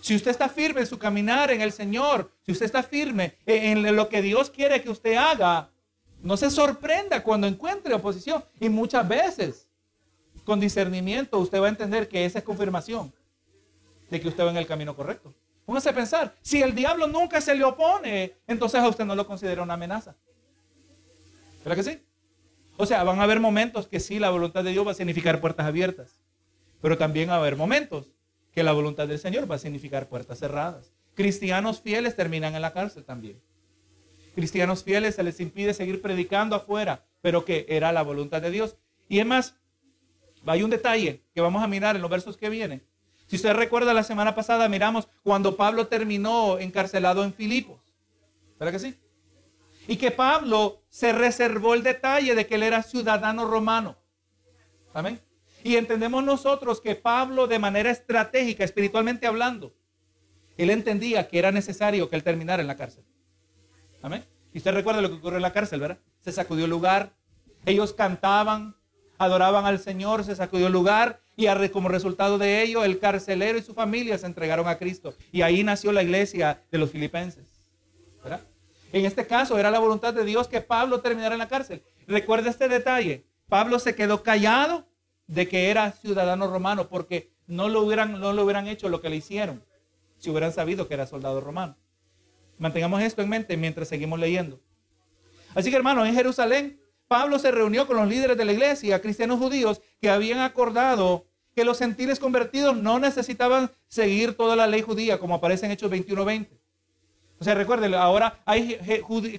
Si 0.00 0.16
usted 0.16 0.32
está 0.32 0.48
firme 0.48 0.80
en 0.80 0.86
su 0.86 0.98
caminar 0.98 1.52
en 1.52 1.60
el 1.60 1.70
Señor, 1.70 2.32
si 2.44 2.50
usted 2.50 2.66
está 2.66 2.82
firme 2.82 3.36
en 3.46 3.94
lo 3.94 4.08
que 4.08 4.20
Dios 4.20 4.50
quiere 4.50 4.82
que 4.82 4.90
usted 4.90 5.14
haga, 5.14 5.70
no 6.22 6.36
se 6.36 6.50
sorprenda 6.50 7.22
cuando 7.22 7.46
encuentre 7.46 7.94
oposición. 7.94 8.44
Y 8.60 8.68
muchas 8.68 9.06
veces, 9.06 9.68
con 10.44 10.60
discernimiento, 10.60 11.38
usted 11.38 11.60
va 11.60 11.66
a 11.66 11.70
entender 11.70 12.08
que 12.08 12.24
esa 12.24 12.38
es 12.38 12.44
confirmación 12.44 13.12
de 14.10 14.20
que 14.20 14.28
usted 14.28 14.44
va 14.44 14.50
en 14.50 14.56
el 14.56 14.66
camino 14.66 14.94
correcto. 14.94 15.34
Póngase 15.64 15.90
a 15.90 15.94
pensar, 15.94 16.34
si 16.42 16.60
el 16.60 16.74
diablo 16.74 17.06
nunca 17.06 17.40
se 17.40 17.54
le 17.54 17.64
opone, 17.64 18.34
entonces 18.46 18.80
a 18.80 18.88
usted 18.88 19.04
no 19.04 19.14
lo 19.14 19.26
considera 19.26 19.62
una 19.62 19.74
amenaza. 19.74 20.16
¿Verdad 21.64 21.76
que 21.76 21.90
sí? 21.90 22.02
O 22.76 22.86
sea, 22.86 23.04
van 23.04 23.20
a 23.20 23.22
haber 23.22 23.38
momentos 23.38 23.86
que 23.86 24.00
sí, 24.00 24.18
la 24.18 24.30
voluntad 24.30 24.64
de 24.64 24.70
Dios 24.70 24.86
va 24.86 24.90
a 24.90 24.94
significar 24.94 25.40
puertas 25.40 25.66
abiertas. 25.66 26.20
Pero 26.80 26.98
también 26.98 27.28
va 27.28 27.34
a 27.34 27.38
haber 27.38 27.56
momentos 27.56 28.06
que 28.52 28.62
la 28.62 28.72
voluntad 28.72 29.06
del 29.06 29.18
Señor 29.18 29.50
va 29.50 29.54
a 29.54 29.58
significar 29.58 30.08
puertas 30.08 30.38
cerradas. 30.38 30.92
Cristianos 31.14 31.80
fieles 31.80 32.16
terminan 32.16 32.54
en 32.54 32.62
la 32.62 32.72
cárcel 32.72 33.04
también. 33.04 33.40
Cristianos 34.34 34.82
fieles 34.82 35.14
se 35.14 35.22
les 35.22 35.40
impide 35.40 35.74
seguir 35.74 36.00
predicando 36.00 36.56
afuera, 36.56 37.04
pero 37.20 37.44
que 37.44 37.66
era 37.68 37.92
la 37.92 38.02
voluntad 38.02 38.40
de 38.40 38.50
Dios. 38.50 38.76
Y 39.08 39.18
es 39.18 39.26
más, 39.26 39.56
hay 40.46 40.62
un 40.62 40.70
detalle 40.70 41.22
que 41.34 41.40
vamos 41.40 41.62
a 41.62 41.66
mirar 41.66 41.96
en 41.96 42.02
los 42.02 42.10
versos 42.10 42.36
que 42.36 42.48
vienen. 42.48 42.82
Si 43.26 43.36
usted 43.36 43.54
recuerda, 43.54 43.94
la 43.94 44.02
semana 44.02 44.34
pasada 44.34 44.68
miramos 44.68 45.08
cuando 45.22 45.56
Pablo 45.56 45.86
terminó 45.86 46.58
encarcelado 46.58 47.24
en 47.24 47.32
Filipos. 47.32 47.80
¿Verdad 48.58 48.72
que 48.72 48.78
sí? 48.78 48.94
Y 49.88 49.96
que 49.96 50.10
Pablo 50.10 50.82
se 50.88 51.12
reservó 51.12 51.74
el 51.74 51.82
detalle 51.82 52.34
de 52.34 52.46
que 52.46 52.54
él 52.56 52.62
era 52.62 52.82
ciudadano 52.82 53.46
romano. 53.46 53.96
Amén. 54.94 55.20
Y 55.64 55.76
entendemos 55.76 56.22
nosotros 56.24 56.80
que 56.80 56.94
Pablo 56.94 57.46
de 57.46 57.58
manera 57.58 57.90
estratégica, 57.90 58.64
espiritualmente 58.64 59.26
hablando, 59.26 59.74
él 60.56 60.70
entendía 60.70 61.28
que 61.28 61.38
era 61.38 61.52
necesario 61.52 62.08
que 62.08 62.16
él 62.16 62.22
terminara 62.22 62.60
en 62.60 62.68
la 62.68 62.76
cárcel. 62.76 63.04
Amén. 64.02 64.24
Y 64.52 64.58
usted 64.58 64.72
recuerda 64.72 65.00
lo 65.00 65.08
que 65.08 65.16
ocurrió 65.16 65.36
en 65.36 65.42
la 65.42 65.52
cárcel, 65.52 65.80
¿verdad? 65.80 65.98
Se 66.20 66.32
sacudió 66.32 66.64
el 66.64 66.70
lugar, 66.70 67.14
ellos 67.64 67.94
cantaban, 67.94 68.76
adoraban 69.18 69.64
al 69.64 69.78
Señor, 69.78 70.24
se 70.24 70.36
sacudió 70.36 70.66
el 70.66 70.72
lugar 70.72 71.20
y 71.36 71.46
como 71.70 71.88
resultado 71.88 72.38
de 72.38 72.62
ello 72.62 72.84
el 72.84 72.98
carcelero 72.98 73.58
y 73.58 73.62
su 73.62 73.74
familia 73.74 74.18
se 74.18 74.26
entregaron 74.26 74.68
a 74.68 74.76
Cristo. 74.76 75.14
Y 75.32 75.42
ahí 75.42 75.64
nació 75.64 75.92
la 75.92 76.02
iglesia 76.02 76.62
de 76.70 76.78
los 76.78 76.90
filipenses. 76.90 77.46
En 78.92 79.06
este 79.06 79.26
caso 79.26 79.58
era 79.58 79.70
la 79.70 79.78
voluntad 79.78 80.12
de 80.12 80.24
Dios 80.24 80.48
que 80.48 80.60
Pablo 80.60 81.00
terminara 81.00 81.34
en 81.34 81.38
la 81.38 81.48
cárcel. 81.48 81.82
Recuerda 82.06 82.50
este 82.50 82.68
detalle. 82.68 83.24
Pablo 83.48 83.78
se 83.78 83.94
quedó 83.94 84.22
callado 84.22 84.86
de 85.26 85.48
que 85.48 85.70
era 85.70 85.92
ciudadano 85.92 86.48
romano 86.48 86.88
porque 86.88 87.32
no 87.46 87.68
lo 87.68 87.80
hubieran, 87.82 88.20
no 88.20 88.32
lo 88.32 88.44
hubieran 88.44 88.66
hecho 88.66 88.88
lo 88.88 89.00
que 89.00 89.08
le 89.08 89.16
hicieron 89.16 89.64
si 90.18 90.30
hubieran 90.30 90.52
sabido 90.52 90.86
que 90.86 90.94
era 90.94 91.06
soldado 91.06 91.40
romano. 91.40 91.76
Mantengamos 92.62 93.02
esto 93.02 93.20
en 93.22 93.28
mente 93.28 93.56
mientras 93.56 93.88
seguimos 93.88 94.20
leyendo. 94.20 94.60
Así 95.52 95.68
que 95.68 95.74
hermano, 95.74 96.06
en 96.06 96.14
Jerusalén 96.14 96.78
Pablo 97.08 97.40
se 97.40 97.50
reunió 97.50 97.88
con 97.88 97.96
los 97.96 98.06
líderes 98.06 98.36
de 98.36 98.44
la 98.44 98.52
iglesia, 98.52 99.02
cristianos 99.02 99.40
judíos, 99.40 99.82
que 100.00 100.08
habían 100.08 100.38
acordado 100.38 101.26
que 101.56 101.64
los 101.64 101.80
gentiles 101.80 102.20
convertidos 102.20 102.76
no 102.76 103.00
necesitaban 103.00 103.72
seguir 103.88 104.36
toda 104.36 104.54
la 104.54 104.68
ley 104.68 104.80
judía, 104.80 105.18
como 105.18 105.34
aparece 105.34 105.66
en 105.66 105.72
Hechos 105.72 105.90
21:20. 105.90 106.60
O 107.40 107.42
sea, 107.42 107.56
recuerden, 107.56 107.94
ahora 107.94 108.40
hay 108.44 108.78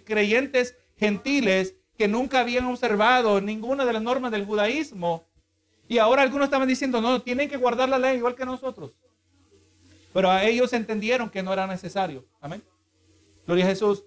creyentes 0.04 0.76
gentiles 0.98 1.76
que 1.98 2.10
nunca 2.10 2.42
habían 2.42 2.66
observado 2.66 3.40
ninguna 3.40 3.86
de 3.86 3.94
las 3.94 4.02
normas 4.02 4.34
del 4.34 4.46
judaísmo. 4.46 5.26
Y 5.88 5.98
ahora 5.98 6.24
algunos 6.24 6.48
estaban 6.48 6.68
diciendo, 6.68 7.00
no, 7.00 7.22
tienen 7.22 7.48
que 7.48 7.56
guardar 7.56 7.88
la 7.88 8.00
ley 8.00 8.18
igual 8.18 8.36
que 8.36 8.46
nosotros. 8.46 8.98
Pero 10.12 10.30
a 10.30 10.44
ellos 10.44 10.74
entendieron 10.74 11.30
que 11.30 11.42
no 11.42 11.54
era 11.54 11.66
necesario. 11.66 12.26
Amén. 12.42 12.62
Gloria 13.46 13.66
a 13.66 13.70
Jesús. 13.70 14.04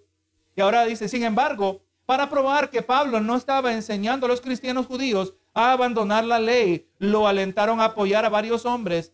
Y 0.55 0.61
ahora 0.61 0.85
dice, 0.85 1.09
sin 1.09 1.23
embargo, 1.23 1.83
para 2.07 2.31
probar 2.31 2.71
que 2.71 2.83
Pablo 2.83 3.21
no 3.21 3.37
estaba 3.37 3.73
enseñando 3.73 4.27
a 4.27 4.29
los 4.29 4.41
cristianos 4.41 4.87
judíos 4.87 5.35
a 5.53 5.73
abandonar 5.73 6.25
la 6.25 6.39
ley, 6.39 6.89
lo 6.99 7.27
alentaron 7.27 7.81
a 7.81 7.87
apoyar 7.87 8.25
a 8.25 8.31
varios 8.31 8.65
hombres 8.65 9.13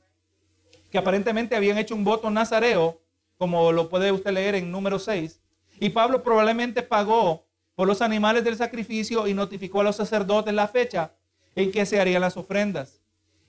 que 0.90 0.98
aparentemente 0.98 1.56
habían 1.56 1.78
hecho 1.78 1.94
un 1.94 2.04
voto 2.04 2.30
nazareo, 2.30 3.00
como 3.38 3.72
lo 3.72 3.88
puede 3.88 4.12
usted 4.12 4.32
leer 4.32 4.54
en 4.54 4.70
número 4.70 4.98
6. 4.98 5.40
Y 5.80 5.88
Pablo 5.88 6.22
probablemente 6.22 6.82
pagó 6.82 7.46
por 7.74 7.88
los 7.88 8.02
animales 8.02 8.44
del 8.44 8.56
sacrificio 8.56 9.26
y 9.26 9.34
notificó 9.34 9.80
a 9.80 9.84
los 9.84 9.96
sacerdotes 9.96 10.52
la 10.52 10.68
fecha 10.68 11.14
en 11.56 11.72
que 11.72 11.86
se 11.86 11.98
harían 11.98 12.20
las 12.20 12.36
ofrendas. 12.36 13.00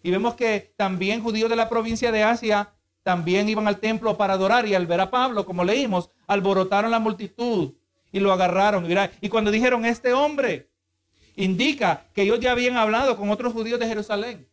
Y 0.02 0.12
vemos 0.12 0.36
que 0.36 0.74
también 0.78 1.22
judíos 1.22 1.50
de 1.50 1.56
la 1.56 1.70
provincia 1.70 2.12
de 2.12 2.24
Asia 2.24 2.74
también 3.04 3.50
iban 3.50 3.68
al 3.68 3.80
templo 3.80 4.18
para 4.18 4.34
adorar 4.34 4.66
y 4.66 4.76
al 4.76 4.88
ver 4.88 5.02
a 5.02 5.12
Pablo, 5.12 5.46
como 5.46 5.64
leímos, 5.64 6.10
alborotaron 6.26 6.90
la 6.90 7.00
multitud 7.00 7.74
y 8.12 8.20
lo 8.20 8.32
agarraron. 8.32 8.88
Y 9.22 9.30
cuando 9.30 9.52
dijeron, 9.52 9.86
este 9.86 10.14
hombre 10.14 10.70
indica 11.36 12.06
que 12.14 12.24
ellos 12.24 12.40
ya 12.40 12.54
habían 12.54 12.78
hablado 12.78 13.18
con 13.18 13.30
otros 13.30 13.54
judíos 13.54 13.80
de 13.80 13.88
Jerusalén. 13.88 14.48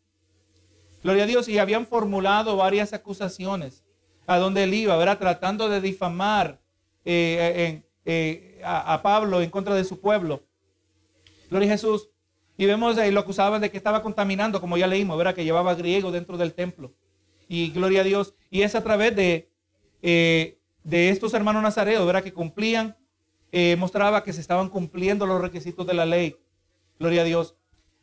Gloria 1.02 1.24
a 1.24 1.26
Dios, 1.26 1.48
y 1.48 1.58
habían 1.58 1.86
formulado 1.86 2.56
varias 2.56 2.92
acusaciones 2.92 3.84
a 4.26 4.38
donde 4.38 4.64
él 4.64 4.74
iba, 4.74 4.96
¿verdad? 4.96 5.18
Tratando 5.18 5.68
de 5.68 5.80
difamar 5.80 6.60
eh, 7.04 7.82
eh, 8.04 8.60
a, 8.64 9.00
Pablo 9.02 9.40
en 9.40 9.50
contra 9.50 9.74
de 9.74 9.84
su 9.84 10.00
pueblo. 10.00 10.42
Gloria 11.48 11.68
a 11.68 11.72
Jesús. 11.72 12.08
Y 12.58 12.66
vemos 12.66 12.98
ahí 12.98 13.10
lo 13.10 13.20
acusaban 13.20 13.60
de 13.60 13.70
que 13.70 13.78
estaba 13.78 14.02
contaminando, 14.02 14.60
como 14.60 14.76
ya 14.76 14.86
leímos, 14.86 15.16
¿verdad? 15.16 15.34
Que 15.34 15.44
llevaba 15.44 15.74
griego 15.74 16.12
dentro 16.12 16.36
del 16.36 16.52
templo. 16.52 16.92
Y 17.52 17.72
gloria 17.72 18.02
a 18.02 18.04
Dios. 18.04 18.34
Y 18.48 18.62
es 18.62 18.76
a 18.76 18.84
través 18.84 19.16
de, 19.16 19.50
eh, 20.02 20.60
de 20.84 21.08
estos 21.08 21.34
hermanos 21.34 21.64
nazareos, 21.64 22.06
¿verdad? 22.06 22.22
Que 22.22 22.32
cumplían 22.32 22.96
eh, 23.50 23.74
mostraba 23.76 24.22
que 24.22 24.32
se 24.32 24.40
estaban 24.40 24.68
cumpliendo 24.68 25.26
los 25.26 25.40
requisitos 25.40 25.84
de 25.84 25.94
la 25.94 26.06
ley. 26.06 26.36
Gloria 27.00 27.22
a 27.22 27.24
Dios. 27.24 27.56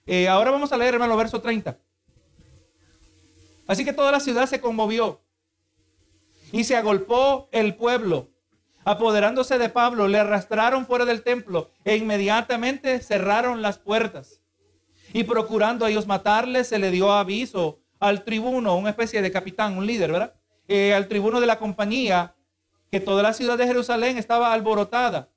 Eh, 0.06 0.28
ahora 0.28 0.52
vamos 0.52 0.74
a 0.74 0.78
leer, 0.78 0.96
hermano, 0.96 1.16
verso 1.16 1.40
30. 1.40 1.80
Así 3.68 3.86
que 3.86 3.94
toda 3.94 4.12
la 4.12 4.20
ciudad 4.20 4.48
se 4.48 4.60
conmovió 4.60 5.22
y 6.52 6.66
se 6.66 6.76
agolpó 6.76 7.48
el 7.54 7.76
pueblo. 7.76 8.30
Apoderándose 8.84 9.58
de 9.58 9.70
Pablo, 9.70 10.10
le 10.10 10.20
arrastraron 10.20 10.86
fuera 10.86 11.06
del 11.06 11.24
templo 11.24 11.72
e 11.86 11.96
inmediatamente 11.96 13.00
cerraron 13.00 13.62
las 13.62 13.78
puertas. 13.80 14.42
Y 15.14 15.24
procurando 15.24 15.86
a 15.86 15.90
ellos 15.90 16.06
matarle, 16.06 16.66
se 16.66 16.80
le 16.80 16.92
dio 16.92 17.14
aviso 17.14 17.80
al 18.00 18.24
tribuno, 18.24 18.76
una 18.76 18.90
especie 18.90 19.22
de 19.22 19.32
capitán, 19.32 19.78
un 19.78 19.86
líder, 19.86 20.12
¿verdad? 20.12 20.34
Eh, 20.68 20.94
al 20.94 21.08
tribuno 21.08 21.40
de 21.40 21.48
la 21.48 21.60
compañía, 21.60 22.36
que 22.92 23.00
toda 23.00 23.24
la 23.24 23.34
ciudad 23.34 23.58
de 23.58 23.68
Jerusalén 23.68 24.18
estaba 24.18 24.54
alborotada 24.54 25.30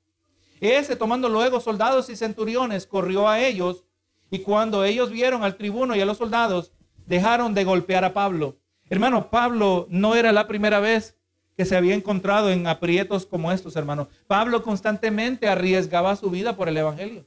ese, 0.61 0.95
tomando 0.95 1.27
luego 1.27 1.59
soldados 1.59 2.09
y 2.09 2.15
centuriones, 2.15 2.85
corrió 2.85 3.27
a 3.27 3.39
ellos, 3.39 3.83
y 4.29 4.39
cuando 4.39 4.85
ellos 4.85 5.09
vieron 5.09 5.43
al 5.43 5.57
tribuno 5.57 5.95
y 5.95 6.01
a 6.01 6.05
los 6.05 6.17
soldados, 6.17 6.71
dejaron 7.07 7.55
de 7.55 7.63
golpear 7.63 8.05
a 8.05 8.13
Pablo. 8.13 8.59
Hermano, 8.87 9.31
Pablo 9.31 9.87
no 9.89 10.15
era 10.15 10.31
la 10.31 10.47
primera 10.47 10.79
vez 10.79 11.17
que 11.57 11.65
se 11.65 11.75
había 11.75 11.95
encontrado 11.95 12.51
en 12.51 12.67
aprietos 12.67 13.25
como 13.25 13.51
estos, 13.51 13.75
hermano. 13.75 14.07
Pablo 14.27 14.61
constantemente 14.61 15.49
arriesgaba 15.49 16.15
su 16.15 16.29
vida 16.29 16.55
por 16.55 16.69
el 16.69 16.77
Evangelio. 16.77 17.25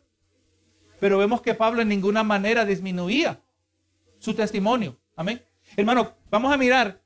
Pero 1.00 1.18
vemos 1.18 1.42
que 1.42 1.54
Pablo 1.54 1.82
en 1.82 1.88
ninguna 1.88 2.22
manera 2.22 2.64
disminuía 2.64 3.40
su 4.20 4.32
testimonio. 4.32 4.96
Amén. 5.16 5.44
Hermano, 5.76 6.14
vamos 6.30 6.52
a 6.52 6.56
mirar 6.56 7.00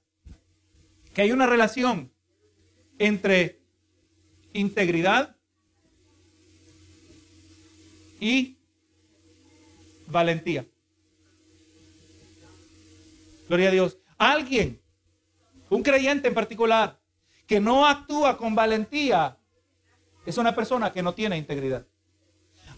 que 1.13 1.23
hay 1.23 1.33
una 1.33 1.47
relación 1.47 2.11
entre 2.99 3.61
integridad 4.53 5.37
y 8.19 8.57
valentía. 10.07 10.67
Gloria 13.49 13.69
a 13.69 13.73
Dios. 13.73 13.99
Alguien, 14.17 14.81
un 15.71 15.83
creyente 15.83 16.29
en 16.29 16.35
particular, 16.35 16.99
que 17.47 17.61
no 17.61 17.87
actúa 17.87 18.37
con 18.37 18.55
valentía, 18.55 19.39
es 20.27 20.37
una 20.39 20.55
persona 20.55 20.93
que 20.93 21.03
no 21.03 21.15
tiene 21.15 21.37
integridad. 21.37 21.87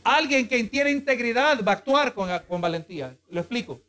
Alguien 0.03 0.49
que 0.49 0.63
tiene 0.65 0.91
integridad 0.91 1.65
va 1.65 1.73
a 1.73 1.75
actuar 1.77 2.15
con, 2.15 2.31
con 2.49 2.61
valentía. 2.61 3.17
Lo 3.29 3.41
explico. 3.41 3.81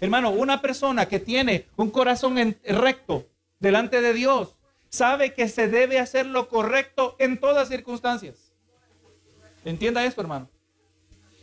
Hermano, 0.00 0.30
una 0.30 0.60
persona 0.60 1.06
que 1.06 1.18
tiene 1.18 1.66
un 1.76 1.90
corazón 1.90 2.56
recto 2.64 3.26
delante 3.58 4.00
de 4.00 4.12
Dios 4.12 4.58
sabe 4.88 5.34
que 5.34 5.48
se 5.48 5.68
debe 5.68 5.98
hacer 5.98 6.26
lo 6.26 6.48
correcto 6.48 7.16
en 7.18 7.38
todas 7.38 7.68
circunstancias. 7.68 8.52
Entienda 9.64 10.04
esto, 10.04 10.20
hermano. 10.20 10.48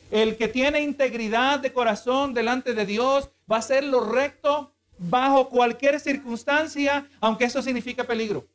El 0.10 0.38
que 0.38 0.48
tiene 0.48 0.82
integridad 0.82 1.60
de 1.60 1.74
corazón 1.74 2.34
delante 2.34 2.74
de 2.74 2.86
Dios 2.86 3.30
va 3.52 3.58
a 3.58 3.60
hacer 3.60 3.84
lo 3.84 4.04
recto 4.04 4.74
bajo 4.98 5.50
cualquier 5.50 6.00
circunstancia, 6.00 7.10
aunque 7.20 7.46
eso 7.46 7.62
significa 7.62 8.06
peligro. 8.06 8.46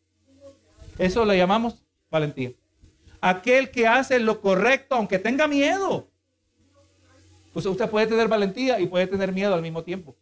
Eso 0.98 1.24
le 1.24 1.36
llamamos 1.36 1.82
valentía. 2.10 2.52
Aquel 3.20 3.70
que 3.70 3.86
hace 3.86 4.18
lo 4.18 4.40
correcto, 4.40 4.94
aunque 4.94 5.18
tenga 5.18 5.46
miedo. 5.46 6.10
Pues 7.52 7.66
usted 7.66 7.90
puede 7.90 8.06
tener 8.06 8.28
valentía 8.28 8.80
y 8.80 8.86
puede 8.86 9.06
tener 9.06 9.32
miedo 9.32 9.54
al 9.54 9.62
mismo 9.62 9.82
tiempo. 9.82 10.16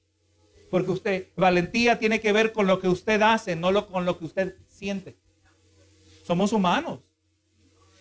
Porque 0.70 0.90
usted, 0.90 1.28
valentía 1.36 1.98
tiene 1.98 2.20
que 2.20 2.32
ver 2.32 2.52
con 2.52 2.66
lo 2.66 2.80
que 2.80 2.88
usted 2.88 3.20
hace, 3.22 3.56
no 3.56 3.72
lo, 3.72 3.88
con 3.88 4.04
lo 4.04 4.18
que 4.18 4.24
usted 4.24 4.56
siente. 4.68 5.16
Somos 6.24 6.52
humanos. 6.52 7.00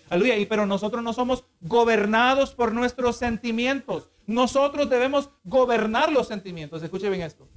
Aleluya. 0.10 0.38
Y 0.38 0.46
pero 0.46 0.66
nosotros 0.66 1.04
no 1.04 1.14
somos 1.14 1.46
gobernados 1.62 2.54
por 2.54 2.74
nuestros 2.74 3.18
sentimientos. 3.18 4.10
Nosotros 4.26 4.90
debemos 4.90 5.30
gobernar 5.44 6.12
los 6.12 6.28
sentimientos. 6.28 6.84
Escuche 6.84 7.10
bien 7.10 7.22
esto. 7.22 7.48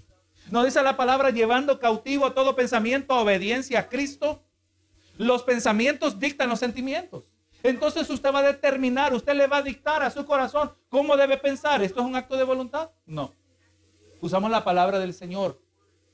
No 0.51 0.65
dice 0.65 0.83
la 0.83 0.97
palabra 0.97 1.31
llevando 1.31 1.79
cautivo 1.79 2.27
a 2.27 2.35
todo 2.35 2.57
pensamiento 2.57 3.15
a 3.15 3.21
obediencia 3.21 3.81
a 3.81 3.89
Cristo. 3.89 4.43
Los 5.19 5.43
pensamientos 5.43 6.19
dictan 6.19 6.49
los 6.49 6.59
sentimientos. 6.59 7.30
Entonces 7.63 8.09
usted 8.09 8.33
va 8.33 8.41
a 8.41 8.53
determinar, 8.53 9.13
usted 9.13 9.35
le 9.35 9.47
va 9.47 9.59
a 9.59 9.63
dictar 9.63 10.03
a 10.03 10.11
su 10.11 10.25
corazón 10.25 10.73
cómo 10.89 11.17
debe 11.17 11.37
pensar. 11.37 11.83
¿Esto 11.83 12.01
es 12.01 12.07
un 12.07 12.17
acto 12.17 12.37
de 12.37 12.45
voluntad? 12.45 12.91
No. 13.07 13.33
Usamos 14.21 14.51
la 14.51 14.65
palabra 14.65 14.99
del 14.99 15.15
Señor. 15.15 15.61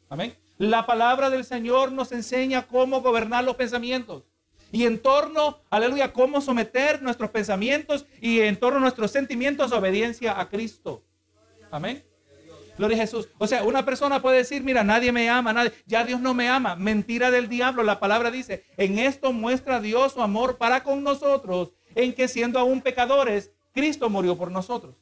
Amén. 0.09 0.37
La 0.59 0.87
palabra 0.87 1.31
del 1.31 1.45
Señor 1.45 1.93
nos 1.93 2.13
enseña 2.13 2.67
cómo 2.67 3.03
gobernar 3.03 3.45
los 3.45 3.57
pensamientos. 3.57 4.25
Y 4.73 4.85
en 4.85 5.01
torno, 5.01 5.61
aleluya, 5.71 6.13
cómo 6.13 6.41
someter 6.41 7.03
nuestros 7.03 7.31
pensamientos 7.31 8.07
y 8.21 8.41
en 8.41 8.59
torno 8.59 8.79
a 8.79 8.81
nuestros 8.81 9.11
sentimientos 9.11 9.73
obediencia 9.73 10.41
a 10.41 10.49
Cristo. 10.49 11.05
Amén. 11.71 12.05
Gloria 12.79 12.97
a 12.97 13.01
Jesús. 13.01 13.29
O 13.39 13.47
sea, 13.47 13.65
una 13.65 13.85
persona 13.85 14.21
puede 14.21 14.39
decir, 14.39 14.63
mira, 14.63 14.85
nadie 14.85 15.13
me 15.13 15.29
ama, 15.31 15.53
nadie, 15.53 15.73
ya 15.87 16.05
Dios 16.05 16.21
no 16.21 16.35
me 16.35 16.49
ama. 16.49 16.77
Mentira 16.77 17.31
del 17.31 17.49
diablo. 17.49 17.83
La 17.83 18.01
palabra 18.01 18.31
dice, 18.31 18.65
en 18.77 18.99
esto 18.99 19.33
muestra 19.33 19.81
Dios 19.81 20.13
su 20.13 20.23
amor 20.23 20.59
para 20.59 20.83
con 20.83 21.03
nosotros, 21.03 21.73
en 21.95 22.13
que 22.13 22.29
siendo 22.29 22.59
aún 22.59 22.83
pecadores, 22.83 23.53
Cristo 23.73 24.11
murió 24.11 24.37
por 24.37 24.51
nosotros. 24.51 24.95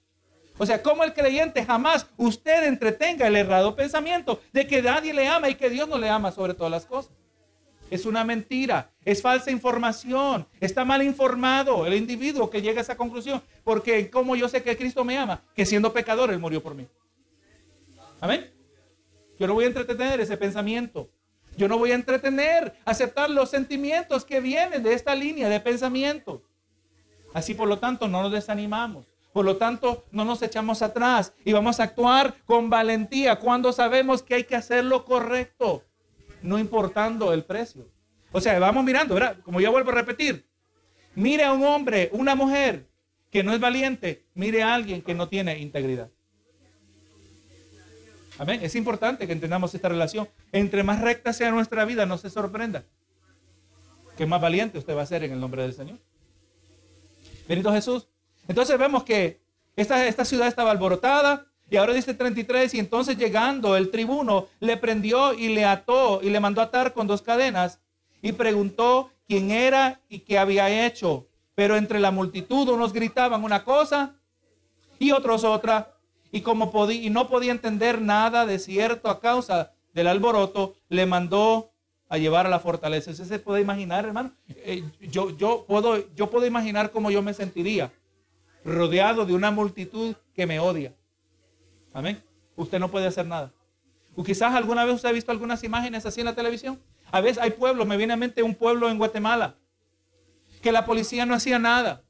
O 0.56 0.66
sea, 0.66 0.82
como 0.82 1.02
el 1.02 1.14
creyente 1.14 1.64
jamás 1.64 2.06
usted 2.16 2.64
entretenga 2.64 3.26
el 3.26 3.34
errado 3.34 3.74
pensamiento 3.74 4.40
de 4.52 4.66
que 4.66 4.82
nadie 4.82 5.12
le 5.12 5.26
ama 5.26 5.48
y 5.48 5.56
que 5.56 5.68
Dios 5.68 5.88
no 5.88 5.98
le 5.98 6.08
ama 6.08 6.30
sobre 6.30 6.54
todas 6.54 6.70
las 6.70 6.87
cosas. 6.87 7.12
Es 7.90 8.06
una 8.06 8.24
mentira, 8.24 8.90
es 9.04 9.20
falsa 9.20 9.50
información, 9.50 10.46
está 10.60 10.84
mal 10.84 11.02
informado 11.02 11.87
el 11.87 11.94
individuo 11.94 12.50
que 12.50 12.62
llega 12.62 12.80
a 12.80 12.82
esa 12.82 12.96
conclusión. 12.96 13.42
Porque 13.62 14.10
como 14.10 14.37
yo 14.37 14.48
sé 14.48 14.62
que 14.62 14.76
Cristo 14.76 15.04
me 15.04 15.18
ama, 15.18 15.42
que 15.54 15.66
siendo 15.66 15.92
pecador 15.92 16.30
Él 16.30 16.38
murió 16.38 16.62
por 16.62 16.74
mí. 16.74 16.87
Amén. 18.20 18.53
Yo 19.38 19.46
no 19.46 19.55
voy 19.55 19.64
a 19.64 19.68
entretener 19.68 20.20
ese 20.20 20.37
pensamiento. 20.37 21.11
Yo 21.57 21.68
no 21.68 21.79
voy 21.79 21.92
a 21.92 21.94
entretener, 21.94 22.74
aceptar 22.85 23.31
los 23.31 23.50
sentimientos 23.50 24.24
que 24.24 24.40
vienen 24.40 24.83
de 24.83 24.92
esta 24.92 25.14
línea 25.14 25.48
de 25.48 25.61
pensamiento. 25.61 26.42
Así 27.33 27.55
por 27.55 27.68
lo 27.68 27.79
tanto 27.79 28.09
no 28.09 28.22
nos 28.22 28.33
desanimamos. 28.33 29.07
Por 29.35 29.44
lo 29.44 29.57
tanto, 29.57 30.05
no 30.12 30.24
nos 30.24 30.42
echamos 30.42 30.81
atrás 30.81 31.35
y 31.44 31.53
vamos 31.53 31.81
a 31.81 31.83
actuar 31.83 32.37
con 32.44 32.70
valentía 32.70 33.40
cuando 33.40 33.72
sabemos 33.72 34.22
que 34.22 34.37
hay 34.37 34.44
que 34.44 34.55
hacer 34.55 34.85
lo 34.85 35.05
correcto, 35.05 35.83
no 36.40 36.57
importando 36.57 37.33
el 37.33 37.42
precio. 37.42 37.88
O 38.31 38.40
sea, 38.40 38.57
vamos 38.61 38.85
mirando, 38.85 39.14
¿verdad? 39.14 39.38
Como 39.42 39.61
yo 39.61 39.72
vuelvo 39.72 39.90
a 39.90 39.94
repetir, 39.94 40.48
mire 41.16 41.42
a 41.42 41.53
un 41.53 41.64
hombre, 41.64 42.11
una 42.12 42.37
mujer 42.37 42.88
que 43.33 43.42
no 43.42 43.53
es 43.53 43.59
valiente, 43.59 44.24
mire 44.35 44.62
a 44.62 44.72
alguien 44.72 45.03
que 45.03 45.14
no 45.14 45.29
tiene 45.29 45.59
integridad. 45.59 46.11
Amén. 48.38 48.60
Es 48.62 48.74
importante 48.74 49.26
que 49.26 49.32
entendamos 49.32 49.74
esta 49.74 49.88
relación. 49.88 50.28
Entre 50.52 50.82
más 50.82 51.00
recta 51.00 51.32
sea 51.32 51.50
nuestra 51.50 51.84
vida, 51.84 52.06
no 52.06 52.18
se 52.18 52.30
sorprenda 52.30 52.84
que 54.16 54.26
más 54.26 54.40
valiente 54.40 54.78
usted 54.78 54.96
va 54.96 55.02
a 55.02 55.06
ser 55.06 55.24
en 55.24 55.32
el 55.32 55.40
nombre 55.40 55.62
del 55.62 55.72
Señor. 55.72 55.98
Benito 57.48 57.72
Jesús. 57.72 58.08
Entonces 58.48 58.78
vemos 58.78 59.04
que 59.04 59.40
esta, 59.76 60.06
esta 60.06 60.24
ciudad 60.24 60.48
estaba 60.48 60.70
alborotada. 60.70 61.46
Y 61.70 61.76
ahora 61.76 61.94
dice 61.94 62.12
33, 62.12 62.74
y 62.74 62.78
entonces 62.78 63.16
llegando 63.16 63.76
el 63.76 63.90
tribuno 63.90 64.48
le 64.60 64.76
prendió 64.76 65.32
y 65.32 65.48
le 65.48 65.64
ató 65.64 66.20
y 66.22 66.28
le 66.28 66.38
mandó 66.38 66.60
atar 66.60 66.92
con 66.92 67.06
dos 67.06 67.22
cadenas 67.22 67.80
y 68.20 68.32
preguntó 68.32 69.10
quién 69.26 69.50
era 69.50 70.00
y 70.08 70.20
qué 70.20 70.38
había 70.38 70.86
hecho. 70.86 71.26
Pero 71.54 71.76
entre 71.76 72.00
la 72.00 72.10
multitud 72.10 72.68
unos 72.68 72.92
gritaban 72.92 73.42
una 73.44 73.64
cosa 73.64 74.14
y 74.98 75.12
otros 75.12 75.42
otra. 75.42 75.93
Y 76.34 76.40
como 76.40 76.72
podía, 76.72 77.00
y 77.00 77.10
no 77.10 77.28
podía 77.28 77.52
entender 77.52 78.02
nada 78.02 78.44
de 78.44 78.58
cierto 78.58 79.08
a 79.08 79.20
causa 79.20 79.70
del 79.92 80.08
alboroto, 80.08 80.74
le 80.88 81.06
mandó 81.06 81.70
a 82.08 82.18
llevar 82.18 82.44
a 82.44 82.48
la 82.48 82.58
fortaleza. 82.58 83.12
¿Usted 83.12 83.26
se 83.26 83.38
puede 83.38 83.60
imaginar, 83.60 84.04
hermano? 84.04 84.32
Eh, 84.48 84.82
yo, 85.00 85.30
yo, 85.36 85.64
puedo, 85.64 86.12
yo 86.16 86.30
puedo 86.30 86.44
imaginar 86.44 86.90
cómo 86.90 87.12
yo 87.12 87.22
me 87.22 87.34
sentiría 87.34 87.92
rodeado 88.64 89.24
de 89.26 89.32
una 89.32 89.52
multitud 89.52 90.16
que 90.34 90.44
me 90.44 90.58
odia. 90.58 90.92
Amén. 91.92 92.20
Usted 92.56 92.80
no 92.80 92.90
puede 92.90 93.06
hacer 93.06 93.28
nada. 93.28 93.52
O 94.16 94.24
quizás 94.24 94.56
alguna 94.56 94.84
vez 94.84 94.96
usted 94.96 95.10
ha 95.10 95.12
visto 95.12 95.30
algunas 95.30 95.62
imágenes 95.62 96.04
así 96.04 96.20
en 96.20 96.26
la 96.26 96.34
televisión. 96.34 96.82
A 97.12 97.20
veces 97.20 97.40
hay 97.40 97.50
pueblos, 97.50 97.86
me 97.86 97.96
viene 97.96 98.14
a 98.14 98.16
mente 98.16 98.42
un 98.42 98.56
pueblo 98.56 98.90
en 98.90 98.98
Guatemala, 98.98 99.54
que 100.60 100.72
la 100.72 100.84
policía 100.84 101.26
no 101.26 101.34
hacía 101.34 101.60
nada 101.60 102.02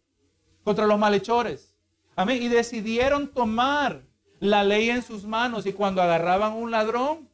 contra 0.62 0.86
los 0.86 0.98
malhechores. 0.98 1.74
Amén. 2.16 2.42
Y 2.42 2.48
decidieron 2.48 3.28
tomar 3.28 4.03
la 4.44 4.62
ley 4.62 4.90
en 4.90 5.02
sus 5.02 5.24
manos 5.24 5.64
y 5.64 5.72
cuando 5.72 6.02
agarraban 6.02 6.52
un 6.52 6.70
ladrón, 6.70 7.30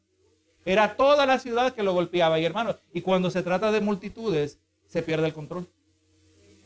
era 0.64 0.94
toda 0.94 1.26
la 1.26 1.40
ciudad 1.40 1.74
que 1.74 1.82
lo 1.82 1.92
golpeaba. 1.92 2.38
Y 2.38 2.44
hermano, 2.44 2.76
y 2.94 3.00
cuando 3.00 3.30
se 3.30 3.42
trata 3.42 3.72
de 3.72 3.80
multitudes, 3.80 4.60
se 4.86 5.02
pierde 5.02 5.26
el 5.26 5.32
control. 5.32 5.68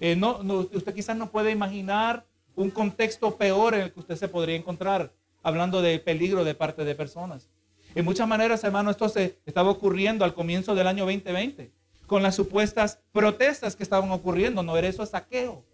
Eh, 0.00 0.16
no, 0.16 0.40
usted 0.72 0.94
quizás 0.94 1.16
no 1.16 1.30
puede 1.30 1.50
imaginar 1.50 2.26
un 2.56 2.70
contexto 2.70 3.36
peor 3.36 3.74
en 3.74 3.80
el 3.80 3.92
que 3.92 4.00
usted 4.00 4.16
se 4.16 4.28
podría 4.28 4.54
encontrar, 4.54 5.14
hablando 5.42 5.80
de 5.80 5.98
peligro 5.98 6.44
de 6.44 6.54
parte 6.54 6.84
de 6.84 6.94
personas. 6.94 7.48
En 7.94 8.04
muchas 8.04 8.28
maneras, 8.28 8.62
hermano, 8.64 8.90
esto 8.90 9.08
se 9.08 9.38
estaba 9.46 9.70
ocurriendo 9.70 10.26
al 10.26 10.34
comienzo 10.34 10.74
del 10.74 10.88
año 10.88 11.06
2020, 11.06 11.72
con 12.06 12.22
las 12.22 12.34
supuestas 12.34 13.00
protestas 13.12 13.76
que 13.76 13.82
estaban 13.82 14.10
ocurriendo, 14.10 14.62
no 14.62 14.76
era 14.76 14.88
eso 14.88 15.06
saqueo. 15.06 15.64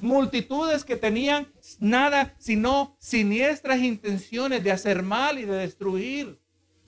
Multitudes 0.00 0.84
que 0.84 0.96
tenían 0.96 1.52
nada 1.78 2.34
sino 2.38 2.96
siniestras 2.98 3.80
intenciones 3.80 4.62
de 4.64 4.72
hacer 4.72 5.02
mal 5.02 5.38
y 5.38 5.44
de 5.44 5.54
destruir. 5.54 6.40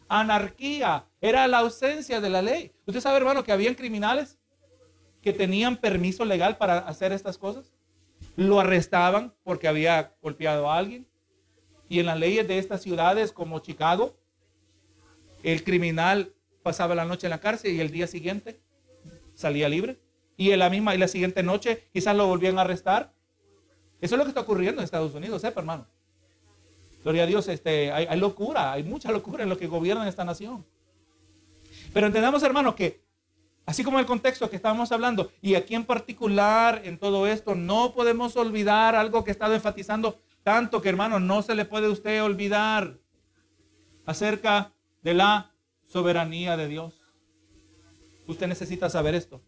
Anarquía, 0.09 1.07
era 1.21 1.49
la 1.49 1.59
ausencia 1.59 2.21
de 2.21 2.31
la 2.31 2.43
ley. 2.43 2.73
Usted 2.87 3.01
sabe, 3.01 3.17
hermano, 3.17 3.43
que 3.43 3.53
habían 3.53 3.75
criminales 3.75 4.39
que 5.21 5.33
tenían 5.33 5.77
permiso 5.77 6.25
legal 6.25 6.57
para 6.57 6.79
hacer 6.79 7.11
estas 7.11 7.39
cosas 7.39 7.73
lo 8.37 8.61
arrestaban 8.61 9.35
porque 9.43 9.69
había 9.69 10.15
golpeado 10.21 10.71
a 10.71 10.79
alguien. 10.79 11.07
Y 11.89 12.01
en 12.01 12.07
las 12.07 12.19
leyes 12.19 12.47
de 12.47 12.59
estas 12.59 12.83
ciudades 12.83 13.33
como 13.33 13.61
Chicago, 13.61 14.19
el 15.43 15.63
criminal 15.65 16.35
pasaba 16.63 16.95
la 16.95 17.05
noche 17.05 17.27
en 17.27 17.31
la 17.31 17.41
cárcel 17.41 17.75
y 17.75 17.81
el 17.81 17.91
día 17.91 18.07
siguiente 18.07 18.61
salía 19.35 19.69
libre. 19.69 20.01
Y 20.37 20.51
en 20.51 20.59
la 20.59 20.71
misma 20.71 20.95
y 20.95 20.99
la 20.99 21.09
siguiente 21.09 21.43
noche 21.43 21.89
quizás 21.93 22.17
lo 22.17 22.27
volvían 22.27 22.59
a 22.59 22.63
arrestar. 22.63 23.13
Eso 24.01 24.15
es 24.15 24.19
lo 24.19 24.25
que 24.25 24.31
está 24.31 24.43
ocurriendo 24.43 24.81
en 24.81 24.85
Estados 24.85 25.15
Unidos, 25.15 25.41
sepa 25.41 25.61
hermano. 25.61 25.87
Gloria 27.03 27.23
a 27.23 27.27
Dios, 27.27 27.49
este, 27.49 27.93
hay, 27.93 28.19
locura, 28.19 28.73
hay 28.73 28.83
mucha 28.83 29.13
locura 29.13 29.45
en 29.45 29.49
lo 29.49 29.57
que 29.57 29.67
gobierna 29.67 30.09
esta 30.09 30.25
nación. 30.25 30.67
Pero 31.93 32.09
entendamos, 32.09 32.43
hermano, 32.43 32.75
que 32.75 33.07
Así 33.67 33.83
como 33.83 33.99
el 33.99 34.07
contexto 34.07 34.49
que 34.49 34.55
estábamos 34.55 34.93
hablando, 34.93 35.33
y 35.43 35.57
aquí 35.57 35.75
en 35.75 35.85
particular 35.85 36.83
en 36.85 36.99
todo 36.99 37.27
esto, 37.27 37.57
no 37.57 37.93
podemos 37.95 38.37
olvidar 38.37 38.95
algo 38.95 39.25
que 39.25 39.31
he 39.31 39.33
estado 39.33 39.55
enfatizando 39.55 40.21
tanto 40.45 40.81
que 40.81 40.89
hermano, 40.89 41.19
no 41.19 41.43
se 41.43 41.57
le 41.57 41.65
puede 41.65 41.89
usted 41.89 42.23
olvidar 42.23 43.01
acerca 44.05 44.73
de 45.03 45.15
la 45.15 45.51
soberanía 45.87 46.57
de 46.57 46.69
Dios. 46.69 47.03
Usted 48.29 48.47
necesita 48.47 48.89
saber 48.89 49.17
esto. 49.17 49.43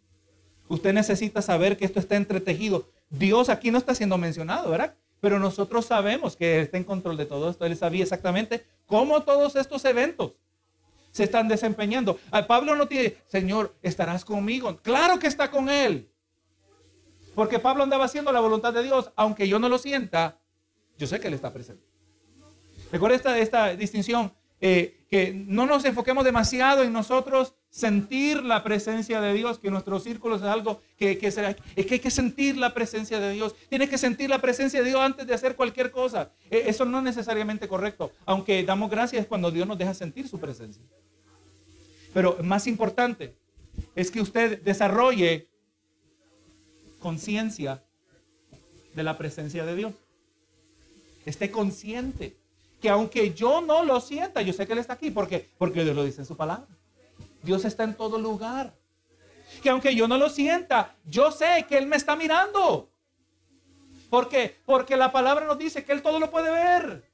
Usted 0.69 0.93
necesita 0.93 1.43
saber 1.43 1.77
que 1.77 1.85
esto 1.85 1.99
está 1.99 2.17
entretejido. 2.17 2.89
Dios 3.11 3.49
aquí 3.49 3.71
no 3.71 3.79
está 3.79 3.95
siendo 3.95 4.19
mencionado, 4.19 4.71
¿verdad? 4.71 4.95
Pero 5.21 5.39
nosotros 5.39 5.87
sabemos 5.87 6.37
que 6.37 6.57
Él 6.57 6.63
está 6.63 6.77
en 6.77 6.85
control 6.85 7.17
de 7.17 7.27
todo 7.27 7.51
esto. 7.51 7.65
Él 7.65 7.77
sabía 7.77 8.03
exactamente 8.03 8.65
cómo 8.87 9.23
todos 9.23 9.57
estos 9.57 9.85
eventos 9.85 10.33
se 11.11 11.25
están 11.25 11.49
desempeñando. 11.49 12.19
Pablo 12.47 12.77
no 12.77 12.87
tiene, 12.87 13.17
Señor, 13.27 13.75
estarás 13.83 14.25
conmigo. 14.25 14.77
Claro 14.79 15.19
que 15.19 15.27
está 15.27 15.51
con 15.51 15.69
él. 15.69 16.11
Porque 17.35 17.59
Pablo 17.59 17.83
andaba 17.83 18.05
haciendo 18.05 18.33
la 18.33 18.41
voluntad 18.41 18.73
de 18.73 18.83
Dios, 18.83 19.11
aunque 19.17 19.49
yo 19.49 19.59
no 19.59 19.69
lo 19.69 19.79
sienta, 19.79 20.39
yo 20.99 21.07
sé 21.07 21.21
que 21.21 21.29
él 21.29 21.35
está 21.35 21.53
presente. 21.53 21.85
Recuerda 22.91 23.17
esta, 23.17 23.39
esta 23.39 23.77
distinción, 23.77 24.33
eh, 24.61 25.07
que 25.09 25.33
no 25.33 25.67
nos 25.67 25.85
enfoquemos 25.85 26.25
demasiado 26.25 26.83
en 26.83 26.93
nosotros 26.93 27.55
sentir 27.71 28.43
la 28.43 28.65
presencia 28.65 29.21
de 29.21 29.35
Dios, 29.35 29.59
que 29.59 29.71
nuestros 29.71 30.03
círculos 30.03 30.41
es 30.41 30.47
algo 30.47 30.81
que, 30.97 31.19
que, 31.19 31.31
será, 31.31 31.55
es 31.77 31.87
que 31.87 31.95
hay 31.95 32.01
que 32.01 32.11
sentir 32.11 32.57
la 32.57 32.75
presencia 32.75 33.21
de 33.21 33.33
Dios. 33.33 33.55
Tienes 33.69 33.91
que 33.91 33.99
sentir 33.99 34.31
la 34.31 34.41
presencia 34.41 34.83
de 34.83 34.89
Dios 34.89 35.01
antes 35.01 35.27
de 35.27 35.35
hacer 35.35 35.55
cualquier 35.55 35.91
cosa. 35.91 36.31
E, 36.51 36.65
eso 36.69 36.85
no 36.85 36.99
es 36.99 37.05
necesariamente 37.05 37.69
correcto, 37.69 38.11
aunque 38.25 38.65
damos 38.65 38.91
gracias 38.91 39.27
cuando 39.27 39.51
Dios 39.51 39.67
nos 39.67 39.79
deja 39.79 39.95
sentir 39.95 40.29
su 40.29 40.41
presencia. 40.41 40.83
Pero 42.15 42.39
más 42.43 42.67
importante 42.67 43.35
es 43.95 44.11
que 44.11 44.21
usted 44.21 44.63
desarrolle 44.63 45.49
conciencia 46.99 47.83
de 48.95 49.03
la 49.03 49.17
presencia 49.17 49.65
de 49.65 49.77
Dios. 49.77 49.93
Esté 51.27 51.51
consciente 51.51 52.37
que 52.81 52.89
aunque 52.89 53.35
yo 53.35 53.61
no 53.61 53.85
lo 53.85 54.01
sienta, 54.01 54.41
yo 54.43 54.53
sé 54.53 54.67
que 54.67 54.73
Él 54.73 54.79
está 54.79 54.95
aquí 54.95 55.11
porque, 55.11 55.49
porque 55.59 55.85
Dios 55.85 55.95
lo 55.95 56.05
dice 56.05 56.23
en 56.23 56.27
su 56.27 56.37
palabra. 56.37 56.78
Dios 57.43 57.65
está 57.65 57.85
en 57.85 57.95
todo 57.95 58.19
lugar. 58.19 58.75
Que 59.63 59.71
aunque 59.71 59.95
yo 59.95 60.07
no 60.07 60.19
lo 60.19 60.29
sienta, 60.29 60.95
yo 61.05 61.31
sé 61.31 61.67
que 61.69 61.79
Él 61.79 61.87
me 61.87 61.97
está 61.97 62.17
mirando. 62.17 62.91
¿Por 64.11 64.29
qué? 64.29 64.57
Porque 64.65 64.97
la 64.97 65.13
palabra 65.13 65.47
nos 65.47 65.59
dice 65.59 65.85
que 65.85 65.93
Él 65.93 66.03
todo 66.03 66.19
lo 66.19 66.31
puede 66.31 66.51
ver. 66.51 67.09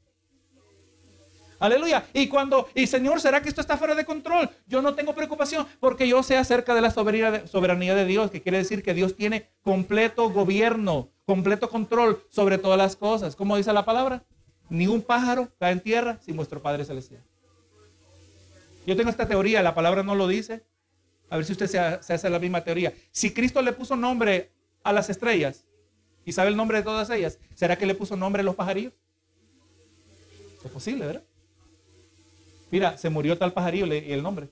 Aleluya. 1.58 2.04
Y 2.12 2.28
cuando, 2.28 2.68
y 2.74 2.86
Señor, 2.86 3.20
¿será 3.20 3.40
que 3.40 3.48
esto 3.48 3.60
está 3.60 3.76
fuera 3.76 3.94
de 3.94 4.04
control? 4.04 4.50
Yo 4.66 4.82
no 4.82 4.94
tengo 4.94 5.14
preocupación 5.14 5.66
porque 5.80 6.06
yo 6.06 6.22
sé 6.22 6.36
acerca 6.36 6.74
de 6.74 6.80
la 6.80 6.90
soberanía 6.90 7.94
de 7.94 8.04
Dios, 8.04 8.30
que 8.30 8.42
quiere 8.42 8.58
decir 8.58 8.82
que 8.82 8.94
Dios 8.94 9.16
tiene 9.16 9.48
completo 9.62 10.30
gobierno, 10.30 11.08
completo 11.24 11.70
control 11.70 12.22
sobre 12.28 12.58
todas 12.58 12.78
las 12.78 12.96
cosas. 12.96 13.36
¿Cómo 13.36 13.56
dice 13.56 13.72
la 13.72 13.84
palabra? 13.84 14.24
Ni 14.68 14.86
un 14.86 15.02
pájaro 15.02 15.48
cae 15.58 15.72
en 15.72 15.80
tierra 15.80 16.18
sin 16.20 16.36
vuestro 16.36 16.60
Padre 16.60 16.84
Celestial. 16.84 17.22
Yo 18.86 18.96
tengo 18.96 19.10
esta 19.10 19.26
teoría, 19.26 19.62
la 19.62 19.74
palabra 19.74 20.02
no 20.02 20.14
lo 20.14 20.28
dice. 20.28 20.64
A 21.30 21.36
ver 21.36 21.44
si 21.44 21.52
usted 21.52 21.66
se, 21.66 21.78
hace 21.78 22.30
la 22.30 22.38
misma 22.38 22.62
teoría. 22.62 22.92
Si 23.10 23.32
Cristo 23.32 23.62
le 23.62 23.72
puso 23.72 23.96
nombre 23.96 24.50
a 24.82 24.92
las 24.92 25.08
estrellas 25.10 25.64
y 26.24 26.32
sabe 26.32 26.50
el 26.50 26.56
nombre 26.56 26.78
de 26.78 26.84
todas 26.84 27.08
ellas, 27.10 27.38
¿será 27.54 27.76
que 27.76 27.86
le 27.86 27.94
puso 27.94 28.16
nombre 28.16 28.40
a 28.40 28.44
los 28.44 28.54
pajarillos? 28.54 28.92
Es 30.64 30.70
posible, 30.70 31.06
¿verdad? 31.06 31.22
Mira, 32.70 32.98
se 32.98 33.10
murió 33.10 33.36
tal 33.38 33.52
pajarillo 33.52 33.86
y 33.86 34.12
el 34.12 34.22
nombre. 34.22 34.48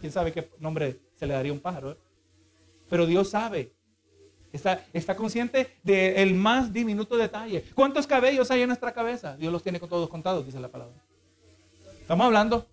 ¿Quién 0.00 0.12
sabe 0.12 0.32
qué 0.32 0.48
nombre 0.58 0.98
se 1.18 1.26
le 1.26 1.34
daría 1.34 1.50
a 1.50 1.54
un 1.54 1.60
pájaro? 1.60 1.92
Eh? 1.92 1.96
Pero 2.88 3.06
Dios 3.06 3.30
sabe. 3.30 3.72
Está, 4.52 5.16
consciente 5.16 5.76
del 5.82 6.34
más 6.34 6.72
diminuto 6.72 7.16
detalle. 7.16 7.64
¿Cuántos 7.74 8.06
cabellos 8.06 8.50
hay 8.50 8.62
en 8.62 8.68
nuestra 8.68 8.92
cabeza? 8.92 9.36
Dios 9.36 9.52
los 9.52 9.62
tiene 9.62 9.78
todos 9.78 10.08
contados, 10.08 10.46
dice 10.46 10.58
la 10.58 10.68
palabra. 10.68 10.94
Estamos 12.00 12.24
hablando 12.24 12.66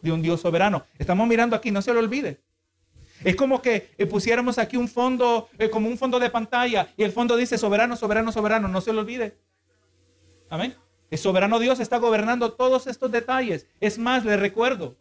de 0.00 0.12
un 0.12 0.22
Dios 0.22 0.40
soberano. 0.40 0.84
Estamos 0.98 1.26
mirando 1.26 1.56
aquí, 1.56 1.70
no 1.70 1.82
se 1.82 1.92
lo 1.92 2.00
olvide. 2.00 2.40
Es 3.24 3.36
como 3.36 3.62
que 3.62 3.90
eh, 3.96 4.06
pusiéramos 4.06 4.58
aquí 4.58 4.76
un 4.76 4.88
fondo, 4.88 5.48
eh, 5.58 5.70
como 5.70 5.88
un 5.88 5.96
fondo 5.96 6.18
de 6.18 6.30
pantalla, 6.30 6.88
y 6.96 7.02
el 7.02 7.12
fondo 7.12 7.36
dice 7.36 7.56
soberano, 7.58 7.96
soberano, 7.96 8.30
soberano, 8.30 8.68
no 8.68 8.80
se 8.80 8.92
lo 8.92 9.00
olvide. 9.00 9.36
Amén. 10.50 10.74
El 11.10 11.18
soberano 11.18 11.58
Dios 11.58 11.80
está 11.80 11.98
gobernando 11.98 12.52
todos 12.52 12.86
estos 12.86 13.10
detalles. 13.10 13.66
Es 13.80 13.98
más, 13.98 14.24
le 14.24 14.36
recuerdo, 14.36 14.96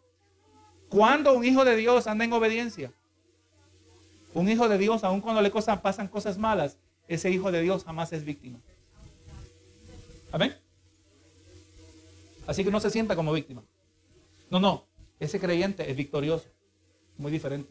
cuando 0.89 1.34
un 1.34 1.43
hijo 1.43 1.65
de 1.65 1.75
Dios 1.75 2.08
anda 2.08 2.23
en 2.25 2.34
obediencia, 2.34 2.93
un 4.34 4.49
hijo 4.49 4.69
de 4.69 4.77
Dios, 4.77 5.03
aun 5.03 5.21
cuando 5.21 5.41
le 5.41 5.49
pasan 5.49 6.08
cosas 6.08 6.38
malas, 6.38 6.77
ese 7.08 7.29
hijo 7.31 7.51
de 7.51 7.62
Dios 7.62 7.84
jamás 7.84 8.13
es 8.13 8.23
víctima. 8.23 8.60
Amén. 10.31 10.55
Así 12.47 12.63
que 12.63 12.71
no 12.71 12.79
se 12.79 12.89
sienta 12.89 13.15
como 13.15 13.34
víctima. 13.34 13.63
No, 14.55 14.61
no, 14.61 14.87
ese 15.19 15.37
creyente 15.37 15.91
es 15.91 15.97
victorioso. 15.97 16.47
Muy 17.17 17.29
diferente. 17.29 17.69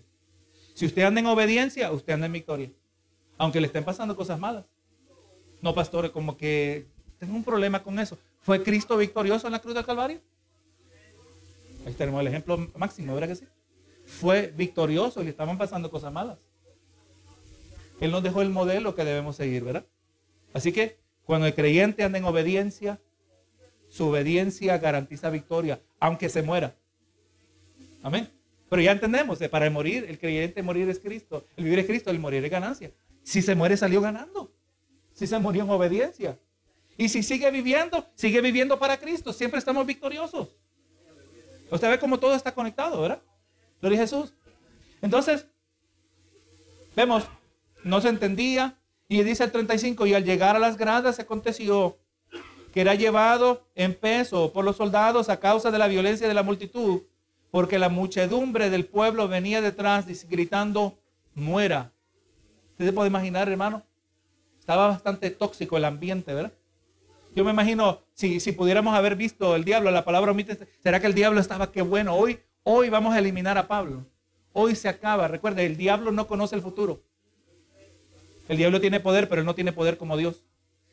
Si 0.75 0.85
usted 0.85 1.01
anda 1.05 1.19
en 1.19 1.25
obediencia, 1.25 1.91
usted 1.91 2.13
anda 2.13 2.27
en 2.27 2.33
victoria. 2.35 2.71
Aunque 3.39 3.59
le 3.59 3.69
estén 3.69 3.85
pasando 3.85 4.15
cosas 4.15 4.39
malas. 4.39 4.67
No, 5.63 5.75
pastores, 5.75 6.11
como 6.11 6.37
que 6.37 6.87
tengo 7.19 7.35
un 7.37 7.43
problema 7.43 7.83
con 7.83 7.99
eso. 7.99 8.19
¿Fue 8.43 8.63
Cristo 8.63 8.99
victorioso 8.99 9.47
en 9.47 9.55
la 9.55 9.61
cruz 9.61 9.75
del 9.75 9.87
Calvario? 9.87 10.21
Ahí 11.87 11.95
tenemos 11.95 12.21
el 12.21 12.27
ejemplo 12.27 12.71
máximo, 12.77 13.15
¿verdad 13.15 13.29
que 13.29 13.37
sí? 13.37 13.49
Fue 14.05 14.53
victorioso 14.55 15.23
y 15.23 15.25
le 15.25 15.31
estaban 15.31 15.57
pasando 15.57 15.91
cosas 15.91 16.13
malas. 16.13 16.37
Él 17.99 18.11
nos 18.11 18.23
dejó 18.23 18.43
el 18.43 18.51
modelo 18.51 18.95
que 18.95 19.07
debemos 19.07 19.37
seguir, 19.37 19.65
¿verdad? 19.65 19.87
Así 20.53 20.71
que 20.71 20.99
cuando 21.25 21.47
el 21.47 21.55
creyente 21.55 22.05
anda 22.05 22.19
en 22.19 22.25
obediencia, 22.27 23.01
su 23.95 24.09
obediencia 24.09 24.77
garantiza 24.79 25.31
victoria, 25.31 25.81
aunque 26.01 26.29
se 26.29 26.43
muera. 26.43 26.75
Amén. 28.03 28.29
Pero 28.69 28.83
ya 28.83 28.91
entendemos, 28.91 29.39
que 29.39 29.49
para 29.49 29.71
morir, 29.71 30.05
el 30.09 30.19
creyente 30.19 30.65
morir 30.65 30.89
es 30.89 30.99
Cristo. 30.99 31.47
El 31.57 31.63
vivir 31.63 31.79
es 31.79 31.87
Cristo, 31.87 32.11
el 32.11 32.19
morir 32.19 32.45
es 32.45 32.51
ganancia. 32.51 32.91
Si 33.23 33.41
se 33.41 33.55
muere, 33.55 33.77
salió 33.77 34.01
ganando. 34.01 34.53
Si 35.13 35.29
se 35.29 35.39
murió 35.39 35.63
en 35.63 35.71
obediencia. 35.71 36.37
Y 36.99 37.09
si 37.09 37.23
sigue 37.23 37.49
viviendo, 37.53 38.05
sigue 38.17 38.41
viviendo 38.41 38.81
para 38.81 38.97
Cristo. 38.97 39.33
Siempre 39.33 39.61
estamos 39.61 39.87
victoriosos. 39.87 40.49
Usted 41.71 41.89
ve 41.89 42.01
cómo 42.01 42.19
todo 42.19 42.35
está 42.35 42.53
conectado, 42.53 43.01
¿verdad? 43.01 43.23
Lo 43.81 43.89
dice 43.91 44.03
Jesús. 44.03 44.35
Entonces, 45.03 45.47
vemos, 46.97 47.29
no 47.85 48.01
se 48.01 48.09
entendía. 48.09 48.77
Y 49.07 49.23
dice 49.23 49.45
el 49.45 49.53
35, 49.53 50.05
y 50.09 50.15
al 50.15 50.25
llegar 50.25 50.57
a 50.57 50.59
las 50.59 50.77
gradas 50.77 51.21
aconteció 51.21 51.97
que 52.75 52.81
era 52.81 52.97
llevado 52.97 53.69
en 53.77 53.95
peso 53.95 54.53
por 54.53 54.65
los 54.65 54.75
soldados 54.75 55.29
a 55.29 55.39
causa 55.39 55.71
de 55.71 55.79
la 55.79 55.87
violencia 55.87 56.27
de 56.27 56.35
la 56.35 56.43
multitud, 56.43 57.03
porque 57.53 57.79
la 57.79 57.89
muchedumbre 57.89 58.69
del 58.69 58.85
pueblo 58.85 59.29
venía 59.29 59.61
detrás 59.61 60.07
gritando, 60.29 60.99
muera. 61.37 61.93
¿Usted 62.73 62.87
se 62.87 62.93
puede 62.93 63.07
imaginar, 63.07 63.49
hermano? 63.49 63.85
Estaba 64.59 64.89
bastante 64.89 65.31
tóxico 65.31 65.77
el 65.77 65.85
ambiente, 65.85 66.35
¿verdad? 66.35 66.53
Yo 67.37 67.45
me 67.45 67.53
imagino, 67.53 68.01
si, 68.13 68.41
si 68.41 68.51
pudiéramos 68.51 68.93
haber 68.93 69.15
visto 69.15 69.55
el 69.55 69.65
diablo, 69.65 69.93
la 69.93 70.05
palabra 70.05 70.33
omite, 70.33 70.59
¿será 70.83 70.99
que 70.99 71.07
el 71.07 71.15
diablo 71.15 71.39
estaba 71.39 71.71
qué 71.71 71.83
bueno? 71.83 72.17
Hoy, 72.17 72.41
hoy 72.65 72.89
vamos 72.89 73.15
a 73.15 73.21
eliminar 73.21 73.57
a 73.57 73.69
Pablo. 73.69 74.05
Hoy 74.53 74.75
se 74.75 74.89
acaba. 74.89 75.29
Recuerde, 75.29 75.65
el 75.65 75.77
diablo 75.77 76.11
no 76.11 76.27
conoce 76.27 76.57
el 76.57 76.63
futuro. 76.63 77.05
El 78.49 78.57
diablo 78.57 78.81
tiene 78.81 78.99
poder, 78.99 79.29
pero 79.29 79.45
no 79.45 79.55
tiene 79.55 79.73
poder 79.73 79.97
como 79.97 80.17
Dios. 80.17 80.43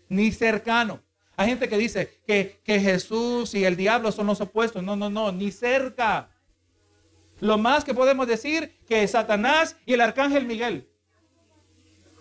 Ni 0.09 0.31
cercano. 0.31 1.01
Hay 1.41 1.47
gente 1.47 1.67
que 1.67 1.77
dice 1.77 2.19
que, 2.27 2.61
Jesús 2.63 3.55
y 3.55 3.65
el 3.65 3.75
diablo 3.75 4.11
son 4.11 4.27
los 4.27 4.39
opuestos. 4.41 4.83
No, 4.83 4.95
no, 4.95 5.09
no, 5.09 5.31
ni 5.31 5.51
cerca. 5.51 6.29
Lo 7.39 7.57
más 7.57 7.83
que 7.83 7.95
podemos 7.95 8.27
decir 8.27 8.77
que 8.87 9.07
Satanás 9.07 9.75
y 9.87 9.93
el 9.93 10.01
arcángel 10.01 10.45
Miguel. 10.45 10.87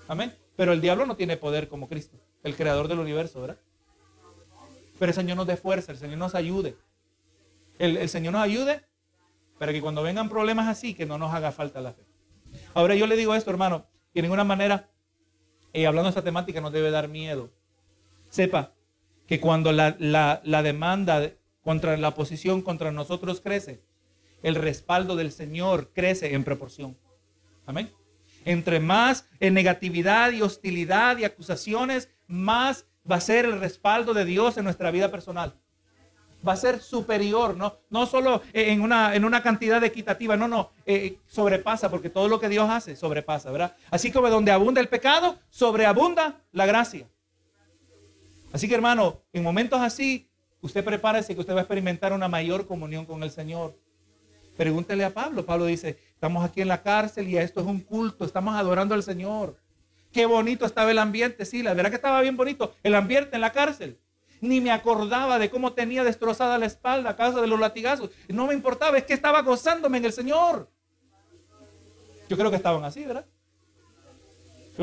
Amén. 0.08 0.34
Pero 0.56 0.72
el 0.72 0.80
diablo 0.80 1.04
no 1.04 1.16
tiene 1.16 1.36
poder 1.36 1.68
como 1.68 1.86
Cristo, 1.86 2.16
el 2.42 2.56
creador 2.56 2.88
del 2.88 2.98
universo, 2.98 3.42
¿verdad? 3.42 3.58
Pero 4.98 5.10
el 5.10 5.14
Señor 5.14 5.36
nos 5.36 5.46
dé 5.46 5.58
fuerza, 5.58 5.92
el 5.92 5.98
Señor 5.98 6.16
nos 6.16 6.34
ayude. 6.34 6.78
El, 7.78 8.08
Señor 8.08 8.32
nos 8.32 8.42
ayude 8.42 8.86
para 9.58 9.70
que 9.70 9.82
cuando 9.82 10.02
vengan 10.02 10.30
problemas 10.30 10.66
así, 10.66 10.94
que 10.94 11.04
no 11.04 11.18
nos 11.18 11.34
haga 11.34 11.52
falta 11.52 11.82
la 11.82 11.92
fe. 11.92 12.06
Ahora 12.72 12.94
yo 12.94 13.06
le 13.06 13.16
digo 13.16 13.34
esto, 13.34 13.50
hermano, 13.50 13.86
y 14.14 14.20
de 14.20 14.22
ninguna 14.22 14.44
manera, 14.44 14.88
eh, 15.74 15.86
hablando 15.86 16.06
de 16.06 16.10
esta 16.10 16.24
temática, 16.24 16.62
nos 16.62 16.72
debe 16.72 16.90
dar 16.90 17.06
miedo. 17.08 17.50
Sepa 18.30 18.72
que 19.30 19.38
cuando 19.38 19.70
la, 19.70 20.60
demanda 20.64 21.30
contra 21.62 21.96
la 21.96 22.08
oposición 22.08 22.62
contra 22.62 22.90
nosotros 22.90 23.40
crece, 23.40 23.80
el 24.42 24.56
respaldo 24.56 25.14
del 25.14 25.30
Señor 25.30 25.92
crece 25.94 26.34
en 26.34 26.42
proporción. 26.42 26.98
Amén. 27.64 27.92
Entre 28.44 28.80
más 28.80 29.28
en 29.38 29.54
negatividad 29.54 30.32
y 30.32 30.42
hostilidad 30.42 31.16
y 31.16 31.22
acusaciones, 31.22 32.08
más 32.26 32.86
va 33.08 33.16
a 33.16 33.20
ser 33.20 33.44
el 33.44 33.60
respaldo 33.60 34.14
de 34.14 34.24
Dios 34.24 34.56
en 34.56 34.64
nuestra 34.64 34.90
vida 34.90 35.12
personal. 35.12 35.54
Va 36.46 36.54
a 36.54 36.56
ser 36.56 36.80
superior, 36.80 37.56
no, 37.56 37.76
no 37.88 38.06
solo 38.06 38.42
en 38.52 38.80
una, 38.80 39.14
en 39.14 39.24
una 39.24 39.44
cantidad 39.44 39.84
equitativa, 39.84 40.36
no, 40.36 40.48
no, 40.48 40.72
eh, 40.86 41.18
sobrepasa, 41.28 41.88
porque 41.88 42.10
todo 42.10 42.26
lo 42.26 42.40
que 42.40 42.48
Dios 42.48 42.68
hace 42.68 42.96
sobrepasa, 42.96 43.52
¿verdad? 43.52 43.76
Así 43.92 44.10
como 44.10 44.28
donde 44.28 44.50
abunda 44.50 44.80
el 44.80 44.88
pecado, 44.88 45.38
sobreabunda 45.50 46.40
la 46.50 46.66
gracia. 46.66 47.06
Así 48.52 48.68
que 48.68 48.74
hermano, 48.74 49.22
en 49.32 49.42
momentos 49.42 49.80
así, 49.80 50.28
usted 50.60 50.84
prepárese 50.84 51.34
que 51.34 51.40
usted 51.40 51.54
va 51.54 51.58
a 51.58 51.62
experimentar 51.62 52.12
una 52.12 52.28
mayor 52.28 52.66
comunión 52.66 53.06
con 53.06 53.22
el 53.22 53.30
Señor. 53.30 53.78
Pregúntele 54.56 55.04
a 55.04 55.14
Pablo. 55.14 55.46
Pablo 55.46 55.66
dice, 55.66 55.98
estamos 56.12 56.44
aquí 56.44 56.60
en 56.60 56.68
la 56.68 56.82
cárcel 56.82 57.28
y 57.28 57.38
esto 57.38 57.60
es 57.60 57.66
un 57.66 57.80
culto, 57.80 58.24
estamos 58.24 58.54
adorando 58.54 58.94
al 58.94 59.02
Señor. 59.02 59.56
Qué 60.12 60.26
bonito 60.26 60.66
estaba 60.66 60.90
el 60.90 60.98
ambiente, 60.98 61.44
sí, 61.44 61.62
la 61.62 61.72
verdad 61.72 61.90
que 61.90 61.96
estaba 61.96 62.20
bien 62.20 62.36
bonito 62.36 62.74
el 62.82 62.94
ambiente 62.96 63.36
en 63.36 63.40
la 63.40 63.52
cárcel. 63.52 63.98
Ni 64.40 64.60
me 64.60 64.72
acordaba 64.72 65.38
de 65.38 65.50
cómo 65.50 65.74
tenía 65.74 66.02
destrozada 66.02 66.58
la 66.58 66.66
espalda 66.66 67.10
a 67.10 67.16
causa 67.16 67.40
de 67.40 67.46
los 67.46 67.60
latigazos. 67.60 68.10
No 68.28 68.46
me 68.46 68.54
importaba, 68.54 68.98
es 68.98 69.04
que 69.04 69.12
estaba 69.12 69.42
gozándome 69.42 69.98
en 69.98 70.06
el 70.06 70.12
Señor. 70.12 70.68
Yo 72.28 72.36
creo 72.36 72.50
que 72.50 72.56
estaban 72.56 72.84
así, 72.84 73.04
¿verdad? 73.04 73.26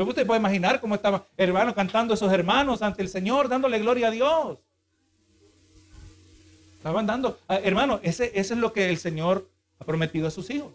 Usted 0.06 0.26
puede 0.26 0.40
imaginar 0.40 0.80
cómo 0.80 0.94
estaban 0.94 1.22
hermanos 1.36 1.74
cantando 1.74 2.14
esos 2.14 2.32
hermanos 2.32 2.82
ante 2.82 3.02
el 3.02 3.08
Señor, 3.08 3.48
dándole 3.48 3.78
gloria 3.78 4.08
a 4.08 4.10
Dios. 4.10 4.58
Estaban 6.76 7.06
dando, 7.06 7.38
ah, 7.48 7.56
hermano, 7.56 7.98
ese, 8.02 8.38
es 8.38 8.50
lo 8.52 8.72
que 8.72 8.88
el 8.88 8.98
Señor 8.98 9.48
ha 9.80 9.84
prometido 9.84 10.28
a 10.28 10.30
sus 10.30 10.48
hijos, 10.50 10.72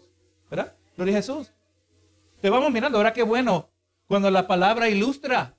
¿verdad? 0.50 0.74
Gloria 0.96 1.14
a 1.14 1.16
Jesús. 1.16 1.50
Te 2.42 2.50
vamos 2.50 2.70
mirando, 2.70 2.98
ahora 2.98 3.14
qué 3.14 3.22
bueno, 3.22 3.68
cuando 4.06 4.30
la 4.30 4.46
palabra 4.46 4.88
ilustra, 4.90 5.54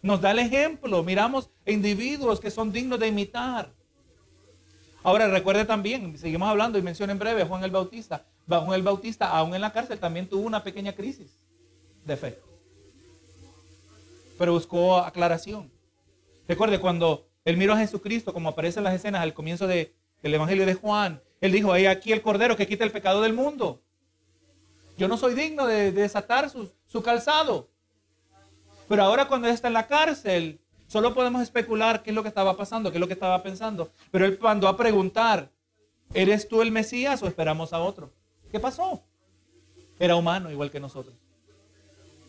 nos 0.00 0.20
da 0.20 0.30
el 0.30 0.38
ejemplo, 0.38 1.02
miramos 1.02 1.50
individuos 1.66 2.38
que 2.38 2.50
son 2.50 2.70
dignos 2.72 3.00
de 3.00 3.08
imitar. 3.08 3.72
Ahora 5.02 5.26
recuerde 5.28 5.64
también, 5.64 6.16
seguimos 6.16 6.48
hablando 6.48 6.78
y 6.78 6.82
menciono 6.82 7.12
en 7.12 7.18
breve, 7.18 7.44
Juan 7.44 7.64
el 7.64 7.70
Bautista. 7.70 8.24
Juan 8.46 8.72
el 8.72 8.82
Bautista, 8.82 9.28
aún 9.28 9.54
en 9.54 9.60
la 9.60 9.72
cárcel, 9.72 9.98
también 9.98 10.28
tuvo 10.28 10.46
una 10.46 10.62
pequeña 10.62 10.92
crisis 10.92 11.38
de 12.04 12.16
fe. 12.16 12.53
Pero 14.38 14.52
buscó 14.52 14.98
aclaración. 14.98 15.70
Recuerde 16.48 16.80
cuando 16.80 17.26
él 17.44 17.56
miró 17.56 17.74
a 17.74 17.78
Jesucristo, 17.78 18.32
como 18.32 18.48
aparece 18.48 18.80
en 18.80 18.84
las 18.84 18.94
escenas 18.94 19.22
al 19.22 19.34
comienzo 19.34 19.66
del 19.66 19.90
Evangelio 20.22 20.66
de 20.66 20.74
Juan, 20.74 21.20
él 21.40 21.52
dijo, 21.52 21.72
hay 21.72 21.86
aquí 21.86 22.12
el 22.12 22.22
Cordero 22.22 22.56
que 22.56 22.66
quita 22.66 22.84
el 22.84 22.90
pecado 22.90 23.22
del 23.22 23.34
mundo. 23.34 23.82
Yo 24.96 25.08
no 25.08 25.16
soy 25.16 25.34
digno 25.34 25.66
de, 25.66 25.92
desatar 25.92 26.48
su, 26.48 26.70
su 26.86 27.02
calzado. 27.02 27.68
Pero 28.88 29.02
ahora 29.02 29.28
cuando 29.28 29.48
está 29.48 29.68
en 29.68 29.74
la 29.74 29.86
cárcel, 29.86 30.60
solo 30.86 31.14
podemos 31.14 31.42
especular 31.42 32.02
qué 32.02 32.10
es 32.10 32.14
lo 32.14 32.22
que 32.22 32.28
estaba 32.28 32.56
pasando, 32.56 32.90
qué 32.90 32.96
es 32.96 33.00
lo 33.00 33.06
que 33.06 33.14
estaba 33.14 33.42
pensando. 33.42 33.90
Pero 34.10 34.24
él 34.24 34.38
mandó 34.40 34.68
a 34.68 34.76
preguntar, 34.76 35.50
¿eres 36.12 36.48
tú 36.48 36.62
el 36.62 36.70
Mesías 36.70 37.22
o 37.22 37.26
esperamos 37.26 37.72
a 37.72 37.80
otro? 37.80 38.12
¿Qué 38.50 38.60
pasó? 38.60 39.02
Era 39.98 40.16
humano 40.16 40.50
igual 40.50 40.70
que 40.70 40.80
nosotros. 40.80 41.14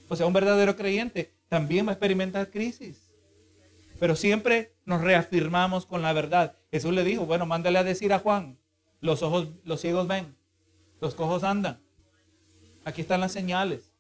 O 0.08 0.16
sea, 0.16 0.26
un 0.26 0.34
verdadero 0.34 0.76
creyente 0.76 1.34
también 1.50 1.86
va 1.86 1.92
a 1.92 1.94
experimentar 1.94 2.50
crisis. 2.52 3.12
Pero 4.00 4.16
siempre 4.16 4.76
nos 4.86 5.02
reafirmamos 5.02 5.86
con 5.86 6.02
la 6.02 6.14
verdad. 6.14 6.58
Jesús 6.72 6.94
le 6.94 7.04
dijo, 7.04 7.26
bueno, 7.26 7.46
mándale 7.46 7.80
a 7.80 7.84
decir 7.84 8.14
a 8.14 8.20
Juan, 8.20 8.60
los 9.00 9.24
ojos, 9.24 9.50
los 9.64 9.82
ciegos 9.82 10.08
ven, 10.08 10.36
los 11.00 11.16
cojos 11.16 11.44
andan. 11.44 11.82
Aquí 12.84 13.02
están 13.02 13.22
las 13.22 13.32
señales 13.32 13.94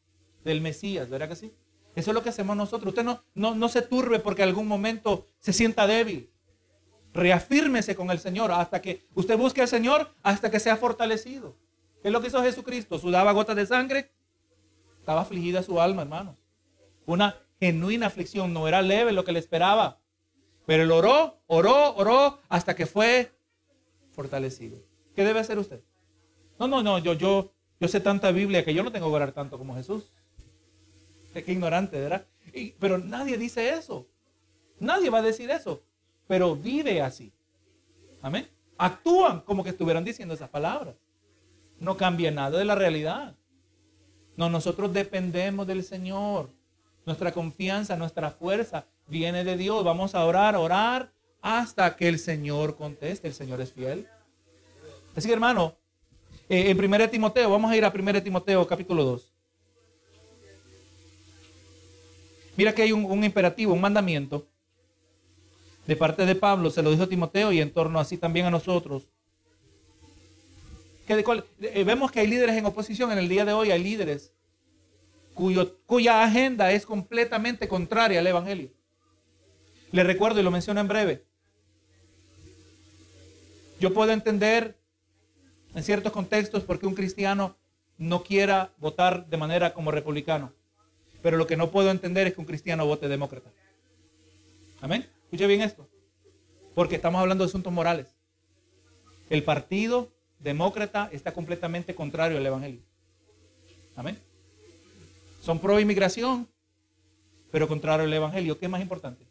del 0.43 0.61
Mesías, 0.61 1.09
¿verdad 1.09 1.29
que 1.29 1.35
sí? 1.35 1.53
Eso 1.95 2.11
es 2.11 2.15
lo 2.15 2.23
que 2.23 2.29
hacemos 2.29 2.57
nosotros. 2.57 2.89
Usted 2.89 3.03
no, 3.03 3.23
no, 3.33 3.55
no 3.55 3.69
se 3.69 3.81
turbe 3.81 4.19
porque 4.19 4.43
algún 4.43 4.67
momento 4.67 5.27
se 5.39 5.53
sienta 5.53 5.87
débil. 5.87 6.29
Reafírmese 7.13 7.95
con 7.95 8.11
el 8.11 8.19
Señor 8.19 8.51
hasta 8.51 8.81
que 8.81 9.07
usted 9.15 9.37
busque 9.37 9.61
al 9.61 9.69
Señor 9.69 10.13
hasta 10.21 10.51
que 10.51 10.59
sea 10.59 10.75
fortalecido. 10.75 11.57
¿Qué 12.01 12.09
es 12.09 12.11
lo 12.11 12.21
que 12.21 12.27
hizo 12.27 12.43
Jesucristo? 12.43 12.99
Sudaba 12.99 13.31
gotas 13.31 13.55
de 13.55 13.65
sangre. 13.65 14.11
Estaba 15.05 15.21
afligida 15.21 15.61
su 15.61 15.79
alma, 15.79 16.01
hermanos. 16.01 16.35
Una 17.05 17.35
genuina 17.59 18.07
aflicción. 18.07 18.53
No 18.53 18.67
era 18.67 18.81
leve 18.81 19.11
lo 19.11 19.23
que 19.23 19.33
le 19.33 19.37
esperaba. 19.37 19.99
Pero 20.65 20.81
él 20.81 20.91
oró, 20.91 21.43
oró, 21.45 21.95
oró 21.95 22.39
hasta 22.49 22.75
que 22.75 22.87
fue 22.87 23.31
fortalecido. 24.13 24.79
¿Qué 25.15 25.23
debe 25.23 25.41
hacer 25.41 25.59
usted? 25.59 25.83
No, 26.57 26.67
no, 26.67 26.81
no, 26.81 26.97
yo, 26.97 27.13
yo, 27.13 27.53
yo 27.79 27.87
sé 27.87 27.99
tanta 27.99 28.31
Biblia 28.31 28.65
que 28.65 28.73
yo 28.73 28.81
no 28.81 28.91
tengo 28.91 29.07
que 29.09 29.15
orar 29.15 29.31
tanto 29.31 29.59
como 29.59 29.75
Jesús. 29.75 30.11
Qué 31.35 31.51
ignorante, 31.51 31.99
¿verdad? 31.99 32.25
pero 32.79 32.97
nadie 32.97 33.37
dice 33.37 33.69
eso. 33.69 34.07
Nadie 34.79 35.11
va 35.11 35.19
a 35.19 35.21
decir 35.21 35.51
eso. 35.51 35.83
Pero 36.25 36.55
vive 36.55 36.99
así. 37.03 37.31
Amén. 38.23 38.49
Actúan 38.79 39.41
como 39.41 39.63
que 39.63 39.69
estuvieran 39.69 40.03
diciendo 40.03 40.33
esas 40.33 40.49
palabras. 40.49 40.95
No 41.77 41.95
cambia 41.95 42.31
nada 42.31 42.57
de 42.57 42.65
la 42.65 42.73
realidad. 42.73 43.35
No, 44.37 44.49
nosotros 44.49 44.93
dependemos 44.93 45.65
del 45.67 45.83
Señor. 45.83 46.49
Nuestra 47.05 47.31
confianza, 47.31 47.95
nuestra 47.95 48.31
fuerza 48.31 48.85
viene 49.07 49.43
de 49.43 49.57
Dios. 49.57 49.83
Vamos 49.83 50.15
a 50.15 50.25
orar, 50.25 50.55
orar 50.55 51.11
hasta 51.41 51.95
que 51.95 52.07
el 52.07 52.19
Señor 52.19 52.75
conteste. 52.75 53.27
El 53.27 53.33
Señor 53.33 53.61
es 53.61 53.71
fiel. 53.71 54.07
Así 55.15 55.27
que 55.27 55.33
hermano, 55.33 55.75
eh, 56.49 56.69
en 56.69 56.77
1 56.77 57.09
Timoteo, 57.09 57.49
vamos 57.49 57.71
a 57.71 57.77
ir 57.77 57.85
a 57.85 57.93
1 57.93 58.23
Timoteo 58.23 58.67
capítulo 58.67 59.03
2. 59.03 59.31
Mira 62.57 62.73
que 62.73 62.83
hay 62.83 62.91
un, 62.91 63.23
imperativo, 63.23 63.73
un 63.73 63.81
mandamiento 63.81 64.47
de 65.85 65.95
parte 65.95 66.25
de 66.25 66.35
Pablo, 66.35 66.69
se 66.69 66.81
lo 66.81 66.91
dijo 66.91 67.07
Timoteo 67.07 67.51
y 67.51 67.61
en 67.61 67.71
torno 67.71 67.99
así 67.99 68.17
también 68.17 68.45
a 68.45 68.49
nosotros. 68.49 69.03
Eh, 71.07 71.83
vemos 71.83 72.11
que 72.11 72.19
hay 72.19 72.27
líderes 72.27 72.55
en 72.55 72.65
oposición 72.65 73.11
en 73.11 73.19
el 73.19 73.29
día 73.29 73.45
de 73.45 73.53
hoy, 73.53 73.71
hay 73.71 73.83
líderes 73.83 74.33
cuya 75.85 76.23
agenda 76.23 76.71
es 76.71 76.85
completamente 76.85 77.67
contraria 77.67 78.19
al 78.19 78.27
Evangelio. 78.27 78.71
Le 79.91 80.03
recuerdo 80.03 80.39
y 80.39 80.43
lo 80.43 80.51
menciono 80.51 80.79
en 80.79 80.87
breve. 80.87 81.25
Yo 83.79 83.93
puedo 83.93 84.11
entender 84.13 84.77
en 85.75 85.83
ciertos 85.83 86.13
contextos 86.13 86.63
por 86.63 86.79
qué 86.79 86.87
un 86.87 86.95
cristiano 86.95 87.57
no 87.97 88.23
quiera 88.23 88.73
votar 88.77 89.27
de 89.27 89.37
manera 89.37 89.73
como 89.73 89.91
republicano. 89.91 90.53
Pero 91.21 91.37
lo 91.37 91.47
que 91.47 91.57
no 91.57 91.71
puedo 91.71 91.91
entender 91.91 92.27
es 92.27 92.33
que 92.33 92.41
un 92.41 92.47
cristiano 92.47 92.85
vote 92.85 93.09
demócrata. 93.09 93.51
Amén. 94.79 95.05
Escuche 95.23 95.47
bien 95.47 95.61
esto. 95.61 95.87
Porque 96.73 96.95
estamos 96.95 97.19
hablando 97.19 97.43
de 97.43 97.49
asuntos 97.49 97.73
morales. 97.73 98.15
El 99.29 99.43
partido 99.43 100.14
demócrata 100.45 101.09
está 101.11 101.33
completamente 101.33 101.95
contrario 101.95 102.37
al 102.37 102.45
Evangelio. 102.45 102.81
Amén. 103.95 104.17
Son 105.41 105.57
pro 105.59 105.79
inmigración, 105.79 106.47
pero 107.51 107.67
contrario 107.67 108.05
al 108.05 108.13
Evangelio. 108.13 108.57
¿Qué 108.57 108.65
es 108.65 108.71
más 108.71 108.81
importante? 108.81 109.25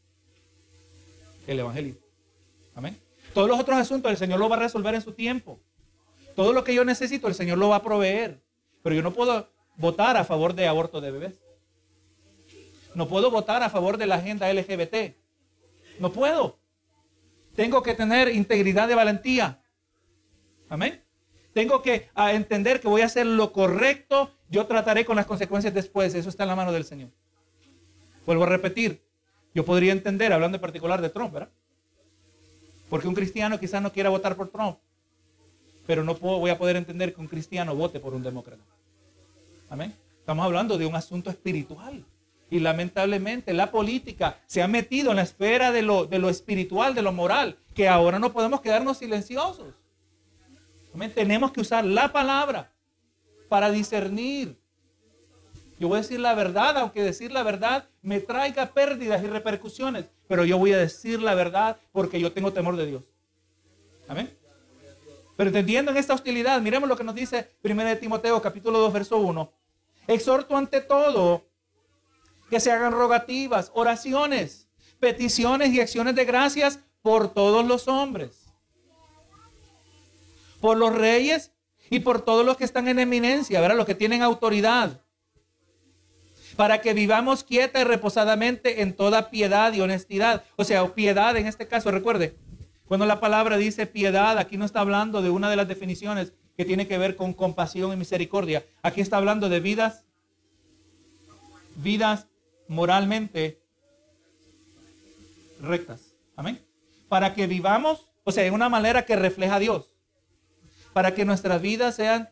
El 1.46 1.60
Evangelio. 1.60 1.94
Amén. 2.74 2.98
Todos 3.32 3.48
los 3.48 3.60
otros 3.60 3.78
asuntos 3.78 4.10
el 4.10 4.16
Señor 4.16 4.40
lo 4.40 4.48
va 4.48 4.56
a 4.56 4.58
resolver 4.58 4.92
en 4.94 5.02
su 5.02 5.12
tiempo. 5.12 5.60
Todo 6.34 6.52
lo 6.52 6.64
que 6.64 6.74
yo 6.74 6.84
necesito 6.84 7.28
el 7.28 7.34
Señor 7.34 7.58
lo 7.58 7.68
va 7.68 7.76
a 7.76 7.82
proveer. 7.82 8.42
Pero 8.82 8.96
yo 8.96 9.02
no 9.02 9.12
puedo 9.12 9.48
votar 9.76 10.16
a 10.16 10.24
favor 10.24 10.52
de 10.54 10.66
aborto 10.66 11.00
de 11.00 11.12
bebés. 11.12 11.34
No 12.96 13.08
puedo 13.08 13.30
votar 13.30 13.62
a 13.62 13.70
favor 13.70 13.98
de 13.98 14.06
la 14.06 14.16
agenda 14.16 14.52
LGBT. 14.52 15.14
No 16.00 16.12
puedo. 16.12 16.58
Tengo 17.54 17.84
que 17.84 17.94
tener 17.94 18.28
integridad 18.28 18.88
de 18.88 18.96
valentía. 18.96 19.62
Amén. 20.68 21.03
Tengo 21.54 21.82
que 21.82 22.10
entender 22.16 22.80
que 22.80 22.88
voy 22.88 23.02
a 23.02 23.06
hacer 23.06 23.24
lo 23.24 23.52
correcto. 23.52 24.32
Yo 24.50 24.66
trataré 24.66 25.04
con 25.04 25.14
las 25.14 25.24
consecuencias 25.24 25.72
después. 25.72 26.14
Eso 26.14 26.28
está 26.28 26.42
en 26.42 26.48
la 26.48 26.56
mano 26.56 26.72
del 26.72 26.84
Señor. 26.84 27.10
Vuelvo 28.26 28.42
a 28.42 28.48
repetir. 28.48 29.00
Yo 29.54 29.64
podría 29.64 29.92
entender, 29.92 30.32
hablando 30.32 30.56
en 30.56 30.60
particular 30.60 31.00
de 31.00 31.10
Trump, 31.10 31.32
¿verdad? 31.32 31.48
Porque 32.90 33.06
un 33.06 33.14
cristiano 33.14 33.60
quizás 33.60 33.80
no 33.80 33.92
quiera 33.92 34.10
votar 34.10 34.34
por 34.34 34.48
Trump. 34.48 34.78
Pero 35.86 36.02
no 36.02 36.16
voy 36.16 36.50
a 36.50 36.58
poder 36.58 36.74
entender 36.74 37.14
que 37.14 37.20
un 37.20 37.28
cristiano 37.28 37.74
vote 37.76 38.00
por 38.00 38.14
un 38.14 38.24
demócrata. 38.24 38.62
Amén. 39.70 39.94
Estamos 40.18 40.44
hablando 40.44 40.76
de 40.76 40.86
un 40.86 40.96
asunto 40.96 41.30
espiritual. 41.30 42.04
Y 42.50 42.58
lamentablemente 42.58 43.52
la 43.52 43.70
política 43.70 44.38
se 44.46 44.60
ha 44.60 44.66
metido 44.66 45.10
en 45.10 45.16
la 45.16 45.22
esfera 45.22 45.70
de 45.70 45.82
lo, 45.82 46.06
de 46.06 46.18
lo 46.18 46.28
espiritual, 46.28 46.96
de 46.96 47.02
lo 47.02 47.12
moral, 47.12 47.58
que 47.74 47.88
ahora 47.88 48.18
no 48.18 48.32
podemos 48.32 48.60
quedarnos 48.60 48.98
silenciosos. 48.98 49.74
Tenemos 51.14 51.52
que 51.52 51.60
usar 51.60 51.84
la 51.84 52.12
palabra 52.12 52.72
para 53.48 53.70
discernir. 53.70 54.58
Yo 55.78 55.88
voy 55.88 55.98
a 55.98 56.02
decir 56.02 56.20
la 56.20 56.34
verdad, 56.34 56.78
aunque 56.78 57.02
decir 57.02 57.32
la 57.32 57.42
verdad 57.42 57.88
me 58.00 58.20
traiga 58.20 58.66
pérdidas 58.66 59.22
y 59.22 59.26
repercusiones, 59.26 60.06
pero 60.28 60.44
yo 60.44 60.56
voy 60.56 60.72
a 60.72 60.78
decir 60.78 61.20
la 61.20 61.34
verdad 61.34 61.76
porque 61.92 62.20
yo 62.20 62.32
tengo 62.32 62.52
temor 62.52 62.76
de 62.76 62.86
Dios. 62.86 63.02
Amén. 64.08 64.36
Pero 65.36 65.48
entendiendo 65.48 65.90
en 65.90 65.96
esta 65.96 66.14
hostilidad, 66.14 66.60
miremos 66.60 66.88
lo 66.88 66.96
que 66.96 67.04
nos 67.04 67.14
dice 67.14 67.50
1 67.62 67.98
Timoteo 67.98 68.40
capítulo 68.40 68.78
2, 68.78 68.92
verso 68.92 69.18
1. 69.18 69.52
Exhorto 70.06 70.56
ante 70.56 70.80
todo 70.80 71.44
que 72.48 72.60
se 72.60 72.70
hagan 72.70 72.92
rogativas, 72.92 73.72
oraciones, 73.74 74.68
peticiones 75.00 75.72
y 75.72 75.80
acciones 75.80 76.14
de 76.14 76.24
gracias 76.24 76.78
por 77.02 77.32
todos 77.32 77.64
los 77.66 77.88
hombres, 77.88 78.43
por 80.64 80.78
los 80.78 80.94
reyes 80.94 81.52
y 81.90 82.00
por 82.00 82.22
todos 82.24 82.42
los 82.42 82.56
que 82.56 82.64
están 82.64 82.88
en 82.88 82.98
eminencia, 82.98 83.60
¿verdad? 83.60 83.76
Los 83.76 83.84
que 83.84 83.94
tienen 83.94 84.22
autoridad, 84.22 85.02
para 86.56 86.80
que 86.80 86.94
vivamos 86.94 87.44
quieta 87.44 87.82
y 87.82 87.84
reposadamente 87.84 88.80
en 88.80 88.96
toda 88.96 89.28
piedad 89.28 89.74
y 89.74 89.82
honestidad. 89.82 90.42
O 90.56 90.64
sea, 90.64 90.94
piedad 90.94 91.36
en 91.36 91.46
este 91.46 91.68
caso, 91.68 91.90
recuerde, 91.90 92.38
cuando 92.86 93.04
la 93.04 93.20
palabra 93.20 93.58
dice 93.58 93.84
piedad, 93.84 94.38
aquí 94.38 94.56
no 94.56 94.64
está 94.64 94.80
hablando 94.80 95.20
de 95.20 95.28
una 95.28 95.50
de 95.50 95.56
las 95.56 95.68
definiciones 95.68 96.32
que 96.56 96.64
tiene 96.64 96.88
que 96.88 96.96
ver 96.96 97.14
con 97.14 97.34
compasión 97.34 97.92
y 97.92 97.96
misericordia. 97.96 98.64
Aquí 98.80 99.02
está 99.02 99.18
hablando 99.18 99.50
de 99.50 99.60
vidas, 99.60 100.06
vidas 101.76 102.26
moralmente 102.68 103.60
rectas. 105.60 106.14
Amén. 106.36 106.58
Para 107.10 107.34
que 107.34 107.46
vivamos, 107.46 108.10
o 108.24 108.32
sea, 108.32 108.44
de 108.44 108.50
una 108.50 108.70
manera 108.70 109.04
que 109.04 109.14
refleja 109.14 109.56
a 109.56 109.60
Dios. 109.60 109.90
Para 110.94 111.14
que 111.14 111.26
nuestras 111.26 111.60
vidas 111.60 111.96
sean 111.96 112.30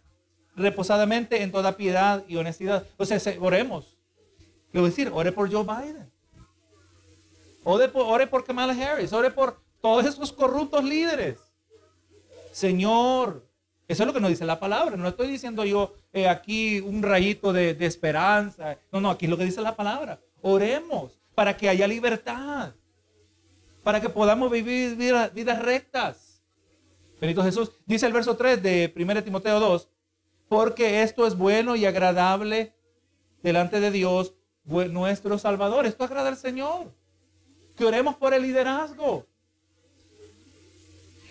reposadamente 0.56 1.42
en 1.42 1.52
toda 1.52 1.76
piedad 1.76 2.24
y 2.26 2.36
honestidad. 2.36 2.86
O 2.96 3.04
sea, 3.04 3.18
oremos. 3.40 3.98
A 4.74 4.80
decir, 4.80 5.10
ore 5.12 5.32
por 5.32 5.52
Joe 5.52 5.64
Biden. 5.64 6.10
Ore 7.64 7.88
por, 7.88 8.06
ore 8.06 8.26
por 8.26 8.44
Kamala 8.44 8.72
Harris. 8.72 9.12
Ore 9.12 9.30
por 9.30 9.60
todos 9.82 10.06
esos 10.06 10.32
corruptos 10.32 10.82
líderes. 10.82 11.38
Señor, 12.52 13.46
Eso 13.88 14.04
es 14.04 14.06
lo 14.06 14.12
que 14.14 14.20
nos 14.20 14.30
dice 14.30 14.44
la 14.46 14.60
palabra. 14.60 14.96
No 14.96 15.08
estoy 15.08 15.28
diciendo 15.28 15.64
yo 15.64 15.94
eh, 16.12 16.28
aquí 16.28 16.80
un 16.80 17.02
rayito 17.02 17.52
de, 17.52 17.76
esperanza. 17.80 18.78
No, 18.90 19.00
no, 19.00 19.10
aquí 19.10 19.26
es 19.26 19.30
lo 19.30 19.36
que 19.36 19.44
dice 19.44 19.60
la 19.60 19.76
palabra. 19.76 20.20
Oremos 20.40 21.18
para 21.34 21.56
que 21.56 21.68
haya 21.68 21.86
libertad. 21.86 22.72
Para 23.82 24.00
que 24.00 24.08
podamos 24.08 24.50
vivir 24.50 24.96
vidas 24.96 25.58
rectas. 25.58 26.31
Benito 27.22 27.44
Jesús. 27.44 27.70
Dice 27.86 28.04
el 28.04 28.12
verso 28.12 28.36
3 28.36 28.60
de 28.60 28.92
1 28.96 29.22
Timoteo 29.22 29.60
2. 29.60 29.88
Porque 30.48 31.02
esto 31.04 31.24
es 31.24 31.36
bueno 31.36 31.76
y 31.76 31.86
agradable 31.86 32.74
delante 33.44 33.78
de 33.78 33.92
Dios, 33.92 34.34
nuestro 34.64 35.38
Salvador. 35.38 35.86
Esto 35.86 36.02
agrada 36.02 36.30
al 36.30 36.36
Señor. 36.36 36.92
Que 37.76 37.84
oremos 37.84 38.16
por 38.16 38.34
el 38.34 38.42
liderazgo 38.42 39.24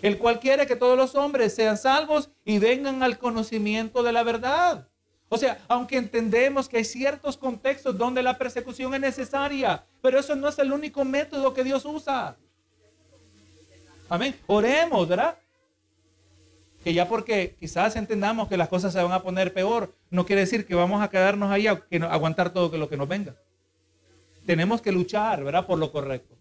el 0.00 0.18
cual 0.18 0.40
quiere 0.40 0.66
que 0.66 0.74
todos 0.74 0.96
los 0.96 1.14
hombres 1.14 1.54
sean 1.54 1.78
salvos 1.78 2.30
y 2.44 2.58
vengan 2.58 3.04
al 3.04 3.18
conocimiento 3.18 4.02
de 4.02 4.12
la 4.12 4.24
verdad. 4.24 4.88
O 5.28 5.38
sea, 5.38 5.62
aunque 5.68 5.96
entendemos 5.96 6.68
que 6.68 6.78
hay 6.78 6.84
ciertos 6.84 7.36
contextos 7.36 7.96
donde 7.96 8.22
la 8.22 8.36
persecución 8.36 8.94
es 8.94 9.00
necesaria, 9.00 9.86
pero 10.00 10.18
eso 10.18 10.34
no 10.34 10.48
es 10.48 10.58
el 10.58 10.72
único 10.72 11.04
método 11.04 11.54
que 11.54 11.62
Dios 11.62 11.84
usa. 11.84 12.36
Amén. 14.08 14.34
Oremos, 14.48 15.06
¿verdad? 15.06 15.38
Que 16.82 16.94
ya 16.94 17.08
porque 17.08 17.56
quizás 17.58 17.96
entendamos 17.96 18.48
que 18.48 18.56
las 18.56 18.68
cosas 18.68 18.92
se 18.92 19.02
van 19.02 19.12
a 19.12 19.22
poner 19.22 19.52
peor, 19.52 19.94
no 20.10 20.26
quiere 20.26 20.40
decir 20.40 20.66
que 20.66 20.74
vamos 20.74 21.02
a 21.02 21.10
quedarnos 21.10 21.50
ahí 21.50 21.66
a 21.66 21.82
aguantar 22.10 22.52
todo 22.52 22.76
lo 22.76 22.88
que 22.88 22.96
nos 22.96 23.08
venga. 23.08 23.36
Tenemos 24.46 24.82
que 24.82 24.90
luchar, 24.90 25.44
¿verdad? 25.44 25.66
Por 25.66 25.78
lo 25.78 25.92
correcto. 25.92 26.36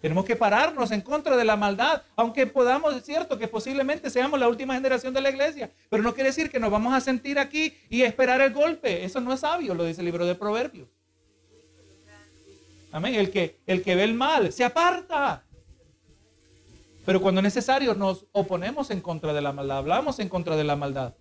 Tenemos 0.00 0.26
que 0.26 0.36
pararnos 0.36 0.90
en 0.90 1.00
contra 1.00 1.34
de 1.34 1.44
la 1.46 1.56
maldad, 1.56 2.02
aunque 2.14 2.46
podamos, 2.46 2.94
es 2.94 3.04
cierto 3.04 3.38
que 3.38 3.48
posiblemente 3.48 4.10
seamos 4.10 4.38
la 4.38 4.48
última 4.48 4.74
generación 4.74 5.14
de 5.14 5.22
la 5.22 5.30
iglesia, 5.30 5.70
pero 5.88 6.02
no 6.02 6.12
quiere 6.12 6.28
decir 6.28 6.50
que 6.50 6.60
nos 6.60 6.70
vamos 6.70 6.92
a 6.92 7.00
sentir 7.00 7.38
aquí 7.38 7.74
y 7.88 8.02
esperar 8.02 8.40
el 8.42 8.52
golpe. 8.52 9.04
Eso 9.04 9.20
no 9.20 9.32
es 9.32 9.40
sabio, 9.40 9.74
lo 9.74 9.84
dice 9.84 10.02
el 10.02 10.04
libro 10.04 10.26
de 10.26 10.34
Proverbios. 10.34 10.88
Amén. 12.92 13.14
El 13.14 13.30
que, 13.30 13.60
el 13.66 13.82
que 13.82 13.94
ve 13.94 14.04
el 14.04 14.14
mal 14.14 14.52
se 14.52 14.62
aparta. 14.62 15.43
Pero 17.04 17.20
cuando 17.20 17.40
es 17.40 17.44
necesario 17.44 17.94
nos 17.94 18.26
oponemos 18.32 18.90
en 18.90 19.00
contra 19.00 19.32
de 19.32 19.42
la 19.42 19.52
maldad, 19.52 19.78
hablamos 19.78 20.18
en 20.18 20.28
contra 20.28 20.56
de 20.56 20.64
la 20.64 20.76
maldad. 20.76 21.14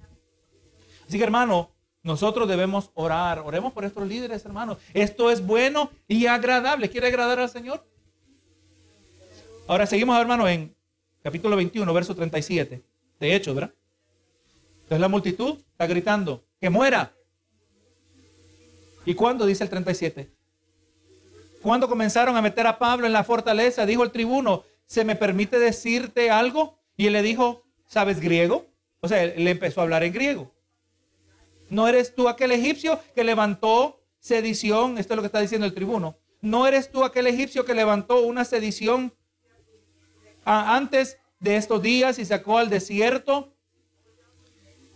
Así 1.07 1.17
que 1.17 1.23
hermano, 1.23 1.71
nosotros 2.03 2.47
debemos 2.47 2.91
orar, 2.93 3.39
oremos 3.39 3.73
por 3.73 3.85
estos 3.85 4.07
líderes, 4.07 4.45
hermanos. 4.45 4.77
Esto 4.93 5.31
es 5.31 5.45
bueno 5.45 5.89
y 6.07 6.25
agradable. 6.25 6.89
¿Quiere 6.89 7.07
agradar 7.07 7.39
al 7.39 7.49
Señor? 7.49 7.85
Ahora 9.67 9.85
seguimos, 9.85 10.19
hermano, 10.19 10.47
en 10.47 10.75
capítulo 11.21 11.55
21, 11.55 11.93
verso 11.93 12.13
37. 12.13 12.83
De 13.19 13.35
hecho, 13.35 13.55
¿verdad? 13.55 13.73
Entonces 14.83 14.99
la 14.99 15.07
multitud 15.07 15.59
está 15.71 15.87
gritando, 15.87 16.43
que 16.59 16.69
muera. 16.69 17.13
¿Y 19.05 19.13
cuándo? 19.15 19.45
Dice 19.45 19.63
el 19.63 19.69
37. 19.69 20.29
Cuando 21.61 21.87
comenzaron 21.87 22.35
a 22.35 22.41
meter 22.41 22.67
a 22.67 22.77
Pablo 22.77 23.07
en 23.07 23.13
la 23.13 23.23
fortaleza, 23.23 23.85
dijo 23.85 24.03
el 24.03 24.11
tribuno, 24.11 24.65
¿se 24.85 25.05
me 25.05 25.15
permite 25.15 25.59
decirte 25.59 26.29
algo? 26.29 26.79
Y 26.97 27.07
él 27.07 27.13
le 27.13 27.21
dijo, 27.21 27.63
¿sabes 27.87 28.19
griego? 28.19 28.67
O 28.99 29.07
sea, 29.07 29.23
él 29.23 29.43
le 29.43 29.51
empezó 29.51 29.81
a 29.81 29.83
hablar 29.83 30.03
en 30.03 30.13
griego. 30.13 30.51
¿No 31.69 31.87
eres 31.87 32.13
tú 32.13 32.29
aquel 32.29 32.51
egipcio 32.51 32.99
que 33.15 33.23
levantó 33.23 34.01
sedición? 34.19 34.97
Esto 34.97 35.13
es 35.13 35.15
lo 35.15 35.21
que 35.21 35.27
está 35.27 35.39
diciendo 35.39 35.65
el 35.65 35.73
tribuno. 35.73 36.17
¿No 36.41 36.67
eres 36.67 36.91
tú 36.91 37.03
aquel 37.03 37.27
egipcio 37.27 37.65
que 37.65 37.73
levantó 37.73 38.21
una 38.21 38.45
sedición 38.45 39.13
antes 40.45 41.17
de 41.39 41.55
estos 41.57 41.81
días 41.81 42.19
y 42.19 42.25
sacó 42.25 42.57
al 42.57 42.69
desierto 42.69 43.53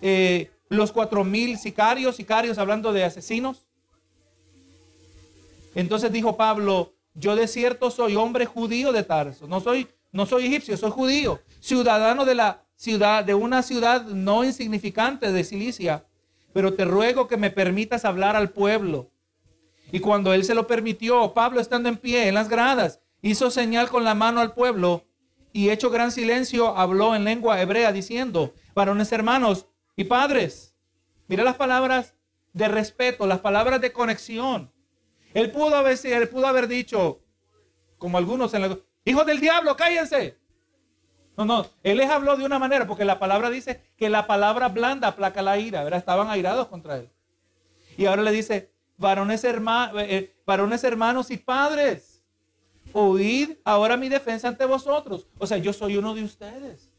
eh, 0.02 0.52
los 0.70 0.92
cuatro 0.92 1.24
mil 1.24 1.58
sicarios, 1.58 2.18
sicarios 2.18 2.58
hablando 2.58 2.94
de 2.94 3.04
asesinos. 3.04 3.66
Entonces 5.76 6.12
dijo 6.12 6.38
Pablo, 6.38 6.94
yo 7.20 7.36
de 7.36 7.48
cierto 7.48 7.90
soy 7.90 8.16
hombre 8.16 8.46
judío 8.46 8.92
de 8.92 9.04
Tarso, 9.04 9.48
no 9.48 9.60
soy, 9.60 9.88
no 10.12 10.26
soy 10.26 10.46
egipcio, 10.46 10.78
soy 10.78 10.92
judío, 10.92 11.40
ciudadano 11.60 12.26
de 12.26 12.36
la 12.36 12.66
ciudad, 12.76 13.24
de 13.24 13.34
una 13.34 13.64
ciudad 13.64 14.06
no 14.06 14.44
insignificante 14.44 15.32
de 15.32 15.44
Cilicia, 15.44 16.06
pero 16.54 16.74
te 16.74 16.86
ruego 16.86 17.28
que 17.28 17.38
me 17.38 17.50
permitas 17.50 18.06
hablar 18.06 18.36
al 18.36 18.52
pueblo. 18.52 19.12
Y 19.92 20.00
cuando 20.00 20.34
él 20.34 20.44
se 20.44 20.54
lo 20.54 20.68
permitió, 20.68 21.34
Pablo 21.34 21.60
estando 21.60 21.90
en 21.90 21.98
pie 21.98 22.28
en 22.28 22.36
las 22.36 22.50
gradas, 22.50 23.02
hizo 23.22 23.50
señal 23.50 23.90
con 23.90 24.04
la 24.04 24.14
mano 24.14 24.40
al 24.40 24.54
pueblo 24.54 25.06
y 25.54 25.70
hecho 25.70 25.90
gran 25.90 26.12
silencio, 26.12 26.78
habló 26.78 27.16
en 27.16 27.24
lengua 27.24 27.60
hebrea 27.62 27.92
diciendo, 27.92 28.54
varones 28.76 29.12
hermanos 29.12 29.66
y 29.96 30.04
padres, 30.04 30.76
mira 31.28 31.44
las 31.44 31.56
palabras 31.56 32.14
de 32.54 32.68
respeto, 32.68 33.26
las 33.26 33.40
palabras 33.40 33.82
de 33.82 33.92
conexión. 33.92 34.72
Él 35.38 35.52
pudo 35.52 35.76
haber, 35.76 36.00
él 36.04 36.30
pudo 36.30 36.48
haber 36.48 36.68
dicho, 36.68 37.22
como 38.00 38.18
algunos 38.18 38.56
en 38.56 38.62
la... 38.64 38.80
Hijos 39.06 39.24
del 39.28 39.40
diablo, 39.40 39.78
cállense. 39.78 40.36
No, 41.38 41.46
no, 41.46 41.68
él 41.84 41.98
les 41.98 42.10
habló 42.10 42.36
de 42.38 42.44
una 42.44 42.58
manera, 42.58 42.88
porque 42.88 43.06
la 43.06 43.20
palabra 43.20 43.52
dice 43.52 43.84
que 43.98 44.10
la 44.10 44.26
palabra 44.26 44.70
blanda 44.70 45.10
aplaca 45.10 45.44
la 45.44 45.60
ira, 45.60 45.84
¿verdad? 45.84 46.00
Estaban 46.00 46.32
airados 46.32 46.70
contra 46.70 46.98
él. 46.98 47.12
Y 47.98 48.08
ahora 48.08 48.24
le 48.24 48.32
dice, 48.32 48.72
varones, 48.98 49.44
hermanos, 49.44 50.02
eh, 50.02 50.08
eh, 50.10 50.36
varones 50.44 50.84
hermanos 50.84 51.30
y 51.30 51.38
padres 51.38 52.24
oíd 52.94 53.58
ahora 53.64 53.96
mi 53.96 54.10
defensa 54.10 54.48
ante 54.48 54.66
vosotros. 54.66 55.28
O 55.38 55.46
sea, 55.46 55.60
yo 55.60 55.72
soy 55.72 55.98
uno 55.98 56.16
de 56.16 56.24
ustedes. 56.24 56.90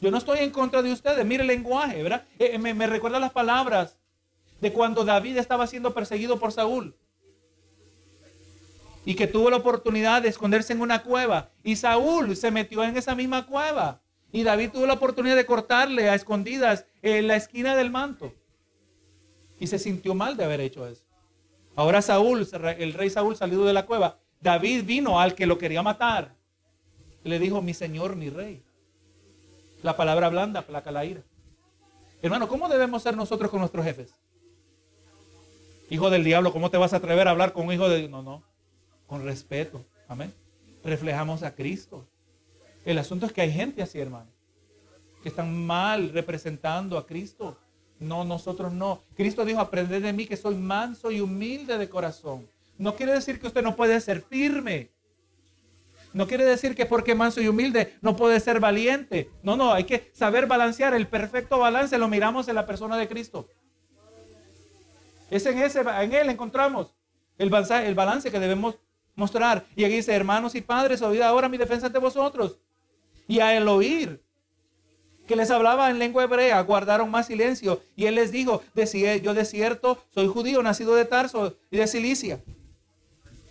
Yo 0.00 0.10
no 0.10 0.16
estoy 0.16 0.38
en 0.38 0.50
contra 0.50 0.80
de 0.80 0.92
ustedes. 0.92 1.26
Mire 1.26 1.42
el 1.42 1.48
lenguaje, 1.48 2.02
¿verdad? 2.02 2.24
Eh, 2.38 2.56
me 2.56 2.86
recuerda 2.86 3.20
las 3.20 3.32
palabras 3.32 3.98
de 4.62 4.72
cuando 4.72 5.04
David 5.04 5.36
estaba 5.36 5.66
siendo 5.66 5.92
perseguido 5.92 6.40
por 6.40 6.52
Saúl. 6.52 6.96
Y 9.06 9.14
que 9.14 9.26
tuvo 9.26 9.48
la 9.48 9.56
oportunidad 9.56 10.20
de 10.20 10.28
esconderse 10.28 10.74
en 10.74 10.82
una 10.82 11.02
cueva. 11.02 11.48
Y 11.64 11.76
Saúl 11.76 12.36
se 12.36 12.50
metió 12.50 12.84
en 12.84 12.98
esa 12.98 13.14
misma 13.14 13.46
cueva. 13.46 14.02
Y 14.32 14.42
David 14.42 14.72
tuvo 14.72 14.86
la 14.86 14.92
oportunidad 14.94 15.36
de 15.36 15.46
cortarle 15.46 16.10
a 16.10 16.14
escondidas 16.14 16.84
en 17.00 17.26
la 17.26 17.36
esquina 17.36 17.74
del 17.74 17.90
manto. 17.90 18.34
Y 19.58 19.68
se 19.68 19.78
sintió 19.78 20.14
mal 20.14 20.36
de 20.36 20.44
haber 20.44 20.60
hecho 20.60 20.86
eso. 20.86 21.04
Ahora 21.74 22.02
Saúl, 22.02 22.46
el 22.78 22.92
rey 22.92 23.08
Saúl 23.08 23.36
salido 23.36 23.64
de 23.64 23.72
la 23.72 23.86
cueva, 23.86 24.18
David 24.40 24.84
vino 24.84 25.20
al 25.20 25.34
que 25.34 25.46
lo 25.46 25.56
quería 25.56 25.82
matar. 25.82 26.34
Le 27.24 27.38
dijo, 27.38 27.62
mi 27.62 27.74
señor, 27.74 28.16
mi 28.16 28.28
rey. 28.28 28.62
La 29.82 29.96
palabra 29.96 30.28
blanda 30.28 30.62
placa 30.62 30.90
la 30.90 31.04
ira. 31.04 31.22
Hermano, 32.22 32.48
¿cómo 32.48 32.68
debemos 32.68 33.02
ser 33.02 33.16
nosotros 33.16 33.50
con 33.50 33.60
nuestros 33.60 33.84
jefes? 33.84 34.14
Hijo 35.90 36.10
del 36.10 36.24
diablo, 36.24 36.52
¿cómo 36.52 36.70
te 36.70 36.76
vas 36.76 36.92
a 36.92 36.96
atrever 36.96 37.28
a 37.28 37.30
hablar 37.30 37.52
con 37.52 37.66
un 37.66 37.72
hijo 37.72 37.88
de 37.88 38.08
No, 38.08 38.22
no. 38.22 38.42
Con 39.06 39.24
respeto. 39.24 39.84
Amén. 40.08 40.32
Reflejamos 40.84 41.42
a 41.42 41.54
Cristo. 41.54 42.06
El 42.84 42.98
asunto 42.98 43.26
es 43.26 43.32
que 43.32 43.40
hay 43.40 43.52
gente 43.52 43.82
así, 43.82 43.98
hermano. 43.98 44.30
Que 45.22 45.28
están 45.28 45.66
mal 45.66 46.10
representando 46.12 46.98
a 46.98 47.06
Cristo. 47.06 47.58
No, 47.98 48.24
nosotros 48.24 48.72
no. 48.72 49.02
Cristo 49.16 49.44
dijo, 49.44 49.60
aprended 49.60 50.02
de 50.02 50.12
mí 50.12 50.26
que 50.26 50.36
soy 50.36 50.54
manso 50.54 51.10
y 51.10 51.20
humilde 51.20 51.78
de 51.78 51.88
corazón 51.88 52.46
no 52.78 52.94
quiere 52.94 53.12
decir 53.12 53.40
que 53.40 53.46
usted 53.46 53.62
no 53.62 53.76
puede 53.76 54.00
ser 54.00 54.22
firme. 54.22 54.90
No 56.12 56.26
quiere 56.26 56.44
decir 56.44 56.74
que 56.74 56.86
porque 56.86 57.14
manso 57.14 57.40
y 57.40 57.48
humilde 57.48 57.96
no 58.00 58.16
puede 58.16 58.40
ser 58.40 58.60
valiente. 58.60 59.30
No, 59.42 59.56
no, 59.56 59.72
hay 59.72 59.84
que 59.84 60.10
saber 60.14 60.46
balancear. 60.46 60.94
El 60.94 61.06
perfecto 61.06 61.58
balance 61.58 61.98
lo 61.98 62.08
miramos 62.08 62.48
en 62.48 62.54
la 62.54 62.66
persona 62.66 62.96
de 62.96 63.08
Cristo. 63.08 63.48
Es 65.30 65.44
en, 65.46 65.58
ese, 65.58 65.80
en 65.80 66.14
Él 66.14 66.30
encontramos 66.30 66.94
el 67.38 67.50
balance, 67.50 67.86
el 67.86 67.94
balance 67.94 68.30
que 68.30 68.38
debemos 68.38 68.78
mostrar. 69.16 69.66
Y 69.74 69.84
aquí 69.84 69.96
dice, 69.96 70.14
hermanos 70.14 70.54
y 70.54 70.60
padres, 70.60 71.02
oíd 71.02 71.22
ahora 71.22 71.48
mi 71.48 71.56
defensa 71.56 71.86
ante 71.86 71.98
vosotros. 71.98 72.58
Y 73.26 73.40
al 73.40 73.66
oír 73.66 74.22
que 75.26 75.34
les 75.34 75.50
hablaba 75.50 75.90
en 75.90 75.98
lengua 75.98 76.22
hebrea, 76.22 76.60
guardaron 76.60 77.10
más 77.10 77.26
silencio. 77.26 77.82
Y 77.96 78.04
él 78.04 78.14
les 78.14 78.30
dijo, 78.30 78.62
yo 79.22 79.34
de 79.34 79.44
cierto 79.44 79.98
soy 80.14 80.28
judío, 80.28 80.62
nacido 80.62 80.94
de 80.94 81.04
Tarso 81.04 81.56
y 81.70 81.78
de 81.78 81.88
Cilicia 81.88 82.40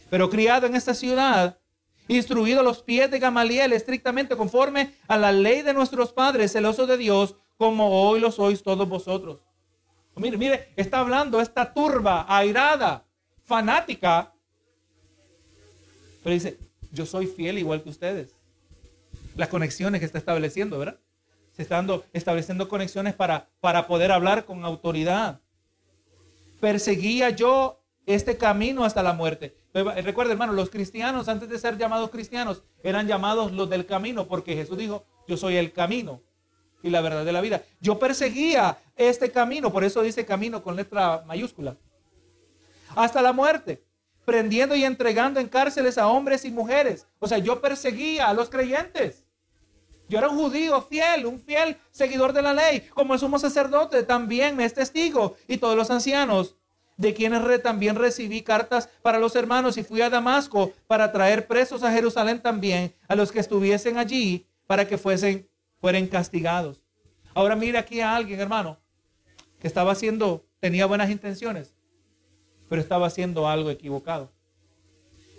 pero 0.09 0.29
criado 0.29 0.67
en 0.67 0.75
esta 0.75 0.93
ciudad, 0.93 1.59
instruido 2.07 2.59
a 2.59 2.63
los 2.63 2.81
pies 2.81 3.09
de 3.09 3.19
Gamaliel 3.19 3.73
estrictamente 3.73 4.37
conforme 4.37 4.95
a 5.07 5.17
la 5.17 5.31
ley 5.31 5.61
de 5.61 5.73
nuestros 5.73 6.13
padres, 6.13 6.53
celoso 6.53 6.85
de 6.85 6.97
Dios, 6.97 7.35
como 7.57 8.07
hoy 8.07 8.19
lo 8.19 8.31
sois 8.31 8.61
todos 8.61 8.87
vosotros. 8.87 9.41
Mire, 10.15 10.37
mire, 10.37 10.73
está 10.75 10.99
hablando 10.99 11.41
esta 11.41 11.73
turba 11.73 12.25
airada, 12.29 13.05
fanática, 13.43 14.33
pero 16.25 16.33
dice, 16.33 16.57
yo 16.91 17.05
soy 17.05 17.27
fiel 17.27 17.59
igual 17.59 17.83
que 17.83 17.89
ustedes. 17.89 18.35
Las 19.35 19.47
conexiones 19.47 19.99
que 19.99 20.07
está 20.07 20.17
estableciendo, 20.17 20.79
¿verdad? 20.79 20.97
Se 21.55 21.61
están 21.61 21.87
estableciendo 22.13 22.67
conexiones 22.67 23.13
para, 23.13 23.47
para 23.59 23.85
poder 23.85 24.11
hablar 24.11 24.43
con 24.45 24.65
autoridad. 24.65 25.39
Perseguía 26.59 27.29
yo 27.29 27.79
este 28.07 28.37
camino 28.37 28.83
hasta 28.85 29.03
la 29.03 29.13
muerte. 29.13 29.55
Recuerda, 29.71 30.31
hermano, 30.31 30.53
los 30.53 30.71
cristianos, 30.71 31.29
antes 31.29 31.47
de 31.47 31.59
ser 31.59 31.77
llamados 31.77 32.09
cristianos, 32.09 32.63
eran 32.81 33.07
llamados 33.07 33.51
los 33.51 33.69
del 33.69 33.85
camino, 33.85 34.25
porque 34.25 34.55
Jesús 34.55 34.79
dijo, 34.79 35.05
yo 35.27 35.37
soy 35.37 35.57
el 35.57 35.73
camino. 35.73 36.23
y 36.81 36.89
la 36.89 37.01
verdad 37.01 37.23
de 37.23 37.33
la 37.33 37.41
vida. 37.41 37.61
Yo 37.79 37.99
perseguía 37.99 38.79
este 38.95 39.29
camino, 39.29 39.71
por 39.71 39.83
eso 39.83 40.01
dice 40.01 40.25
camino 40.25 40.63
con 40.63 40.75
letra 40.75 41.23
mayúscula, 41.27 41.77
hasta 42.95 43.21
la 43.21 43.31
muerte, 43.31 43.83
prendiendo 44.25 44.75
y 44.75 44.83
entregando 44.83 45.39
en 45.39 45.47
cárceles 45.47 45.97
a 45.97 46.07
hombres 46.07 46.45
y 46.45 46.51
mujeres. 46.51 47.07
O 47.19 47.27
sea, 47.27 47.37
yo 47.37 47.61
perseguía 47.61 48.27
a 48.27 48.33
los 48.33 48.49
creyentes. 48.49 49.23
Yo 50.07 50.19
era 50.19 50.29
un 50.29 50.37
judío 50.37 50.81
fiel, 50.81 51.25
un 51.25 51.39
fiel 51.39 51.77
seguidor 51.91 52.33
de 52.33 52.41
la 52.41 52.53
ley. 52.53 52.81
Como 52.93 53.13
el 53.13 53.19
sumo 53.19 53.39
sacerdote 53.39 54.03
también 54.03 54.55
me 54.55 54.65
es 54.65 54.73
testigo 54.73 55.35
y 55.47 55.57
todos 55.57 55.75
los 55.75 55.89
ancianos, 55.89 56.55
de 56.97 57.13
quienes 57.13 57.61
también 57.61 57.95
recibí 57.95 58.41
cartas 58.41 58.89
para 59.01 59.19
los 59.19 59.35
hermanos 59.35 59.77
y 59.77 59.83
fui 59.83 60.01
a 60.01 60.09
Damasco 60.09 60.71
para 60.87 61.11
traer 61.11 61.47
presos 61.47 61.83
a 61.83 61.91
Jerusalén 61.91 62.41
también 62.41 62.93
a 63.07 63.15
los 63.15 63.31
que 63.31 63.39
estuviesen 63.39 63.97
allí 63.97 64.47
para 64.67 64.87
que 64.87 64.97
fuesen 64.97 65.49
fueren 65.81 66.07
castigados. 66.07 66.81
Ahora 67.33 67.55
mire 67.55 67.77
aquí 67.77 67.99
a 67.99 68.15
alguien, 68.15 68.39
hermano, 68.39 68.79
que 69.59 69.67
estaba 69.67 69.91
haciendo, 69.91 70.45
tenía 70.59 70.85
buenas 70.85 71.09
intenciones, 71.09 71.74
pero 72.69 72.81
estaba 72.81 73.07
haciendo 73.07 73.47
algo 73.47 73.69
equivocado. 73.69 74.29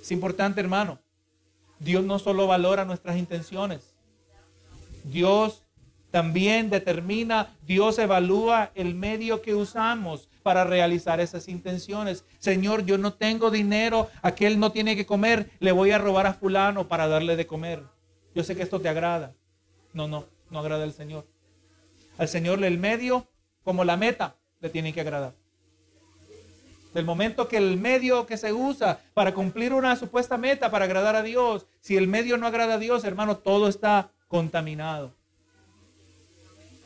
Es 0.00 0.10
importante, 0.12 0.60
hermano. 0.60 0.98
Dios 1.78 2.04
no 2.04 2.18
solo 2.18 2.46
valora 2.46 2.84
nuestras 2.84 3.16
intenciones, 3.16 3.94
Dios 5.04 5.62
también 6.10 6.70
determina, 6.70 7.54
Dios 7.66 7.98
evalúa 7.98 8.70
el 8.74 8.94
medio 8.94 9.42
que 9.42 9.54
usamos 9.54 10.28
para 10.42 10.64
realizar 10.64 11.20
esas 11.20 11.48
intenciones. 11.48 12.24
Señor, 12.38 12.86
yo 12.86 12.96
no 12.96 13.12
tengo 13.12 13.50
dinero, 13.50 14.08
aquel 14.22 14.58
no 14.58 14.72
tiene 14.72 14.96
que 14.96 15.04
comer, 15.04 15.50
le 15.60 15.72
voy 15.72 15.90
a 15.90 15.98
robar 15.98 16.26
a 16.26 16.34
fulano 16.34 16.88
para 16.88 17.08
darle 17.08 17.36
de 17.36 17.46
comer. 17.46 17.82
Yo 18.34 18.44
sé 18.44 18.56
que 18.56 18.62
esto 18.62 18.80
te 18.80 18.88
agrada. 18.88 19.34
No, 19.92 20.08
no, 20.08 20.24
no 20.50 20.58
agrada 20.60 20.84
al 20.84 20.92
Señor. 20.92 21.26
Al 22.16 22.28
Señor 22.28 22.64
el 22.64 22.78
medio 22.78 23.26
como 23.64 23.84
la 23.84 23.96
meta 23.96 24.36
le 24.60 24.70
tiene 24.70 24.92
que 24.92 25.00
agradar. 25.00 25.34
Del 26.96 27.04
momento 27.04 27.46
que 27.46 27.58
el 27.58 27.76
medio 27.76 28.24
que 28.24 28.38
se 28.38 28.54
usa 28.54 28.98
para 29.12 29.34
cumplir 29.34 29.74
una 29.74 29.96
supuesta 29.96 30.38
meta, 30.38 30.70
para 30.70 30.86
agradar 30.86 31.14
a 31.14 31.22
Dios, 31.22 31.66
si 31.82 31.94
el 31.98 32.08
medio 32.08 32.38
no 32.38 32.46
agrada 32.46 32.76
a 32.76 32.78
Dios, 32.78 33.04
hermano, 33.04 33.36
todo 33.36 33.68
está 33.68 34.08
contaminado. 34.28 35.12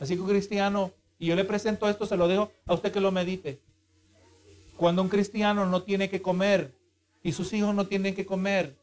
Así 0.01 0.15
que 0.15 0.21
un 0.21 0.27
cristiano, 0.27 0.91
y 1.17 1.27
yo 1.27 1.35
le 1.37 1.45
presento 1.45 1.87
esto, 1.87 2.05
se 2.05 2.17
lo 2.17 2.27
dejo 2.27 2.51
a 2.65 2.73
usted 2.73 2.91
que 2.91 2.99
lo 2.99 3.13
medite. 3.13 3.61
Cuando 4.75 5.01
un 5.01 5.07
cristiano 5.07 5.65
no 5.65 5.83
tiene 5.83 6.09
que 6.09 6.21
comer 6.21 6.73
y 7.23 7.31
sus 7.31 7.53
hijos 7.53 7.73
no 7.73 7.87
tienen 7.87 8.13
que 8.13 8.25
comer, 8.25 8.75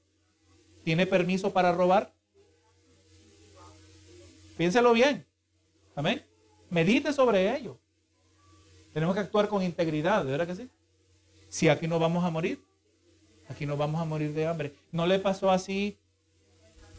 ¿tiene 0.82 1.06
permiso 1.06 1.52
para 1.52 1.72
robar? 1.72 2.10
Piénselo 4.56 4.94
bien. 4.94 5.26
Amén. 5.94 6.24
Medite 6.70 7.12
sobre 7.12 7.54
ello. 7.54 7.76
Tenemos 8.94 9.14
que 9.14 9.20
actuar 9.20 9.46
con 9.46 9.62
integridad, 9.62 10.24
¿de 10.24 10.30
verdad 10.30 10.46
que 10.46 10.56
sí? 10.56 10.70
Si 11.48 11.68
aquí 11.68 11.88
no 11.88 11.98
vamos 11.98 12.24
a 12.24 12.30
morir, 12.30 12.62
aquí 13.48 13.66
no 13.66 13.76
vamos 13.76 14.00
a 14.00 14.04
morir 14.04 14.32
de 14.32 14.46
hambre. 14.46 14.72
¿No 14.92 15.06
le 15.06 15.18
pasó 15.18 15.50
así 15.50 15.98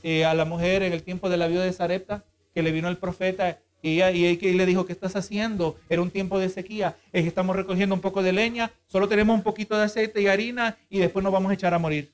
eh, 0.03 0.25
a 0.25 0.33
la 0.33 0.45
mujer 0.45 0.83
en 0.83 0.93
el 0.93 1.03
tiempo 1.03 1.29
de 1.29 1.37
la 1.37 1.47
vida 1.47 1.63
de 1.63 1.73
Sarepta, 1.73 2.23
que 2.53 2.63
le 2.63 2.71
vino 2.71 2.87
el 2.87 2.97
profeta 2.97 3.59
y, 3.81 4.01
ella, 4.01 4.11
le 4.11 4.65
dijo, 4.65 4.85
¿qué 4.85 4.93
estás 4.93 5.15
haciendo? 5.15 5.77
Era 5.89 6.01
un 6.01 6.11
tiempo 6.11 6.39
de 6.39 6.49
sequía, 6.49 6.97
es 7.13 7.21
que 7.23 7.27
estamos 7.27 7.55
recogiendo 7.55 7.95
un 7.95 8.01
poco 8.01 8.21
de 8.21 8.33
leña, 8.33 8.71
solo 8.87 9.07
tenemos 9.07 9.35
un 9.35 9.43
poquito 9.43 9.77
de 9.77 9.83
aceite 9.83 10.21
y 10.21 10.27
harina 10.27 10.77
y 10.89 10.99
después 10.99 11.23
nos 11.23 11.31
vamos 11.31 11.51
a 11.51 11.53
echar 11.53 11.73
a 11.73 11.79
morir. 11.79 12.11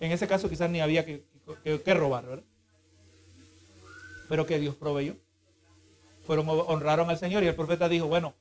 En 0.00 0.10
ese 0.10 0.26
caso 0.26 0.48
quizás 0.48 0.68
ni 0.70 0.80
había 0.80 1.04
que, 1.04 1.24
que, 1.62 1.94
robar, 1.94 2.26
¿verdad? 2.26 2.44
Pero 4.28 4.46
que 4.46 4.58
Dios 4.58 4.74
proveyó. 4.74 5.16
Fueron, 6.26 6.46
honraron 6.48 7.10
al 7.10 7.18
Señor 7.18 7.44
y 7.44 7.46
el 7.46 7.54
profeta 7.54 7.88
dijo, 7.88 8.06
bueno, 8.06 8.34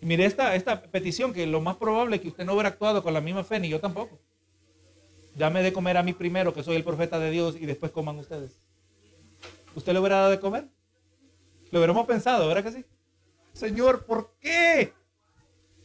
mire 0.00 0.24
esta, 0.24 0.54
esta 0.54 0.82
petición, 0.82 1.32
que 1.32 1.46
lo 1.46 1.60
más 1.60 1.76
probable 1.76 2.16
es 2.16 2.22
que 2.22 2.28
usted 2.28 2.44
no 2.44 2.52
hubiera 2.52 2.70
actuado 2.70 3.02
con 3.02 3.14
la 3.14 3.20
misma 3.20 3.44
fe, 3.44 3.60
ni 3.60 3.68
yo 3.68 3.80
tampoco. 3.80 4.18
Dame 5.34 5.62
de 5.62 5.72
comer 5.72 5.96
a 5.96 6.02
mí 6.02 6.12
primero, 6.12 6.54
que 6.54 6.62
soy 6.62 6.76
el 6.76 6.84
profeta 6.84 7.18
de 7.18 7.30
Dios, 7.30 7.56
y 7.56 7.66
después 7.66 7.92
coman 7.92 8.18
ustedes. 8.18 8.58
¿Usted 9.74 9.92
le 9.92 10.00
hubiera 10.00 10.16
dado 10.16 10.30
de 10.30 10.40
comer? 10.40 10.68
Lo 11.70 11.80
hubiéramos 11.80 12.06
pensado, 12.06 12.48
¿verdad 12.48 12.64
que 12.64 12.72
sí? 12.72 12.84
Señor, 13.52 14.04
¿por 14.04 14.32
qué? 14.40 14.92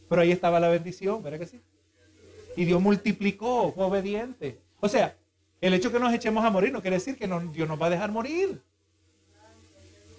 Pero 0.08 0.22
ahí 0.22 0.30
estaba 0.30 0.60
la 0.60 0.68
bendición, 0.68 1.22
¿verdad 1.22 1.38
que 1.38 1.46
sí? 1.46 1.60
Y 2.56 2.64
Dios 2.64 2.80
multiplicó, 2.80 3.72
fue 3.72 3.84
obediente. 3.84 4.60
O 4.80 4.88
sea, 4.88 5.16
el 5.60 5.74
hecho 5.74 5.92
que 5.92 5.98
nos 5.98 6.12
echemos 6.12 6.44
a 6.44 6.50
morir 6.50 6.72
no 6.72 6.82
quiere 6.82 6.96
decir 6.96 7.16
que 7.16 7.26
Dios 7.26 7.68
nos 7.68 7.80
va 7.80 7.86
a 7.86 7.90
dejar 7.90 8.10
morir. 8.10 8.60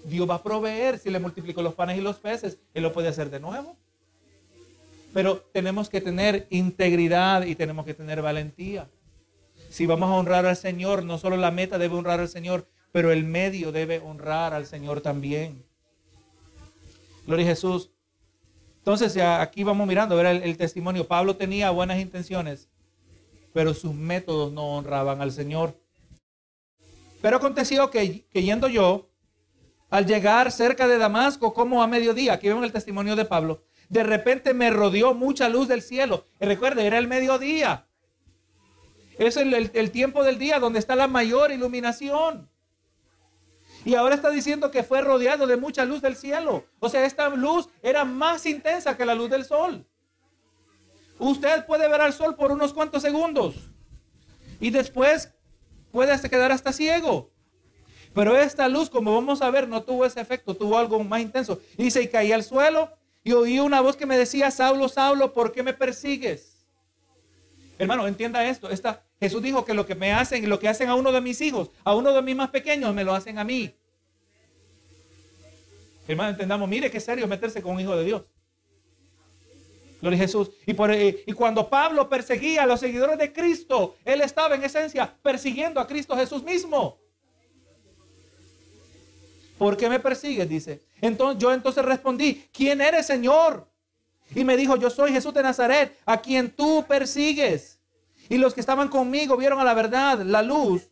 Dios 0.03 0.29
va 0.29 0.35
a 0.35 0.43
proveer. 0.43 0.97
Si 0.99 1.09
le 1.09 1.19
multiplicó 1.19 1.61
los 1.61 1.73
panes 1.73 1.97
y 1.97 2.01
los 2.01 2.17
peces, 2.17 2.57
Él 2.73 2.83
lo 2.83 2.93
puede 2.93 3.07
hacer 3.07 3.29
de 3.29 3.39
nuevo. 3.39 3.77
Pero 5.13 5.41
tenemos 5.53 5.89
que 5.89 6.01
tener 6.01 6.47
integridad 6.49 7.45
y 7.45 7.55
tenemos 7.55 7.85
que 7.85 7.93
tener 7.93 8.21
valentía. 8.21 8.89
Si 9.69 9.85
vamos 9.85 10.09
a 10.09 10.13
honrar 10.13 10.45
al 10.45 10.57
Señor, 10.57 11.03
no 11.03 11.17
solo 11.17 11.37
la 11.37 11.51
meta 11.51 11.77
debe 11.77 11.95
honrar 11.95 12.19
al 12.19 12.29
Señor, 12.29 12.67
pero 12.91 13.11
el 13.11 13.23
medio 13.23 13.71
debe 13.71 13.99
honrar 13.99 14.53
al 14.53 14.65
Señor 14.65 15.01
también. 15.01 15.65
Gloria 17.25 17.45
a 17.45 17.49
Jesús. 17.49 17.91
Entonces 18.77 19.17
aquí 19.17 19.63
vamos 19.63 19.87
mirando, 19.87 20.15
ver 20.15 20.25
el, 20.25 20.57
testimonio. 20.57 21.07
Pablo 21.07 21.35
tenía 21.37 21.71
buenas 21.71 21.99
intenciones, 21.99 22.67
pero 23.53 23.73
sus 23.73 23.93
métodos 23.93 24.51
no 24.51 24.75
honraban 24.75 25.21
al 25.21 25.31
Señor. 25.31 25.79
Pero 27.21 27.37
aconteció 27.37 27.89
que, 27.89 28.25
que 28.25 28.43
yendo 28.43 28.67
yo, 28.67 29.09
al 29.89 30.05
llegar 30.05 30.51
cerca 30.51 30.87
de 30.87 30.97
Damasco, 30.97 31.53
como 31.53 31.81
a 31.81 31.87
mediodía, 31.87 32.33
aquí 32.33 32.47
vemos 32.49 32.65
el 32.65 32.73
testimonio 32.73 33.15
de 33.15 33.23
Pablo, 33.23 33.63
de 33.93 34.01
repente 34.01 34.55
me 34.55 34.71
rodeó 34.71 35.13
mucha 35.13 35.49
luz 35.49 35.67
del 35.67 35.83
cielo. 35.83 36.25
Y 36.41 36.45
recuerde, 36.45 36.87
era 36.87 36.97
el 36.97 37.07
mediodía. 37.07 37.85
Es 39.19 39.37
el, 39.37 39.91
tiempo 39.91 40.23
del 40.23 40.39
día 40.39 40.59
donde 40.59 40.79
está 40.79 40.95
la 40.95 41.07
mayor 41.07 41.51
iluminación. 41.51 42.49
Y 43.85 43.93
ahora 43.93 44.15
está 44.15 44.31
diciendo 44.31 44.71
que 44.71 44.81
fue 44.81 45.01
rodeado 45.01 45.45
de 45.45 45.57
mucha 45.57 45.85
luz 45.85 46.01
del 46.01 46.15
cielo. 46.15 46.65
O 46.79 46.89
sea, 46.89 47.05
esta 47.05 47.29
luz 47.29 47.69
era 47.83 48.03
más 48.03 48.47
intensa 48.47 48.97
que 48.97 49.05
la 49.05 49.13
luz 49.13 49.29
del 49.29 49.45
sol. 49.45 49.85
Usted 51.19 51.63
puede 51.67 51.87
ver 51.87 52.01
al 52.01 52.13
sol 52.13 52.35
por 52.35 52.51
unos 52.51 52.73
cuantos 52.73 53.03
segundos. 53.03 53.69
Y 54.59 54.71
después 54.71 55.35
puede 55.91 56.19
quedar 56.27 56.51
hasta 56.51 56.73
ciego. 56.73 57.29
Pero 58.15 58.35
esta 58.37 58.67
luz, 58.67 58.89
como 58.89 59.13
vamos 59.13 59.43
a 59.43 59.51
ver, 59.51 59.67
no 59.67 59.83
tuvo 59.83 60.03
ese 60.03 60.19
efecto, 60.19 60.55
tuvo 60.55 60.79
algo 60.79 61.03
más 61.03 61.21
intenso. 61.21 61.61
Y 61.77 61.91
caí 62.07 62.31
al 62.31 62.43
suelo 62.43 63.02
y 63.23 63.31
oí 63.31 63.59
una 63.59 63.81
voz 63.81 63.95
que 63.95 64.05
me 64.05 64.17
decía, 64.17 64.51
Saulo, 64.51 64.89
Saulo, 64.89 65.33
¿por 65.33 65.51
qué 65.51 65.63
me 65.63 65.73
persigues? 65.73 66.65
Hermano, 67.77 68.07
entienda 68.07 68.45
esto. 68.47 68.69
Esta, 68.69 69.03
Jesús 69.19 69.41
dijo 69.41 69.63
que 69.65 69.73
lo 69.73 69.85
que 69.85 69.95
me 69.95 70.11
hacen, 70.11 70.47
lo 70.49 70.59
que 70.59 70.67
hacen 70.67 70.89
a 70.89 70.95
uno 70.95 71.11
de 71.11 71.21
mis 71.21 71.39
hijos, 71.41 71.71
a 71.83 71.95
uno 71.95 72.13
de 72.13 72.21
mis 72.21 72.35
más 72.35 72.49
pequeños, 72.49 72.93
me 72.93 73.03
lo 73.03 73.13
hacen 73.13 73.39
a 73.39 73.43
mí. 73.43 73.73
Hermano, 76.07 76.31
entendamos, 76.31 76.67
mire 76.67 76.91
qué 76.91 76.99
serio 76.99 77.27
meterse 77.27 77.61
con 77.61 77.75
un 77.75 77.79
hijo 77.79 77.95
de 77.95 78.03
Dios. 78.03 78.23
Gloria 80.01 80.19
a 80.19 80.21
Jesús. 80.23 80.51
Y, 80.65 80.73
por, 80.73 80.91
eh, 80.91 81.23
y 81.25 81.31
cuando 81.31 81.69
Pablo 81.69 82.09
perseguía 82.09 82.63
a 82.63 82.65
los 82.65 82.81
seguidores 82.81 83.17
de 83.17 83.31
Cristo, 83.31 83.95
él 84.03 84.19
estaba 84.19 84.55
en 84.55 84.63
esencia 84.65 85.15
persiguiendo 85.21 85.79
a 85.79 85.87
Cristo 85.87 86.17
Jesús 86.17 86.43
mismo. 86.43 86.97
¿Por 89.57 89.77
qué 89.77 89.87
me 89.87 90.01
persigues? 90.01 90.49
Dice. 90.49 90.81
Entonces, 91.03 91.37
yo 91.43 91.51
entonces 91.51 91.83
respondí, 91.83 92.47
¿quién 92.53 92.79
eres, 92.79 93.07
Señor? 93.07 93.67
Y 94.33 94.45
me 94.45 94.55
dijo, 94.55 94.77
yo 94.77 94.89
soy 94.89 95.11
Jesús 95.11 95.33
de 95.33 95.43
Nazaret, 95.43 95.99
a 96.05 96.21
quien 96.21 96.49
tú 96.49 96.85
persigues. 96.87 97.81
Y 98.29 98.37
los 98.37 98.53
que 98.53 98.61
estaban 98.61 98.87
conmigo 98.87 99.35
vieron 99.35 99.59
a 99.59 99.65
la 99.65 99.73
verdad, 99.73 100.21
la 100.21 100.41
luz, 100.41 100.89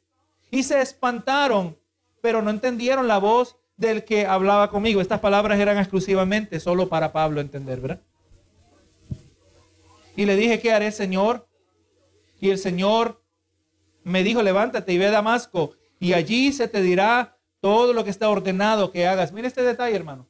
y 0.51 0.63
se 0.63 0.81
espantaron, 0.81 1.77
pero 2.19 2.41
no 2.41 2.49
entendieron 2.49 3.07
la 3.07 3.19
voz 3.19 3.55
del 3.77 4.03
que 4.03 4.25
hablaba 4.25 4.69
conmigo. 4.69 4.99
Estas 4.99 5.21
palabras 5.21 5.57
eran 5.57 5.77
exclusivamente 5.77 6.59
solo 6.59 6.89
para 6.89 7.13
Pablo 7.13 7.39
entender, 7.39 7.79
¿verdad? 7.79 8.01
Y 10.17 10.25
le 10.25 10.35
dije, 10.35 10.59
¿qué 10.59 10.73
haré, 10.73 10.91
Señor? 10.91 11.47
Y 12.41 12.49
el 12.49 12.57
Señor 12.57 13.23
me 14.03 14.23
dijo, 14.23 14.43
levántate 14.43 14.91
y 14.91 14.97
ve 14.97 15.07
a 15.07 15.11
Damasco, 15.11 15.71
y 16.01 16.11
allí 16.11 16.51
se 16.51 16.67
te 16.67 16.81
dirá 16.81 17.37
todo 17.61 17.93
lo 17.93 18.03
que 18.03 18.09
está 18.09 18.29
ordenado 18.29 18.91
que 18.91 19.07
hagas. 19.07 19.31
Mire 19.31 19.47
este 19.47 19.61
detalle, 19.61 19.95
hermano. 19.95 20.27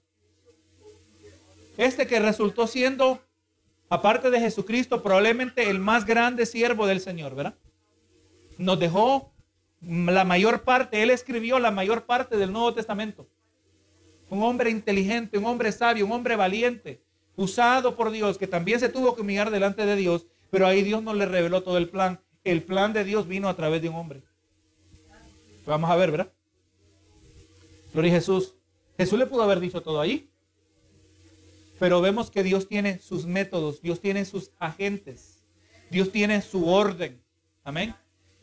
Este 1.77 2.05
que 2.05 2.19
resultó 2.19 2.67
siendo, 2.67 3.21
aparte 3.89 4.29
de 4.29 4.39
Jesucristo, 4.39 5.01
probablemente 5.01 5.69
el 5.69 5.79
más 5.79 6.05
grande 6.05 6.45
siervo 6.45 6.85
del 6.85 6.99
Señor, 6.99 7.33
¿verdad? 7.33 7.55
Nos 8.57 8.77
dejó 8.79 9.33
la 9.81 10.25
mayor 10.25 10.61
parte, 10.61 11.01
él 11.01 11.09
escribió 11.09 11.57
la 11.57 11.71
mayor 11.71 12.05
parte 12.05 12.37
del 12.37 12.51
Nuevo 12.51 12.73
Testamento. 12.73 13.27
Un 14.29 14.43
hombre 14.43 14.69
inteligente, 14.69 15.37
un 15.37 15.45
hombre 15.45 15.71
sabio, 15.71 16.05
un 16.05 16.11
hombre 16.11 16.35
valiente, 16.35 17.01
usado 17.35 17.95
por 17.95 18.11
Dios, 18.11 18.37
que 18.37 18.47
también 18.47 18.79
se 18.79 18.89
tuvo 18.89 19.15
que 19.15 19.21
humillar 19.21 19.49
delante 19.49 19.85
de 19.85 19.95
Dios, 19.95 20.27
pero 20.51 20.67
ahí 20.67 20.83
Dios 20.83 21.01
no 21.01 21.13
le 21.13 21.25
reveló 21.25 21.63
todo 21.63 21.77
el 21.77 21.89
plan. 21.89 22.19
El 22.43 22.61
plan 22.61 22.91
de 22.91 23.03
Dios 23.03 23.27
vino 23.27 23.47
a 23.49 23.55
través 23.55 23.81
de 23.81 23.89
un 23.89 23.95
hombre. 23.95 24.23
Vamos 25.65 25.89
a 25.89 25.95
ver, 25.95 26.11
¿verdad? 26.11 26.31
Gloria 27.93 28.11
a 28.11 28.15
Jesús. 28.15 28.55
Jesús 28.97 29.19
le 29.19 29.25
pudo 29.25 29.43
haber 29.43 29.59
dicho 29.59 29.81
todo 29.81 29.99
ahí. 29.99 30.29
Pero 31.79 31.99
vemos 31.99 32.29
que 32.29 32.43
Dios 32.43 32.67
tiene 32.67 32.99
sus 32.99 33.25
métodos, 33.25 33.81
Dios 33.81 33.99
tiene 33.99 34.23
sus 34.25 34.51
agentes, 34.59 35.43
Dios 35.89 36.11
tiene 36.11 36.43
su 36.43 36.67
orden. 36.67 37.19
Amén. 37.63 37.95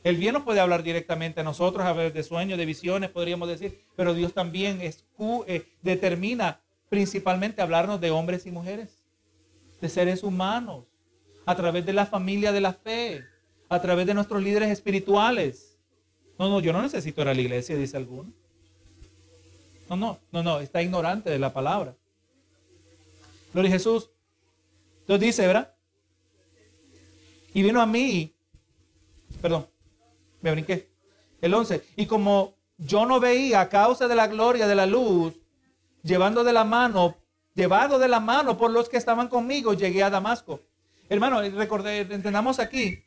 El 0.03 0.16
bien 0.16 0.32
nos 0.32 0.42
puede 0.42 0.59
hablar 0.59 0.82
directamente 0.82 1.40
a 1.40 1.44
nosotros, 1.44 1.86
a 1.86 1.92
ver 1.92 2.12
de 2.12 2.24
sueños, 2.24 2.59
de 2.59 2.66
visiones, 2.66 3.11
podríamos 3.11 3.49
decir, 3.49 3.84
pero 3.94 4.12
Dios 4.12 4.32
también 4.32 4.80
es, 4.80 5.05
eh, 5.46 5.68
determina 5.82 6.61
principalmente 6.88 7.62
hablarnos 7.62 8.01
de 8.01 8.11
hombres 8.11 8.44
y 8.46 8.51
mujeres, 8.51 9.05
de 9.80 9.88
seres 9.88 10.24
humanos, 10.24 10.86
a 11.46 11.55
través 11.55 11.86
de 11.86 11.92
la 11.92 12.07
familia 12.07 12.51
de 12.51 12.61
la 12.61 12.72
fe, 12.72 13.22
a 13.68 13.80
través 13.80 14.07
de 14.07 14.14
nuestros 14.14 14.42
líderes 14.42 14.70
espirituales. 14.70 15.78
No, 16.40 16.49
no, 16.49 16.59
yo 16.59 16.72
no 16.72 16.82
necesito 16.82 17.22
ir 17.22 17.28
a 17.28 17.34
la 17.34 17.40
iglesia, 17.40 17.76
dice 17.76 17.96
alguno. 17.96 18.32
No, 19.89 19.97
no, 19.97 20.18
no, 20.32 20.43
no, 20.43 20.61
está 20.61 20.82
ignorante 20.82 21.30
de 21.30 21.39
la 21.39 21.53
palabra. 21.53 21.95
Gloria 23.53 23.70
a 23.70 23.72
Jesús. 23.72 24.11
Entonces 25.01 25.20
dice, 25.20 25.47
¿verdad? 25.47 25.74
Y 27.55 27.62
vino 27.62 27.80
a 27.80 27.86
mí, 27.86 28.34
perdón, 29.41 29.66
me 30.43 30.51
brinqué. 30.53 30.91
El 31.41 31.55
11. 31.55 31.82
Y 31.97 32.07
como 32.07 32.55
yo 32.76 33.07
no 33.07 33.18
veía 33.18 33.62
a 33.62 33.68
causa 33.68 34.07
de 34.07 34.14
la 34.14 34.26
gloria 34.26 34.66
de 34.66 34.74
la 34.74 34.84
luz, 34.84 35.34
llevando 36.03 36.45
de 36.45 36.53
la 36.53 36.64
mano, 36.64 37.16
llevado 37.55 37.99
de 37.99 38.09
la 38.09 38.20
mano 38.20 38.59
por 38.59 38.70
los 38.70 38.89
que 38.89 38.99
estaban 38.99 39.28
conmigo, 39.28 39.72
llegué 39.72 40.03
a 40.03 40.11
Damasco. 40.11 40.61
Hermano, 41.09 41.41
recordé, 41.41 42.01
entendamos 42.01 42.59
aquí 42.59 43.03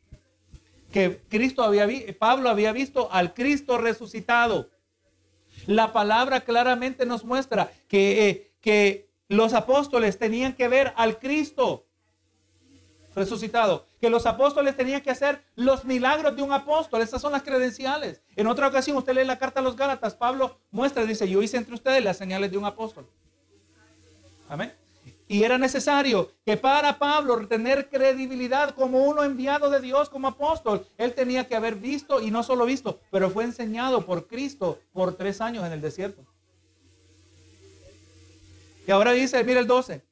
que 0.92 1.22
Cristo 1.30 1.64
había 1.64 1.88
Pablo 2.18 2.50
había 2.50 2.74
visto 2.74 3.12
al 3.12 3.34
Cristo 3.34 3.78
resucitado. 3.78 4.71
La 5.68 5.94
palabra 5.94 6.42
claramente 6.42 7.06
nos 7.06 7.24
muestra 7.24 7.72
que, 7.88 8.30
eh, 8.30 8.52
que 8.62 9.10
los 9.28 9.54
apóstoles 9.54 10.18
tenían 10.18 10.54
que 10.54 10.68
ver 10.68 10.94
al 10.96 11.20
Cristo 11.20 11.86
resucitado, 13.16 13.86
que 14.00 14.10
los 14.10 14.26
apóstoles 14.26 14.76
tenían 14.76 15.02
que 15.02 15.12
hacer 15.12 15.44
los 15.56 15.86
milagros 15.86 16.36
de 16.36 16.42
un 16.42 16.52
apóstol. 16.52 17.02
Esas 17.02 17.22
son 17.22 17.32
las 17.32 17.44
credenciales. 17.44 18.22
En 18.36 18.48
otra 18.48 18.68
ocasión, 18.68 18.98
usted 18.98 19.14
lee 19.14 19.26
la 19.26 19.38
carta 19.40 19.60
a 19.60 19.64
los 19.64 19.76
Gálatas, 19.76 20.16
Pablo 20.16 20.60
muestra, 20.72 21.06
dice, 21.06 21.30
yo 21.30 21.42
hice 21.42 21.58
entre 21.58 21.76
ustedes 21.76 22.04
las 22.04 22.18
señales 22.18 22.52
de 22.52 22.58
un 22.58 22.66
apóstol. 22.66 23.08
Amén. 24.50 24.74
Y 25.32 25.46
era 25.46 25.58
necesario 25.58 26.30
que 26.46 26.58
para 26.58 27.00
Pablo 27.00 27.48
tener 27.48 27.88
credibilidad 27.88 28.76
como 28.76 29.06
uno 29.06 29.24
enviado 29.24 29.70
de 29.70 29.80
Dios 29.80 30.10
como 30.10 30.28
apóstol, 30.28 30.86
él 30.98 31.14
tenía 31.14 31.48
que 31.48 31.56
haber 31.56 31.76
visto 31.76 32.20
y 32.20 32.30
no 32.30 32.44
solo 32.44 32.66
visto, 32.66 33.00
pero 33.12 33.30
fue 33.30 33.46
enseñado 33.46 34.06
por 34.06 34.28
Cristo 34.28 34.80
por 34.92 35.16
tres 35.16 35.40
años 35.40 35.66
en 35.66 35.72
el 35.72 35.80
desierto. 35.80 36.26
Y 38.86 38.92
ahora 38.92 39.14
dice, 39.14 39.42
mire 39.46 39.62
el 39.62 39.68
12. 39.68 40.04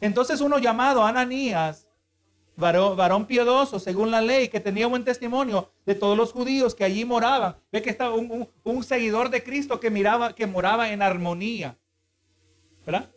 Entonces 0.00 0.40
uno 0.40 0.56
llamado 0.56 1.04
Ananías, 1.04 1.86
varón, 2.56 2.96
varón 2.96 3.26
piadoso 3.26 3.78
según 3.78 4.10
la 4.10 4.22
ley, 4.22 4.48
que 4.48 4.58
tenía 4.58 4.86
buen 4.86 5.04
testimonio 5.04 5.70
de 5.84 5.96
todos 5.96 6.16
los 6.16 6.32
judíos 6.32 6.74
que 6.74 6.84
allí 6.84 7.04
moraban, 7.04 7.56
ve 7.70 7.82
que 7.82 7.90
estaba 7.90 8.14
un, 8.14 8.48
un 8.62 8.84
seguidor 8.84 9.28
de 9.28 9.44
Cristo 9.44 9.80
que 9.80 9.90
miraba, 9.90 10.34
que 10.34 10.46
moraba 10.46 10.90
en 10.90 11.02
armonía. 11.02 11.76
¿Verdad? 12.86 13.10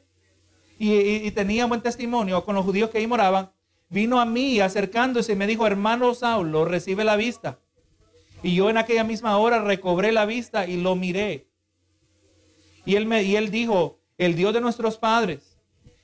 Y, 0.80 1.32
tenía 1.32 1.66
buen 1.66 1.82
testimonio 1.82 2.44
con 2.46 2.56
los 2.56 2.66
judíos 2.66 2.90
que 2.90 3.00
ahí 3.00 3.08
moraban, 3.08 3.52
vino 3.90 4.20
a 4.20 4.26
mí 4.26 4.60
acercándose 4.60 5.34
y 5.34 5.36
me 5.36 5.48
dijo, 5.48 5.66
hermano 5.66 6.14
Saulo, 6.14 6.66
recibe 6.66 7.04
la 7.04 7.16
vista. 7.16 7.60
Y 8.44 8.56
yo 8.56 8.70
en 8.70 8.78
aquella 8.78 9.04
misma 9.04 9.38
hora 9.38 9.62
recobré 9.62 10.12
la 10.12 10.26
vista 10.26 10.68
y 10.68 10.78
lo 10.78 10.96
miré. 10.96 11.48
Y 12.86 12.96
él, 12.96 13.06
me, 13.06 13.24
y 13.24 13.36
él 13.36 13.50
dijo, 13.50 14.00
el 14.18 14.36
Dios 14.36 14.54
de 14.54 14.62
nuestros 14.62 14.98
padres 14.98 15.58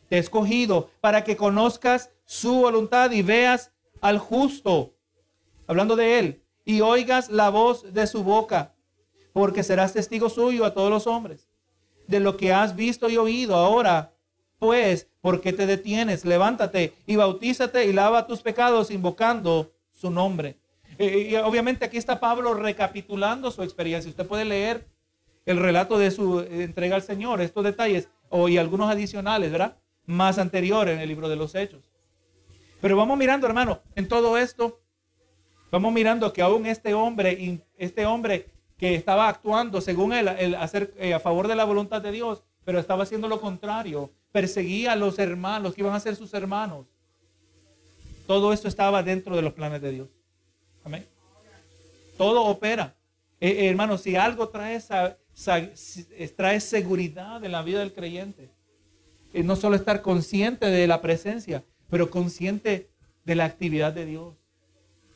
te 0.09 0.15
ha 0.15 0.19
escogido 0.19 0.89
para 1.01 1.23
que 1.23 1.37
conozcas 1.37 2.09
su 2.25 2.55
voluntad 2.55 3.11
y 3.11 3.21
veas 3.21 3.71
al 4.01 4.17
justo, 4.17 4.95
hablando 5.67 5.95
de 5.95 6.19
él, 6.19 6.43
y 6.65 6.81
oigas 6.81 7.29
la 7.29 7.49
voz 7.49 7.93
de 7.93 8.07
su 8.07 8.23
boca, 8.23 8.73
porque 9.33 9.63
serás 9.63 9.93
testigo 9.93 10.29
suyo 10.29 10.65
a 10.65 10.73
todos 10.73 10.89
los 10.89 11.07
hombres. 11.07 11.47
De 12.07 12.19
lo 12.19 12.37
que 12.37 12.53
has 12.53 12.75
visto 12.75 13.09
y 13.09 13.17
oído 13.17 13.55
ahora, 13.55 14.12
pues, 14.63 15.09
¿por 15.19 15.41
qué 15.41 15.51
te 15.51 15.65
detienes? 15.65 16.23
Levántate 16.23 16.93
y 17.05 17.17
bautízate 17.17 17.85
y 17.85 17.91
lava 17.91 18.27
tus 18.27 18.41
pecados 18.41 18.91
invocando 18.91 19.73
su 19.91 20.09
nombre. 20.09 20.55
Obviamente 21.43 21.83
aquí 21.83 21.97
está 21.97 22.21
Pablo 22.21 22.53
recapitulando 22.53 23.51
su 23.51 23.61
experiencia. 23.61 24.09
Usted 24.09 24.25
puede 24.25 24.45
leer 24.45 24.87
el 25.45 25.57
relato 25.57 25.97
de 25.97 26.11
su 26.11 26.39
entrega 26.39 26.95
al 26.95 27.01
Señor, 27.01 27.41
estos 27.41 27.65
detalles, 27.65 28.07
o, 28.29 28.47
y 28.47 28.57
algunos 28.57 28.89
adicionales, 28.89 29.51
¿verdad? 29.51 29.75
Más 30.05 30.37
anteriores 30.37 30.95
en 30.95 31.01
el 31.01 31.09
libro 31.09 31.27
de 31.27 31.35
los 31.35 31.55
Hechos. 31.55 31.91
Pero 32.79 32.95
vamos 32.95 33.17
mirando, 33.17 33.45
hermano, 33.45 33.81
en 33.95 34.07
todo 34.07 34.37
esto, 34.37 34.79
vamos 35.71 35.91
mirando 35.91 36.31
que 36.31 36.41
aún 36.41 36.65
este 36.67 36.93
hombre, 36.93 37.59
este 37.75 38.05
hombre 38.05 38.47
que 38.77 38.95
estaba 38.95 39.27
actuando 39.27 39.81
según 39.81 40.13
él, 40.13 40.29
el 40.29 40.55
hacer 40.55 40.93
eh, 40.99 41.13
a 41.13 41.19
favor 41.19 41.49
de 41.49 41.55
la 41.55 41.65
voluntad 41.65 42.01
de 42.01 42.13
Dios, 42.13 42.43
pero 42.63 42.79
estaba 42.79 43.03
haciendo 43.03 43.27
lo 43.27 43.41
contrario, 43.41 44.09
perseguía 44.33 44.91
a 44.91 44.95
los 44.97 45.19
hermanos, 45.19 45.75
que 45.75 45.81
iban 45.81 45.93
a 45.93 45.99
ser 45.99 46.17
sus 46.17 46.33
hermanos. 46.33 46.87
Todo 48.27 48.51
esto 48.51 48.67
estaba 48.67 49.03
dentro 49.03 49.35
de 49.35 49.43
los 49.43 49.53
planes 49.53 49.81
de 49.81 49.91
Dios. 49.91 50.09
Amén. 50.83 51.05
Todo 52.17 52.43
opera. 52.43 52.95
Eh, 53.39 53.69
eh, 53.69 53.97
si 53.97 54.15
algo 54.15 54.49
trae, 54.49 54.81
trae 56.35 56.59
seguridad 56.59 57.43
en 57.45 57.51
la 57.51 57.61
vida 57.61 57.79
del 57.79 57.93
creyente, 57.93 58.49
eh, 59.33 59.43
no 59.43 59.55
solo 59.55 59.75
estar 59.75 60.01
consciente 60.01 60.65
de 60.65 60.87
la 60.87 60.99
presencia, 60.99 61.63
pero 61.89 62.09
consciente 62.09 62.89
de 63.25 63.35
la 63.35 63.45
actividad 63.45 63.93
de 63.93 64.05
Dios. 64.05 64.33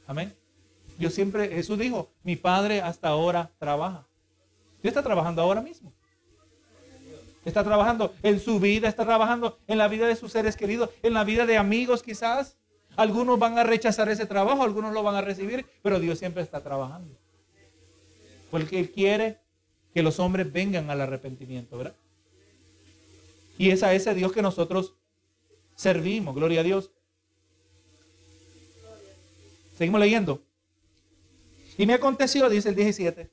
Amén. 0.06 0.34
Yo 1.00 1.10
siempre, 1.10 1.50
Jesús 1.50 1.80
dijo, 1.80 2.12
mi 2.24 2.36
Padre 2.36 2.82
hasta 2.82 3.08
ahora 3.08 3.50
trabaja. 3.58 4.06
Dios 4.84 4.92
está 4.92 5.02
trabajando 5.02 5.42
ahora 5.42 5.62
mismo 5.62 5.97
está 7.48 7.64
trabajando 7.64 8.14
en 8.24 8.40
su 8.40 8.60
vida, 8.60 8.90
está 8.90 9.06
trabajando 9.06 9.58
en 9.68 9.78
la 9.78 9.88
vida 9.88 10.06
de 10.06 10.18
sus 10.18 10.34
seres 10.34 10.58
queridos, 10.58 10.90
en 11.02 11.14
la 11.14 11.24
vida 11.24 11.46
de 11.46 11.58
amigos 11.58 12.04
quizás. 12.04 12.58
Algunos 12.98 13.40
van 13.40 13.58
a 13.58 13.64
rechazar 13.64 14.10
ese 14.10 14.26
trabajo, 14.26 14.64
algunos 14.64 14.94
lo 14.94 15.02
van 15.02 15.16
a 15.16 15.22
recibir, 15.22 15.66
pero 15.82 16.00
Dios 16.00 16.20
siempre 16.20 16.44
está 16.44 16.62
trabajando. 16.62 17.16
Porque 18.52 18.80
Él 18.80 18.92
quiere 18.92 19.40
que 19.94 20.04
los 20.04 20.20
hombres 20.20 20.52
vengan 20.52 20.90
al 20.90 21.00
arrepentimiento, 21.00 21.78
¿verdad? 21.78 21.96
Y 23.58 23.72
es 23.72 23.82
a 23.82 23.94
ese 23.94 24.14
Dios 24.14 24.34
que 24.34 24.42
nosotros 24.42 24.96
servimos, 25.76 26.36
gloria 26.36 26.62
a 26.62 26.64
Dios. 26.64 26.92
Seguimos 29.78 30.02
leyendo. 30.02 30.42
Y 31.78 31.86
me 31.86 31.94
aconteció, 31.94 32.50
dice 32.50 32.70
el 32.70 32.76
17. 32.76 33.30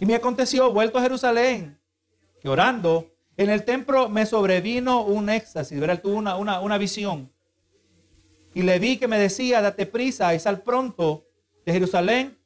Y 0.00 0.06
me 0.06 0.14
aconteció, 0.14 0.70
vuelto 0.72 0.98
a 0.98 1.02
Jerusalén, 1.02 1.77
que 2.40 2.48
orando 2.48 3.10
en 3.36 3.50
el 3.50 3.64
templo 3.64 4.08
me 4.08 4.26
sobrevino 4.26 5.02
un 5.02 5.30
éxtasis, 5.30 5.78
¿verdad? 5.78 6.02
Tuve 6.02 6.14
una, 6.14 6.36
una, 6.36 6.60
una 6.60 6.78
visión. 6.78 7.32
Y 8.54 8.62
le 8.62 8.78
vi 8.78 8.96
que 8.96 9.06
me 9.06 9.18
decía, 9.18 9.60
date 9.60 9.86
prisa 9.86 10.34
y 10.34 10.40
sal 10.40 10.62
pronto 10.62 11.26
de 11.64 11.72
Jerusalén, 11.72 12.36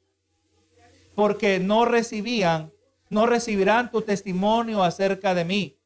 porque 1.15 1.59
no 1.59 1.85
recibían, 1.85 2.71
no 3.09 3.25
recibirán 3.25 3.89
tu 3.91 4.01
testimonio 4.01 4.83
acerca 4.83 5.33
de 5.33 5.45
mí. 5.45 5.79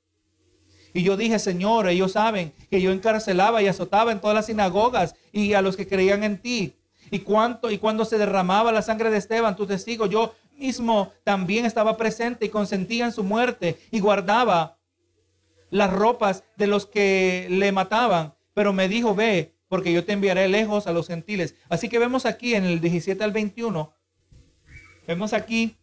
Y 0.94 1.04
yo 1.04 1.16
dije, 1.16 1.38
Señor, 1.40 1.88
ellos 1.88 2.14
saben 2.14 2.54
que 2.70 2.82
yo 2.82 2.92
encarcelaba 2.92 3.62
y 3.62 3.68
azotaba 3.68 4.12
en 4.12 4.20
todas 4.20 4.36
las 4.36 4.48
sinagogas 4.48 5.16
y 5.32 5.54
a 5.54 5.62
los 5.62 5.78
que 5.78 5.88
creían 5.88 6.24
en 6.24 6.42
ti. 6.42 6.76
Y 7.12 7.20
cuánto 7.20 7.72
y 7.72 7.78
cuando 7.78 8.04
se 8.04 8.18
derramaba 8.18 8.72
la 8.72 8.82
sangre 8.82 9.12
de 9.12 9.18
Esteban, 9.18 9.56
tu 9.56 9.66
testigo, 9.66 10.08
yo 10.08 10.34
mismo 10.58 11.14
también 11.24 11.66
estaba 11.66 11.98
presente 11.98 12.46
y 12.46 12.50
consentía 12.50 13.06
en 13.06 13.12
su 13.12 13.24
muerte 13.24 13.78
y 13.92 14.00
guardaba 14.00 14.78
las 15.70 15.92
ropas 15.92 16.44
de 16.56 16.68
los 16.68 16.86
que 16.86 17.48
le 17.50 17.72
mataban. 17.72 18.34
Pero 18.54 18.74
me 18.74 18.88
dijo, 18.88 19.16
ve, 19.16 19.56
porque 19.68 19.94
yo 19.94 20.06
te 20.06 20.14
enviaré 20.14 20.48
lejos 20.48 20.88
a 20.88 20.92
los 20.92 21.08
gentiles. 21.08 21.56
Así 21.70 21.90
que 21.90 22.00
vemos 22.00 22.26
aquí 22.26 22.56
en 22.56 22.66
el 22.66 22.80
17 22.80 23.24
al 23.24 23.32
21, 23.32 23.94
vemos 25.06 25.34
aquí 25.34 25.78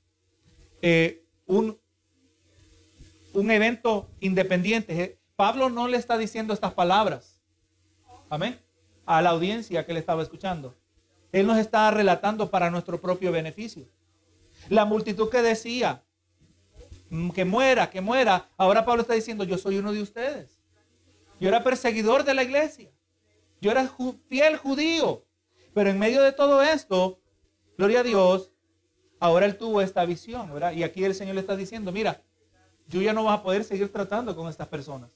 eh, 0.83 1.25
un, 1.47 1.79
un 3.33 3.51
evento 3.51 4.11
independiente. 4.21 5.19
Pablo 5.37 5.69
no 5.71 5.89
le 5.89 5.97
está 5.97 6.17
diciendo 6.19 6.55
estas 6.55 6.73
palabras. 6.73 7.41
Amén. 8.31 8.59
A 9.07 9.21
la 9.21 9.31
audiencia 9.31 9.85
que 9.85 9.93
le 9.93 10.01
estaba 10.01 10.23
escuchando. 10.23 10.75
Él 11.33 11.47
nos 11.47 11.59
está 11.59 11.91
relatando 11.91 12.51
para 12.51 12.71
nuestro 12.71 13.01
propio 13.01 13.33
beneficio. 13.33 13.87
La 14.69 14.85
multitud 14.85 15.29
que 15.31 15.43
decía, 15.43 16.05
mm, 17.11 17.31
que 17.31 17.45
muera, 17.45 17.91
que 17.91 18.01
muera. 18.01 18.49
Ahora 18.57 18.85
Pablo 18.85 19.03
está 19.03 19.15
diciendo, 19.15 19.45
yo 19.45 19.59
soy 19.59 19.79
uno 19.79 19.93
de 19.93 20.03
ustedes. 20.03 20.61
Yo 21.41 21.49
era 21.49 21.63
perseguidor 21.63 22.25
de 22.25 22.35
la 22.35 22.43
iglesia. 22.43 22.91
Yo 23.61 23.71
era 23.71 23.91
fiel 24.29 24.57
judío. 24.57 25.25
Pero 25.75 25.91
en 25.91 25.99
medio 25.99 26.23
de 26.23 26.33
todo 26.33 26.63
esto, 26.63 27.21
gloria 27.77 28.01
a 28.01 28.03
Dios, 28.05 28.53
ahora 29.19 29.47
él 29.47 29.57
tuvo 29.59 29.81
esta 29.81 30.05
visión. 30.05 30.51
Y 30.75 30.83
aquí 30.83 31.05
el 31.05 31.15
Señor 31.15 31.35
le 31.35 31.41
está 31.41 31.57
diciendo, 31.57 31.91
mira, 31.91 32.23
yo 32.89 33.03
ya 33.03 33.13
no 33.13 33.25
vas 33.25 33.41
a 33.41 33.43
poder 33.43 33.65
seguir 33.65 33.93
tratando 33.93 34.37
con 34.37 34.49
estas 34.49 34.69
personas. 34.69 35.11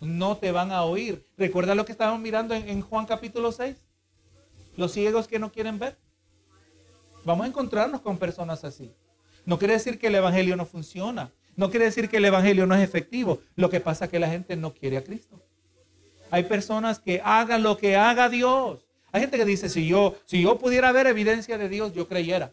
No 0.00 0.36
te 0.36 0.52
van 0.52 0.72
a 0.72 0.84
oír. 0.84 1.26
¿Recuerda 1.36 1.74
lo 1.74 1.84
que 1.84 1.92
estábamos 1.92 2.20
mirando 2.20 2.54
en, 2.54 2.68
en 2.68 2.80
Juan 2.80 3.06
capítulo 3.06 3.52
6? 3.52 3.76
Los 4.76 4.92
ciegos 4.92 5.26
que 5.26 5.38
no 5.38 5.50
quieren 5.50 5.78
ver. 5.78 5.98
Vamos 7.24 7.44
a 7.44 7.48
encontrarnos 7.48 8.00
con 8.00 8.18
personas 8.18 8.64
así. 8.64 8.92
No 9.44 9.58
quiere 9.58 9.74
decir 9.74 9.98
que 9.98 10.08
el 10.08 10.14
Evangelio 10.14 10.56
no 10.56 10.66
funciona. 10.66 11.32
No 11.56 11.70
quiere 11.70 11.86
decir 11.86 12.08
que 12.08 12.18
el 12.18 12.24
Evangelio 12.24 12.66
no 12.66 12.74
es 12.74 12.82
efectivo. 12.82 13.40
Lo 13.56 13.68
que 13.70 13.80
pasa 13.80 14.06
es 14.06 14.10
que 14.10 14.18
la 14.18 14.28
gente 14.28 14.56
no 14.56 14.72
quiere 14.72 14.96
a 14.96 15.04
Cristo. 15.04 15.42
Hay 16.30 16.44
personas 16.44 16.98
que 16.98 17.20
hagan 17.24 17.62
lo 17.62 17.76
que 17.76 17.96
haga 17.96 18.28
Dios. 18.28 18.86
Hay 19.12 19.20
gente 19.22 19.36
que 19.36 19.44
dice, 19.44 19.68
si 19.68 19.86
yo, 19.86 20.14
si 20.24 20.42
yo 20.42 20.58
pudiera 20.58 20.92
ver 20.92 21.06
evidencia 21.06 21.58
de 21.58 21.68
Dios, 21.68 21.92
yo 21.92 22.06
creyera. 22.06 22.52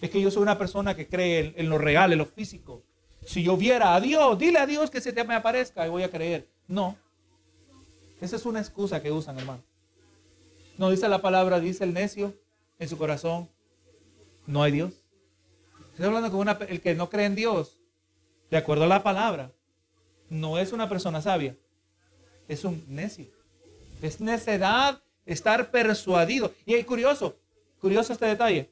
Es 0.00 0.10
que 0.10 0.20
yo 0.20 0.30
soy 0.30 0.42
una 0.42 0.58
persona 0.58 0.94
que 0.94 1.08
cree 1.08 1.54
en, 1.56 1.68
lo 1.68 1.78
real, 1.78 2.12
en 2.12 2.18
lo 2.18 2.26
físico. 2.26 2.82
Si 3.26 3.42
yo 3.42 3.56
viera 3.56 3.94
a 3.94 4.00
Dios, 4.00 4.38
dile 4.38 4.58
a 4.58 4.66
Dios 4.66 4.90
que 4.90 5.00
se 5.00 5.12
te 5.12 5.24
me 5.24 5.34
aparezca 5.34 5.86
y 5.86 5.90
voy 5.90 6.02
a 6.02 6.10
creer. 6.10 6.48
No. 6.68 6.96
Esa 8.20 8.36
es 8.36 8.46
una 8.46 8.60
excusa 8.60 9.02
que 9.02 9.10
usan, 9.10 9.38
hermano. 9.38 9.62
No 10.76 10.90
dice 10.90 11.08
la 11.08 11.20
palabra, 11.20 11.58
dice 11.58 11.84
el 11.84 11.94
necio 11.94 12.34
en 12.78 12.88
su 12.88 12.96
corazón, 12.96 13.48
no 14.46 14.62
hay 14.62 14.72
Dios. 14.72 14.92
Estoy 15.90 16.06
hablando 16.06 16.30
con 16.30 16.40
una, 16.40 16.52
el 16.52 16.80
que 16.80 16.94
no 16.94 17.10
cree 17.10 17.26
en 17.26 17.34
Dios, 17.34 17.78
de 18.50 18.56
acuerdo 18.56 18.84
a 18.84 18.88
la 18.88 19.02
palabra, 19.02 19.52
no 20.30 20.58
es 20.58 20.72
una 20.72 20.88
persona 20.88 21.20
sabia, 21.20 21.56
es 22.46 22.64
un 22.64 22.84
necio. 22.88 23.26
Es 24.00 24.20
necedad 24.20 25.02
estar 25.26 25.70
persuadido. 25.70 26.52
Y 26.64 26.74
es 26.74 26.86
curioso, 26.86 27.36
curioso 27.80 28.12
este 28.12 28.26
detalle, 28.26 28.70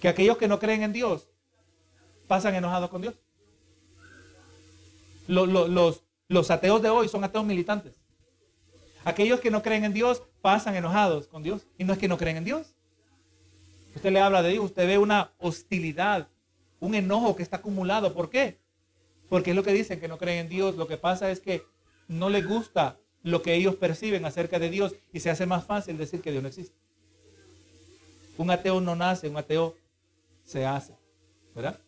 que 0.00 0.08
aquellos 0.08 0.36
que 0.36 0.48
no 0.48 0.58
creen 0.58 0.82
en 0.82 0.92
Dios 0.92 1.28
pasan 2.28 2.54
enojados 2.54 2.90
con 2.90 3.02
Dios. 3.02 3.14
Los, 5.26 5.48
los, 5.48 6.02
los 6.28 6.50
ateos 6.50 6.80
de 6.82 6.90
hoy 6.90 7.08
son 7.08 7.24
ateos 7.24 7.44
militantes. 7.44 7.94
Aquellos 9.04 9.40
que 9.40 9.50
no 9.50 9.62
creen 9.62 9.84
en 9.84 9.92
Dios 9.92 10.22
pasan 10.46 10.76
enojados 10.76 11.26
con 11.26 11.42
Dios. 11.42 11.66
Y 11.76 11.82
no 11.82 11.92
es 11.92 11.98
que 11.98 12.06
no 12.06 12.16
creen 12.16 12.36
en 12.36 12.44
Dios. 12.44 12.76
Usted 13.96 14.12
le 14.12 14.20
habla 14.20 14.44
de 14.44 14.50
Dios, 14.50 14.66
usted 14.66 14.86
ve 14.86 14.96
una 14.96 15.32
hostilidad, 15.38 16.28
un 16.78 16.94
enojo 16.94 17.34
que 17.34 17.42
está 17.42 17.56
acumulado. 17.56 18.14
¿Por 18.14 18.30
qué? 18.30 18.60
Porque 19.28 19.50
es 19.50 19.56
lo 19.56 19.64
que 19.64 19.72
dicen 19.72 19.98
que 19.98 20.06
no 20.06 20.18
creen 20.18 20.38
en 20.38 20.48
Dios. 20.48 20.76
Lo 20.76 20.86
que 20.86 20.98
pasa 20.98 21.32
es 21.32 21.40
que 21.40 21.64
no 22.06 22.30
les 22.30 22.46
gusta 22.46 22.96
lo 23.24 23.42
que 23.42 23.54
ellos 23.54 23.74
perciben 23.74 24.24
acerca 24.24 24.60
de 24.60 24.70
Dios 24.70 24.94
y 25.12 25.18
se 25.18 25.30
hace 25.30 25.46
más 25.46 25.64
fácil 25.64 25.98
decir 25.98 26.20
que 26.20 26.30
Dios 26.30 26.44
no 26.44 26.48
existe. 26.48 26.76
Un 28.38 28.48
ateo 28.48 28.80
no 28.80 28.94
nace, 28.94 29.28
un 29.28 29.38
ateo 29.38 29.74
se 30.44 30.64
hace. 30.64 30.94
¿Verdad? 31.56 31.80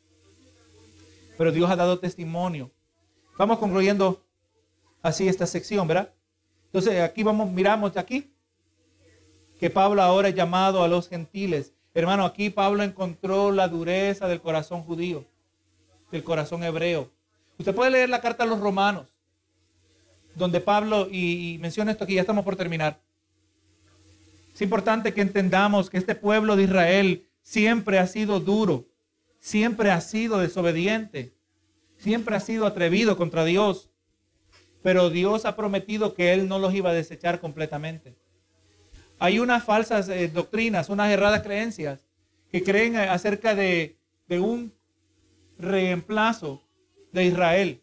Pero 1.36 1.52
Dios 1.52 1.70
ha 1.70 1.76
dado 1.76 2.00
testimonio. 2.00 2.72
Vamos 3.38 3.60
concluyendo 3.60 4.26
así 5.00 5.28
esta 5.28 5.46
sección, 5.46 5.86
¿verdad? 5.86 6.12
Entonces 6.64 7.00
aquí 7.02 7.22
vamos, 7.22 7.52
miramos 7.52 7.96
aquí 7.96 8.34
que 9.58 9.70
Pablo 9.70 10.02
ahora 10.02 10.28
es 10.28 10.34
llamado 10.34 10.82
a 10.82 10.88
los 10.88 11.08
gentiles. 11.08 11.72
Hermano, 11.94 12.24
aquí 12.24 12.48
Pablo 12.50 12.82
encontró 12.82 13.50
la 13.50 13.68
dureza 13.68 14.28
del 14.28 14.40
corazón 14.40 14.82
judío, 14.82 15.24
del 16.12 16.22
corazón 16.22 16.62
hebreo. 16.62 17.10
Usted 17.58 17.74
puede 17.74 17.90
leer 17.90 18.08
la 18.08 18.20
carta 18.20 18.44
a 18.44 18.46
los 18.46 18.60
romanos, 18.60 19.06
donde 20.36 20.60
Pablo, 20.60 21.08
y, 21.10 21.58
menciona 21.60 21.90
esto 21.90 22.04
aquí, 22.04 22.14
ya 22.14 22.20
estamos 22.20 22.44
por 22.44 22.54
terminar. 22.54 23.00
Es 24.54 24.62
importante 24.62 25.12
que 25.12 25.22
entendamos 25.22 25.90
que 25.90 25.98
este 25.98 26.14
pueblo 26.14 26.54
de 26.54 26.64
Israel 26.64 27.26
siempre 27.42 27.98
ha 27.98 28.06
sido 28.06 28.38
duro, 28.38 28.86
siempre 29.40 29.90
ha 29.90 30.00
sido 30.00 30.38
desobediente, 30.38 31.34
siempre 31.96 32.36
ha 32.36 32.40
sido 32.40 32.66
atrevido 32.66 33.16
contra 33.16 33.44
Dios, 33.44 33.90
pero 34.82 35.10
Dios 35.10 35.44
ha 35.44 35.56
prometido 35.56 36.14
que 36.14 36.32
Él 36.32 36.48
no 36.48 36.60
los 36.60 36.74
iba 36.74 36.90
a 36.90 36.94
desechar 36.94 37.40
completamente. 37.40 38.14
Hay 39.18 39.38
unas 39.38 39.64
falsas 39.64 40.08
eh, 40.08 40.28
doctrinas, 40.28 40.88
unas 40.88 41.10
erradas 41.10 41.42
creencias 41.42 42.04
que 42.50 42.62
creen 42.62 42.96
acerca 42.96 43.54
de, 43.54 43.98
de 44.28 44.40
un 44.40 44.72
reemplazo 45.58 46.62
de 47.12 47.24
Israel. 47.24 47.82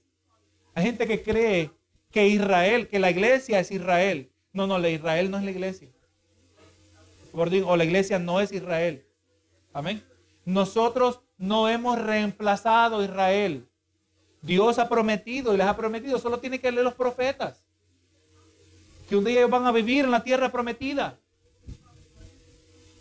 Hay 0.73 0.85
gente 0.85 1.07
que 1.07 1.21
cree 1.21 1.71
que 2.11 2.27
Israel, 2.27 2.87
que 2.87 2.99
la 2.99 3.11
iglesia 3.11 3.59
es 3.59 3.71
Israel. 3.71 4.31
No, 4.53 4.67
no, 4.67 4.79
la 4.79 4.89
Israel 4.89 5.29
no 5.29 5.37
es 5.37 5.43
la 5.43 5.51
iglesia. 5.51 5.89
O 7.33 7.75
la 7.75 7.83
iglesia 7.83 8.17
no 8.17 8.39
es 8.39 8.51
Israel. 8.53 9.05
Amén. 9.73 10.01
Nosotros 10.45 11.19
no 11.37 11.67
hemos 11.67 11.99
reemplazado 11.99 12.99
a 12.99 13.03
Israel. 13.03 13.67
Dios 14.41 14.79
ha 14.79 14.87
prometido 14.87 15.53
y 15.53 15.57
les 15.57 15.65
ha 15.65 15.75
prometido, 15.75 16.19
solo 16.19 16.39
tiene 16.39 16.59
que 16.59 16.71
leer 16.71 16.85
los 16.85 16.93
profetas. 16.93 17.61
Que 19.09 19.17
un 19.17 19.25
día 19.25 19.39
ellos 19.39 19.49
van 19.49 19.65
a 19.65 19.71
vivir 19.71 20.05
en 20.05 20.11
la 20.11 20.23
tierra 20.23 20.51
prometida. 20.51 21.19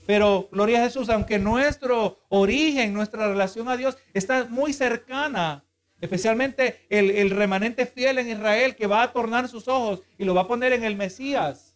Pero, 0.07 0.49
gloria 0.53 0.81
a 0.81 0.85
Jesús, 0.85 1.09
aunque 1.09 1.39
nuestro 1.39 2.19
origen, 2.29 2.93
nuestra 2.93 3.29
relación 3.29 3.69
a 3.69 3.77
Dios 3.77 3.97
está 4.13 4.47
muy 4.51 4.73
cercana, 4.73 5.65
especialmente 6.01 6.87
el, 6.91 7.11
el, 7.11 7.31
remanente 7.31 7.87
fiel 7.87 8.19
en 8.19 8.29
Israel 8.29 8.77
que 8.77 8.87
va 8.87 9.03
a 9.03 9.13
tornar 9.13 9.49
sus 9.49 9.67
ojos 9.69 10.03
y 10.19 10.25
lo 10.25 10.35
va 10.35 10.43
a 10.43 10.49
poner 10.49 10.73
en 10.73 10.85
el 10.85 10.97
Mesías. 10.97 11.75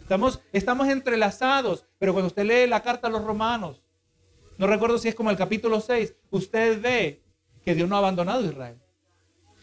Estamos, 0.00 0.40
estamos 0.52 0.88
entrelazados, 0.88 1.86
pero 1.98 2.12
cuando 2.12 2.26
usted 2.26 2.44
lee 2.44 2.68
la 2.68 2.82
carta 2.82 3.06
a 3.06 3.10
los 3.10 3.24
romanos, 3.24 3.84
no 4.58 4.66
recuerdo 4.66 4.98
si 4.98 5.08
es 5.08 5.14
como 5.14 5.30
el 5.30 5.36
capítulo 5.36 5.80
6, 5.80 6.14
usted 6.30 6.80
ve 6.80 7.22
que 7.64 7.74
Dios 7.74 7.88
no 7.88 7.96
ha 7.96 8.00
abandonado 8.00 8.40
a 8.40 8.46
Israel. 8.46 8.78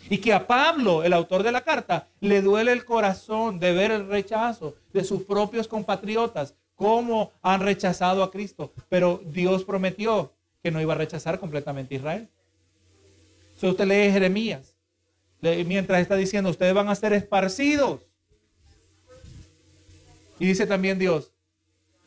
Y 0.10 0.20
que 0.20 0.34
a 0.34 0.48
Pablo, 0.48 1.04
el 1.04 1.14
autor 1.14 1.44
de 1.44 1.52
la 1.52 1.62
carta, 1.62 2.08
le 2.22 2.42
duele 2.42 2.72
el 2.72 2.86
corazón 2.86 3.60
de 3.60 3.74
ver 3.74 3.92
el 3.92 4.08
rechazo 4.08 4.76
de 4.94 5.04
sus 5.04 5.24
propios 5.24 5.68
compatriotas, 5.68 6.56
cómo 6.80 7.34
han 7.42 7.60
rechazado 7.60 8.24
a 8.24 8.32
Cristo. 8.32 8.72
Pero 8.88 9.22
Dios 9.26 9.66
prometió 9.66 10.32
que 10.64 10.72
no 10.72 10.80
iba 10.80 10.94
a 10.94 10.98
rechazar 10.98 11.38
completamente 11.38 11.94
a 11.94 11.98
Israel. 11.98 12.30
Si 13.58 13.68
usted 13.68 13.86
lee 13.86 14.12
Jeremías, 14.14 14.78
mientras 15.42 16.02
está 16.02 16.16
diciendo, 16.16 16.50
ustedes 16.50 16.74
van 16.74 16.88
a 16.88 16.96
ser 16.96 17.12
esparcidos. 17.12 18.00
Y 20.40 20.48
dice 20.48 20.66
también 20.66 20.98
Dios, 20.98 21.34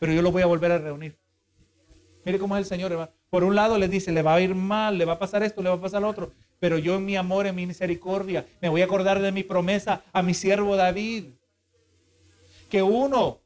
pero 0.01 0.15
yo 0.15 0.23
los 0.23 0.33
voy 0.33 0.41
a 0.41 0.47
volver 0.47 0.73
a 0.73 0.79
reunir. 0.79 1.19
Mire 2.25 2.39
cómo 2.39 2.57
es 2.57 2.61
el 2.61 2.67
Señor. 2.67 3.13
Por 3.29 3.45
un 3.45 3.55
lado 3.55 3.77
les 3.77 3.91
dice, 3.91 4.11
le 4.11 4.23
va 4.23 4.37
a 4.37 4.41
ir 4.41 4.55
mal, 4.55 4.97
le 4.97 5.05
va 5.05 5.13
a 5.15 5.19
pasar 5.19 5.43
esto, 5.43 5.63
le 5.63 5.69
va 5.69 5.75
a 5.75 5.81
pasar 5.81 6.01
lo 6.01 6.09
otro. 6.09 6.33
Pero 6.61 6.79
yo 6.79 6.95
en 6.95 7.05
mi 7.05 7.17
amor, 7.17 7.47
en 7.47 7.57
mi 7.57 7.67
misericordia, 7.67 8.47
me 8.63 8.71
voy 8.71 8.81
a 8.81 8.87
acordar 8.87 9.21
de 9.21 9.33
mi 9.33 9.43
promesa 9.43 10.03
a 10.15 10.23
mi 10.23 10.33
siervo 10.33 10.77
David. 10.77 11.25
Que 12.71 12.83
uno 12.83 13.42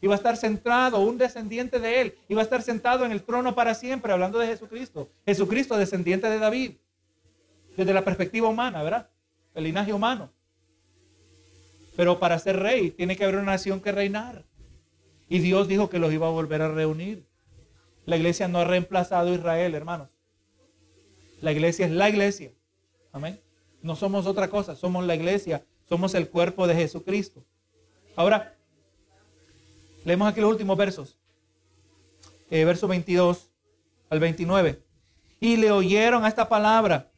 iba 0.00 0.14
a 0.14 0.16
estar 0.16 0.36
centrado, 0.36 1.00
un 1.00 1.18
descendiente 1.18 1.78
de 1.78 2.00
él, 2.00 2.14
iba 2.28 2.40
a 2.40 2.44
estar 2.44 2.62
sentado 2.62 3.04
en 3.04 3.12
el 3.12 3.22
trono 3.22 3.54
para 3.54 3.74
siempre, 3.74 4.12
hablando 4.12 4.38
de 4.38 4.46
Jesucristo. 4.46 5.10
Jesucristo, 5.26 5.76
descendiente 5.76 6.28
de 6.28 6.38
David. 6.38 6.72
Desde 7.76 7.94
la 7.94 8.04
perspectiva 8.04 8.48
humana, 8.48 8.82
¿verdad? 8.82 9.08
El 9.54 9.64
linaje 9.64 9.92
humano. 9.92 10.30
Pero 11.96 12.18
para 12.18 12.38
ser 12.38 12.58
rey 12.58 12.90
tiene 12.90 13.16
que 13.16 13.24
haber 13.24 13.36
una 13.36 13.52
nación 13.52 13.80
que 13.80 13.92
reinar. 13.92 14.44
Y 15.28 15.38
Dios 15.38 15.68
dijo 15.68 15.90
que 15.90 15.98
los 15.98 16.12
iba 16.12 16.26
a 16.26 16.30
volver 16.30 16.62
a 16.62 16.68
reunir. 16.68 17.26
La 18.06 18.16
iglesia 18.16 18.48
no 18.48 18.58
ha 18.58 18.64
reemplazado 18.64 19.30
a 19.30 19.34
Israel, 19.34 19.74
hermanos. 19.74 20.08
La 21.40 21.52
iglesia 21.52 21.86
es 21.86 21.92
la 21.92 22.08
iglesia. 22.08 22.52
Amén. 23.12 23.40
No 23.82 23.96
somos 23.96 24.26
otra 24.26 24.48
cosa, 24.48 24.76
somos 24.76 25.04
la 25.04 25.14
iglesia, 25.14 25.64
somos 25.88 26.14
el 26.14 26.28
cuerpo 26.28 26.66
de 26.66 26.74
Jesucristo. 26.74 27.44
Ahora, 28.16 28.56
leemos 30.04 30.28
aquí 30.28 30.40
los 30.40 30.50
últimos 30.50 30.76
versos. 30.76 31.18
Eh, 32.50 32.64
verso 32.64 32.88
22 32.88 33.50
al 34.10 34.20
29. 34.20 34.82
Y 35.40 35.56
le 35.56 35.70
oyeron 35.70 36.24
a 36.24 36.28
esta 36.28 36.48
palabra. 36.48 37.10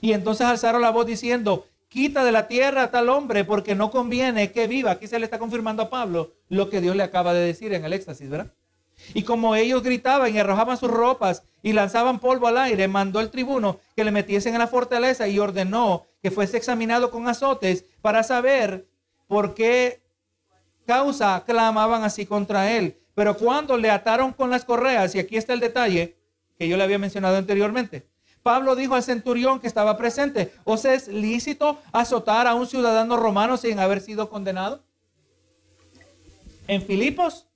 Y 0.00 0.12
entonces 0.12 0.46
alzaron 0.46 0.82
la 0.82 0.90
voz 0.90 1.06
diciendo, 1.06 1.66
quita 1.88 2.24
de 2.24 2.32
la 2.32 2.48
tierra 2.48 2.84
a 2.84 2.90
tal 2.90 3.08
hombre 3.08 3.44
porque 3.44 3.74
no 3.74 3.90
conviene 3.90 4.52
que 4.52 4.66
viva. 4.66 4.92
Aquí 4.92 5.06
se 5.06 5.18
le 5.18 5.24
está 5.24 5.38
confirmando 5.38 5.82
a 5.82 5.90
Pablo 5.90 6.32
lo 6.48 6.68
que 6.68 6.80
Dios 6.80 6.96
le 6.96 7.02
acaba 7.02 7.32
de 7.32 7.46
decir 7.46 7.72
en 7.72 7.84
el 7.84 7.92
éxtasis, 7.92 8.28
¿verdad? 8.28 8.52
Y 9.12 9.22
como 9.22 9.54
ellos 9.54 9.82
gritaban 9.82 10.34
y 10.34 10.38
arrojaban 10.38 10.76
sus 10.76 10.90
ropas 10.90 11.42
y 11.62 11.72
lanzaban 11.72 12.20
polvo 12.20 12.46
al 12.46 12.58
aire, 12.58 12.88
mandó 12.88 13.20
el 13.20 13.30
tribuno 13.30 13.80
que 13.96 14.04
le 14.04 14.10
metiesen 14.10 14.54
en 14.54 14.60
la 14.60 14.66
fortaleza 14.66 15.28
y 15.28 15.38
ordenó 15.38 16.06
que 16.22 16.30
fuese 16.30 16.56
examinado 16.56 17.10
con 17.10 17.28
azotes 17.28 17.84
para 18.00 18.22
saber 18.22 18.86
por 19.26 19.54
qué 19.54 20.03
causa 20.86 21.42
clamaban 21.44 22.04
así 22.04 22.26
contra 22.26 22.72
él. 22.72 22.98
Pero 23.14 23.36
cuando 23.36 23.76
le 23.76 23.90
ataron 23.90 24.32
con 24.32 24.50
las 24.50 24.64
correas, 24.64 25.14
y 25.14 25.18
aquí 25.18 25.36
está 25.36 25.52
el 25.52 25.60
detalle 25.60 26.16
que 26.58 26.68
yo 26.68 26.76
le 26.76 26.84
había 26.84 26.98
mencionado 26.98 27.36
anteriormente, 27.36 28.08
Pablo 28.42 28.76
dijo 28.76 28.94
al 28.94 29.02
centurión 29.02 29.58
que 29.58 29.66
estaba 29.66 29.96
presente, 29.96 30.52
¿os 30.64 30.84
es 30.84 31.08
lícito 31.08 31.80
azotar 31.92 32.46
a 32.46 32.54
un 32.54 32.66
ciudadano 32.66 33.16
romano 33.16 33.56
sin 33.56 33.78
haber 33.78 34.00
sido 34.00 34.28
condenado? 34.28 34.84
En 36.66 36.82
Filipos 36.82 37.46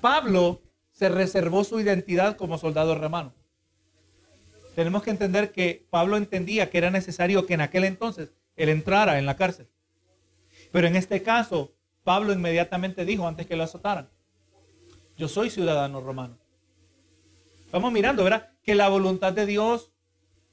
Pablo 0.00 0.62
se 0.92 1.08
reservó 1.08 1.64
su 1.64 1.80
identidad 1.80 2.36
como 2.36 2.58
soldado 2.58 2.94
romano. 2.94 3.34
tenemos 4.74 5.02
que 5.02 5.10
entender 5.10 5.52
que 5.52 5.86
Pablo 5.90 6.16
entendía 6.16 6.70
que 6.70 6.78
era 6.78 6.90
necesario 6.90 7.44
que 7.44 7.54
en 7.54 7.60
aquel 7.60 7.84
entonces 7.84 8.32
él 8.56 8.68
entrara 8.68 9.18
en 9.18 9.26
la 9.26 9.36
cárcel. 9.36 9.68
Pero 10.72 10.86
en 10.86 10.96
este 10.96 11.22
caso, 11.22 11.74
Pablo 12.10 12.32
inmediatamente 12.32 13.04
dijo 13.04 13.28
antes 13.28 13.46
que 13.46 13.54
lo 13.54 13.62
azotaran, 13.62 14.08
yo 15.16 15.28
soy 15.28 15.48
ciudadano 15.48 16.00
romano. 16.00 16.36
Vamos 17.70 17.92
mirando, 17.92 18.24
¿verdad? 18.24 18.48
Que 18.64 18.74
la 18.74 18.88
voluntad 18.88 19.32
de 19.32 19.46
Dios 19.46 19.92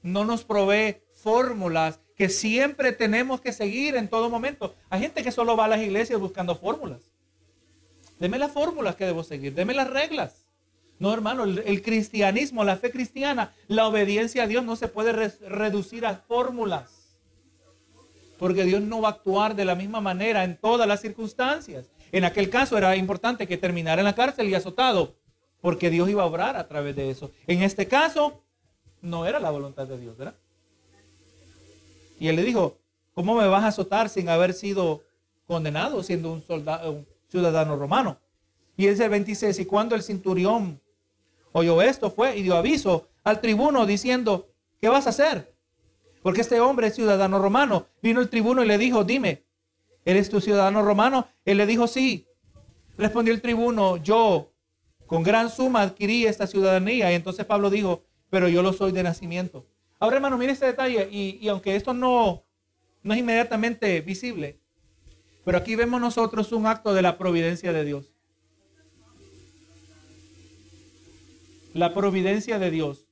no 0.00 0.24
nos 0.24 0.44
provee 0.44 1.02
fórmulas 1.12 1.98
que 2.14 2.28
siempre 2.28 2.92
tenemos 2.92 3.40
que 3.40 3.52
seguir 3.52 3.96
en 3.96 4.06
todo 4.06 4.30
momento. 4.30 4.76
Hay 4.88 5.00
gente 5.00 5.24
que 5.24 5.32
solo 5.32 5.56
va 5.56 5.64
a 5.64 5.68
las 5.68 5.80
iglesias 5.80 6.20
buscando 6.20 6.54
fórmulas. 6.54 7.10
Deme 8.20 8.38
las 8.38 8.52
fórmulas 8.52 8.94
que 8.94 9.06
debo 9.06 9.24
seguir, 9.24 9.52
deme 9.52 9.74
las 9.74 9.90
reglas. 9.90 10.46
No, 11.00 11.12
hermano, 11.12 11.42
el, 11.42 11.82
cristianismo, 11.82 12.62
la 12.62 12.76
fe 12.76 12.92
cristiana, 12.92 13.52
la 13.66 13.88
obediencia 13.88 14.44
a 14.44 14.46
Dios 14.46 14.64
no 14.64 14.76
se 14.76 14.86
puede 14.86 15.12
reducir 15.40 16.06
a 16.06 16.18
fórmulas. 16.18 16.97
Porque 18.38 18.64
Dios 18.64 18.80
no 18.80 19.00
va 19.00 19.08
a 19.08 19.12
actuar 19.12 19.54
de 19.54 19.64
la 19.64 19.74
misma 19.74 20.00
manera 20.00 20.44
en 20.44 20.56
todas 20.56 20.86
las 20.86 21.00
circunstancias. 21.00 21.86
En 22.12 22.24
aquel 22.24 22.48
caso 22.48 22.78
era 22.78 22.96
importante 22.96 23.46
que 23.46 23.56
terminara 23.56 24.00
en 24.00 24.06
la 24.06 24.14
cárcel 24.14 24.48
y 24.48 24.54
azotado, 24.54 25.16
porque 25.60 25.90
Dios 25.90 26.08
iba 26.08 26.22
a 26.22 26.26
obrar 26.26 26.56
a 26.56 26.68
través 26.68 26.94
de 26.96 27.10
eso. 27.10 27.30
En 27.46 27.62
este 27.62 27.86
caso, 27.86 28.42
no 29.02 29.26
era 29.26 29.40
la 29.40 29.50
voluntad 29.50 29.86
de 29.86 29.98
Dios, 29.98 30.16
¿verdad? 30.16 30.34
Y 32.18 32.28
él 32.28 32.36
le 32.36 32.42
dijo, 32.42 32.78
¿cómo 33.12 33.34
me 33.34 33.46
vas 33.46 33.64
a 33.64 33.68
azotar 33.68 34.08
sin 34.08 34.28
haber 34.28 34.54
sido 34.54 35.02
condenado 35.46 36.02
siendo 36.02 36.32
un 36.32 36.42
soldado, 36.42 36.92
un 36.92 37.06
ciudadano 37.28 37.76
romano? 37.76 38.18
Y 38.76 38.86
es 38.86 39.00
el 39.00 39.10
26, 39.10 39.58
y 39.58 39.66
cuando 39.66 39.94
el 39.94 40.02
cinturión 40.02 40.80
oyó 41.52 41.82
esto, 41.82 42.10
fue 42.10 42.36
y 42.36 42.42
dio 42.42 42.56
aviso 42.56 43.08
al 43.24 43.40
tribuno 43.40 43.84
diciendo, 43.86 44.48
¿qué 44.80 44.88
vas 44.88 45.06
a 45.06 45.10
hacer? 45.10 45.52
Porque 46.22 46.40
este 46.40 46.60
hombre 46.60 46.88
es 46.88 46.94
ciudadano 46.94 47.38
romano. 47.38 47.86
Vino 48.02 48.20
el 48.20 48.28
tribuno 48.28 48.62
y 48.62 48.66
le 48.66 48.78
dijo, 48.78 49.04
dime, 49.04 49.44
¿eres 50.04 50.28
tu 50.28 50.40
ciudadano 50.40 50.82
romano? 50.82 51.28
Él 51.44 51.58
le 51.58 51.66
dijo, 51.66 51.86
sí. 51.86 52.26
Respondió 52.96 53.32
el 53.32 53.40
tribuno, 53.40 53.96
yo 53.98 54.52
con 55.06 55.22
gran 55.22 55.50
suma 55.50 55.82
adquirí 55.82 56.26
esta 56.26 56.46
ciudadanía. 56.46 57.10
Y 57.12 57.14
entonces 57.14 57.46
Pablo 57.46 57.70
dijo, 57.70 58.04
pero 58.30 58.48
yo 58.48 58.62
lo 58.62 58.72
soy 58.72 58.92
de 58.92 59.02
nacimiento. 59.02 59.66
Ahora, 60.00 60.16
hermano, 60.16 60.36
mire 60.38 60.52
este 60.52 60.66
detalle. 60.66 61.08
Y, 61.10 61.38
y 61.40 61.48
aunque 61.48 61.76
esto 61.76 61.94
no, 61.94 62.44
no 63.02 63.14
es 63.14 63.20
inmediatamente 63.20 64.00
visible, 64.00 64.60
pero 65.44 65.58
aquí 65.58 65.76
vemos 65.76 66.00
nosotros 66.00 66.52
un 66.52 66.66
acto 66.66 66.92
de 66.92 67.02
la 67.02 67.16
providencia 67.16 67.72
de 67.72 67.84
Dios. 67.84 68.18
la 71.78 71.94
providencia 71.94 72.58
de 72.58 72.70
Dios. 72.70 73.06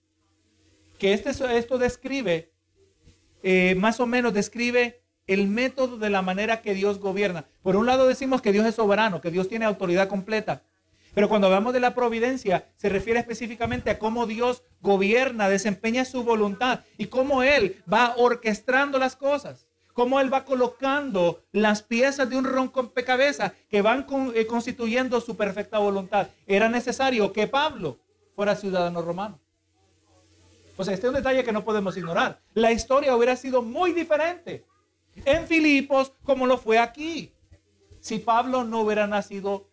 Que 0.99 1.13
este, 1.13 1.31
esto 1.57 1.79
describe, 1.79 2.53
eh, 3.43 3.75
más 3.77 4.01
o 4.01 4.07
menos 4.07 4.35
describe 4.35 5.03
el 5.27 5.49
método 5.49 5.99
de 5.99 6.11
la 6.11 6.23
manera 6.23 6.63
que 6.63 6.75
Dios 6.75 6.99
gobierna. 6.99 7.47
Por 7.63 7.77
un 7.77 7.87
lado 7.87 8.07
decimos 8.07 8.43
que 8.43 8.53
Dios 8.53 8.67
es 8.67 8.77
soberano, 8.77 9.21
que 9.21 9.31
Dios 9.31 9.49
tiene 9.49 9.65
autoridad 9.65 10.09
completa. 10.09 10.63
Pero 11.15 11.31
cuando 11.31 11.47
hablamos 11.47 11.73
de 11.73 11.81
la 11.81 11.95
providencia, 11.95 12.69
se 12.77 12.91
refiere 12.91 13.19
específicamente 13.19 13.89
a 13.89 13.99
cómo 13.99 14.27
Dios 14.27 14.63
gobierna, 14.83 15.49
desempeña 15.49 16.05
su 16.05 16.23
voluntad 16.23 16.81
y 16.99 17.07
cómo 17.07 17.43
Él 17.43 17.83
va 17.91 18.15
orquestando 18.19 18.99
las 18.99 19.17
cosas. 19.17 19.67
Cómo 19.95 20.21
Él 20.21 20.31
va 20.31 20.45
colocando 20.45 21.43
las 21.53 21.83
piezas 21.83 22.29
de 22.29 22.37
un 22.37 22.45
rompecabezas 22.45 23.53
que 23.71 23.81
van 23.81 24.07
eh, 24.35 24.47
constituyendo 24.47 25.23
su 25.23 25.39
perfecta 25.39 25.79
voluntad. 25.79 26.29
Era 26.47 26.69
necesario 26.69 27.33
que 27.33 27.47
Pablo 27.47 27.99
fuera 28.35 28.55
ciudadano 28.55 29.01
romano. 29.01 29.41
O 30.77 30.85
sea, 30.85 30.95
este 30.95 31.07
es 31.07 31.11
un 31.11 31.17
detalle 31.17 31.45
que 31.45 31.53
no 31.53 31.65
podemos 31.65 31.97
ignorar. 31.97 32.41
La 32.55 32.73
historia 32.73 33.17
hubiera 33.17 33.37
sido 33.37 33.63
muy 33.63 33.93
diferente 33.93 34.67
en 35.25 35.47
Filipos 35.47 36.13
como 36.23 36.47
lo 36.47 36.59
fue 36.59 36.79
aquí. 36.79 37.33
Si 38.01 38.19
Pablo 38.19 38.65
no 38.65 38.81
hubiera 38.81 39.07
nacido 39.07 39.71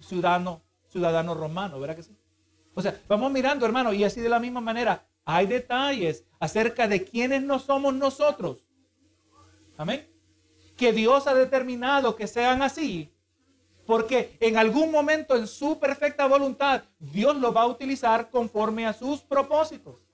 ciudadano, 0.00 0.62
ciudadano 0.88 1.34
romano, 1.34 1.78
¿verdad 1.78 1.96
que 1.96 2.02
sí? 2.02 2.16
O 2.74 2.82
sea, 2.82 2.98
vamos 3.08 3.30
mirando, 3.32 3.64
hermano, 3.66 3.92
y 3.92 4.04
así 4.04 4.20
de 4.20 4.28
la 4.28 4.40
misma 4.40 4.60
manera, 4.60 5.06
hay 5.24 5.46
detalles 5.46 6.24
acerca 6.40 6.88
de 6.88 7.04
quiénes 7.04 7.42
no 7.42 7.58
somos 7.58 7.94
nosotros. 7.94 8.66
Amén. 9.76 10.10
Que 10.76 10.92
Dios 10.92 11.26
ha 11.26 11.34
determinado 11.34 12.16
que 12.16 12.26
sean 12.26 12.62
así 12.62 13.12
porque 13.86 14.36
en 14.40 14.58
algún 14.58 14.90
momento 14.90 15.36
en 15.36 15.46
su 15.46 15.78
perfecta 15.78 16.26
voluntad 16.26 16.82
Dios 16.98 17.36
lo 17.36 17.52
va 17.52 17.62
a 17.62 17.66
utilizar 17.66 18.28
conforme 18.30 18.86
a 18.86 18.92
sus 18.92 19.20
propósitos. 19.20 20.05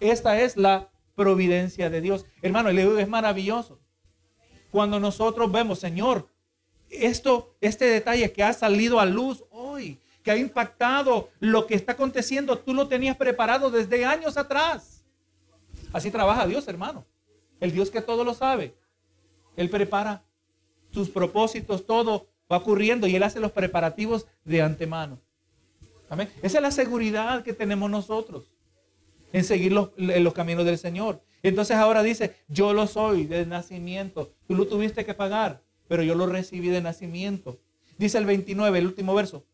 Esta 0.00 0.40
es 0.40 0.56
la 0.56 0.88
providencia 1.14 1.90
de 1.90 2.00
Dios. 2.00 2.24
Hermano, 2.40 2.70
el 2.70 2.78
es 2.78 3.08
maravilloso. 3.08 3.78
Cuando 4.70 4.98
nosotros 4.98 5.52
vemos, 5.52 5.78
Señor, 5.78 6.28
esto, 6.88 7.54
este 7.60 7.84
detalle 7.84 8.32
que 8.32 8.42
ha 8.42 8.52
salido 8.52 8.98
a 8.98 9.04
luz 9.04 9.44
hoy, 9.50 9.98
que 10.22 10.30
ha 10.30 10.36
impactado 10.36 11.28
lo 11.38 11.66
que 11.66 11.74
está 11.74 11.92
aconteciendo, 11.92 12.58
tú 12.58 12.72
lo 12.72 12.88
tenías 12.88 13.16
preparado 13.16 13.70
desde 13.70 14.04
años 14.06 14.36
atrás. 14.36 15.04
Así 15.92 16.10
trabaja 16.10 16.46
Dios, 16.46 16.66
hermano. 16.68 17.04
El 17.60 17.72
Dios 17.72 17.90
que 17.90 18.00
todo 18.00 18.24
lo 18.24 18.32
sabe. 18.32 18.74
Él 19.56 19.68
prepara 19.68 20.22
sus 20.90 21.10
propósitos, 21.10 21.86
todo 21.86 22.28
va 22.50 22.56
ocurriendo 22.56 23.06
y 23.06 23.14
Él 23.14 23.22
hace 23.22 23.40
los 23.40 23.52
preparativos 23.52 24.26
de 24.44 24.62
antemano. 24.62 25.18
Amén. 26.08 26.32
Esa 26.42 26.58
es 26.58 26.62
la 26.62 26.70
seguridad 26.70 27.44
que 27.44 27.52
tenemos 27.52 27.90
nosotros 27.90 28.44
en 29.32 29.44
seguir 29.44 29.72
los, 29.72 29.90
los 29.96 30.32
caminos 30.34 30.64
del 30.64 30.78
Señor. 30.78 31.22
Entonces 31.42 31.76
ahora 31.76 32.02
dice, 32.02 32.36
yo 32.48 32.72
lo 32.72 32.86
soy 32.86 33.26
de 33.26 33.46
nacimiento. 33.46 34.32
Tú 34.46 34.54
lo 34.54 34.66
tuviste 34.66 35.04
que 35.04 35.14
pagar, 35.14 35.62
pero 35.88 36.02
yo 36.02 36.14
lo 36.14 36.26
recibí 36.26 36.68
de 36.68 36.82
nacimiento. 36.82 37.58
Dice 37.98 38.18
el 38.18 38.26
29, 38.26 38.78
el 38.78 38.86
último 38.86 39.14
verso. 39.14 39.44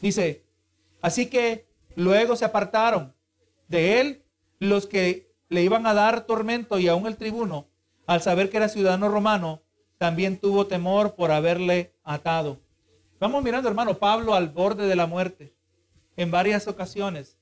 Dice, 0.00 0.42
así 1.00 1.26
que 1.26 1.66
luego 1.94 2.36
se 2.36 2.44
apartaron 2.44 3.14
de 3.68 4.00
él 4.00 4.22
los 4.58 4.86
que 4.86 5.32
le 5.48 5.62
iban 5.62 5.86
a 5.86 5.94
dar 5.94 6.26
tormento 6.26 6.78
y 6.78 6.88
aún 6.88 7.06
el 7.06 7.16
tribuno, 7.16 7.68
al 8.06 8.22
saber 8.22 8.50
que 8.50 8.56
era 8.56 8.68
ciudadano 8.68 9.08
romano, 9.08 9.62
también 9.98 10.38
tuvo 10.38 10.66
temor 10.66 11.14
por 11.14 11.30
haberle 11.30 11.94
atado. 12.02 12.58
Vamos 13.20 13.44
mirando, 13.44 13.68
hermano, 13.68 13.98
Pablo 13.98 14.34
al 14.34 14.48
borde 14.48 14.86
de 14.86 14.96
la 14.96 15.06
muerte 15.06 15.54
en 16.16 16.30
varias 16.30 16.66
ocasiones, 16.66 17.38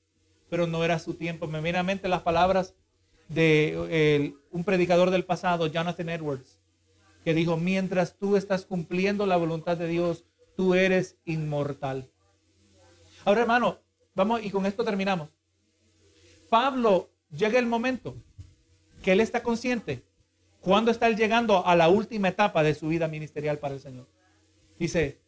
pero 0.51 0.67
no 0.67 0.83
era 0.83 0.99
su 0.99 1.15
tiempo. 1.15 1.47
Me 1.47 1.59
viene 1.59 1.79
a 1.79 1.83
mente 1.83 2.07
las 2.07 2.21
palabras 2.21 2.75
de 3.27 4.35
un 4.51 4.63
predicador 4.63 5.09
del 5.09 5.25
pasado, 5.25 5.65
Jonathan 5.65 6.09
Edwards, 6.09 6.59
que 7.23 7.33
dijo, 7.33 7.57
mientras 7.57 8.15
tú 8.19 8.35
estás 8.35 8.65
cumpliendo 8.65 9.25
la 9.25 9.37
voluntad 9.37 9.77
de 9.77 9.87
Dios, 9.87 10.25
tú 10.55 10.75
eres 10.75 11.17
inmortal. 11.25 12.11
Ahora, 13.25 13.41
hermano, 13.41 13.79
vamos 14.13 14.43
y 14.43 14.51
con 14.51 14.67
esto 14.67 14.83
terminamos. 14.83 15.29
Pablo 16.49 17.09
llega 17.31 17.57
el 17.57 17.65
momento 17.65 18.15
que 19.01 19.13
él 19.13 19.21
está 19.21 19.41
consciente 19.41 20.03
¿Cuándo 20.61 20.91
está 20.91 21.07
él 21.07 21.17
llegando 21.17 21.65
a 21.65 21.75
la 21.75 21.89
última 21.89 22.27
etapa 22.27 22.61
de 22.61 22.75
su 22.75 22.87
vida 22.87 23.07
ministerial 23.07 23.57
para 23.57 23.73
el 23.73 23.79
Señor? 23.79 24.07
Dice, 24.77 25.19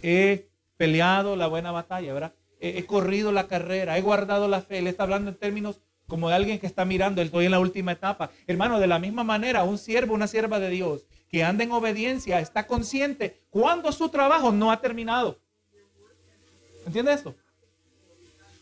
he 0.00 0.48
peleado 0.76 1.34
la 1.34 1.48
buena 1.48 1.72
batalla, 1.72 2.14
¿verdad? 2.14 2.34
He, 2.60 2.84
corrido 2.84 3.32
la 3.32 3.46
carrera, 3.48 3.96
he 3.96 4.02
guardado 4.02 4.46
la 4.46 4.60
fe. 4.60 4.78
Él 4.78 4.86
está 4.86 5.04
hablando 5.04 5.30
en 5.30 5.36
términos 5.36 5.80
como 6.06 6.28
de 6.28 6.34
alguien 6.34 6.58
que 6.58 6.66
está 6.66 6.84
mirando, 6.84 7.22
estoy 7.22 7.46
en 7.46 7.52
la 7.52 7.60
última 7.60 7.92
etapa. 7.92 8.30
Hermano, 8.46 8.80
de 8.80 8.86
la 8.86 8.98
misma 8.98 9.24
manera, 9.24 9.62
un 9.62 9.78
siervo, 9.78 10.12
una 10.12 10.26
sierva 10.26 10.58
de 10.58 10.68
Dios 10.68 11.06
que 11.30 11.44
anda 11.44 11.62
en 11.62 11.72
obediencia, 11.72 12.40
está 12.40 12.66
consciente 12.66 13.40
cuando 13.50 13.92
su 13.92 14.08
trabajo 14.08 14.50
no 14.50 14.72
ha 14.72 14.80
terminado. 14.80 15.38
¿Entiende 16.84 17.12
esto? 17.12 17.34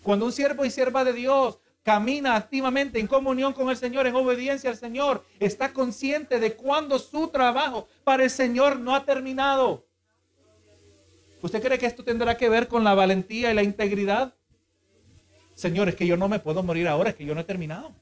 Cuando 0.02 0.26
un 0.26 0.32
siervo 0.32 0.64
y 0.64 0.70
sierva 0.70 1.02
de 1.04 1.14
Dios 1.14 1.58
camina 1.82 2.36
activamente 2.36 3.00
en 3.00 3.06
comunión 3.06 3.54
con 3.54 3.70
el 3.70 3.76
Señor, 3.78 4.06
en 4.06 4.14
obediencia 4.14 4.68
al 4.68 4.76
Señor, 4.76 5.24
está 5.40 5.72
consciente 5.72 6.38
de 6.38 6.54
cuando 6.54 6.98
su 6.98 7.28
trabajo 7.28 7.88
para 8.04 8.24
el 8.24 8.30
Señor 8.30 8.78
no 8.78 8.94
ha 8.94 9.06
terminado. 9.06 9.87
¿Usted 11.42 11.62
cree 11.62 11.78
que 11.78 11.86
esto 11.86 12.04
tendrá 12.04 12.36
que 12.36 12.48
ver 12.48 12.68
con 12.68 12.84
la 12.84 12.94
valentía 12.94 13.50
y 13.50 13.54
la 13.54 13.62
integridad? 13.62 14.34
Señor, 15.54 15.88
es 15.88 15.94
que 15.94 16.06
yo 16.06 16.16
no 16.16 16.28
me 16.28 16.40
puedo 16.40 16.62
morir 16.62 16.88
ahora, 16.88 17.10
es 17.10 17.16
que 17.16 17.24
yo 17.24 17.34
no 17.34 17.40
he 17.40 17.44
terminado. 17.44 17.92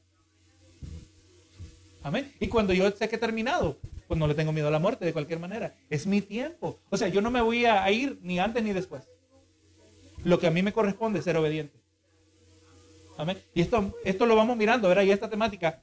Amén. 2.03 2.32
Y 2.39 2.49
cuando 2.49 2.72
yo 2.72 2.91
sé 2.93 3.09
que 3.09 3.16
he 3.16 3.18
terminado, 3.18 3.78
pues 4.07 4.18
no 4.18 4.26
le 4.26 4.34
tengo 4.34 4.53
miedo 4.53 4.68
a 4.68 4.70
la 4.70 4.78
muerte 4.78 5.05
de 5.05 5.12
cualquier 5.12 5.39
manera. 5.39 5.74
Es 5.91 6.07
mi 6.07 6.20
tiempo. 6.20 6.78
O 6.91 6.97
sea, 6.97 7.09
yo 7.09 7.20
no 7.20 7.30
me 7.30 7.41
voy 7.41 7.64
a 7.64 7.91
ir 7.91 8.18
ni 8.22 8.39
antes 8.39 8.62
ni 8.62 8.72
después. 8.72 9.03
Lo 10.22 10.39
que 10.39 10.47
a 10.47 10.51
mí 10.51 10.62
me 10.62 10.72
corresponde 10.72 11.18
es 11.18 11.24
ser 11.24 11.37
obediente. 11.37 11.78
Amén. 13.18 13.39
Y 13.55 13.61
esto, 13.61 13.95
esto 14.05 14.26
lo 14.26 14.37
vamos 14.37 14.57
mirando, 14.57 14.89
¿verdad? 14.89 15.03
Y 15.03 15.11
esta 15.11 15.28
temática, 15.28 15.82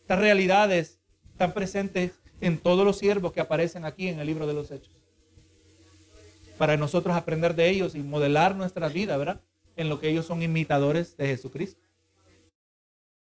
estas 0.00 0.18
realidades 0.18 1.00
están 1.32 1.52
presentes 1.52 2.12
en 2.40 2.58
todos 2.58 2.84
los 2.84 2.98
siervos 2.98 3.32
que 3.32 3.40
aparecen 3.40 3.84
aquí 3.84 4.08
en 4.08 4.20
el 4.20 4.26
libro 4.26 4.46
de 4.46 4.54
los 4.54 4.70
Hechos. 4.70 5.01
Para 6.58 6.76
nosotros 6.76 7.16
aprender 7.16 7.54
de 7.54 7.68
ellos 7.68 7.94
y 7.94 8.00
modelar 8.00 8.54
nuestra 8.54 8.88
vida, 8.88 9.16
¿verdad? 9.16 9.40
En 9.76 9.88
lo 9.88 10.00
que 10.00 10.08
ellos 10.08 10.26
son 10.26 10.42
imitadores 10.42 11.16
de 11.16 11.26
Jesucristo. 11.26 11.80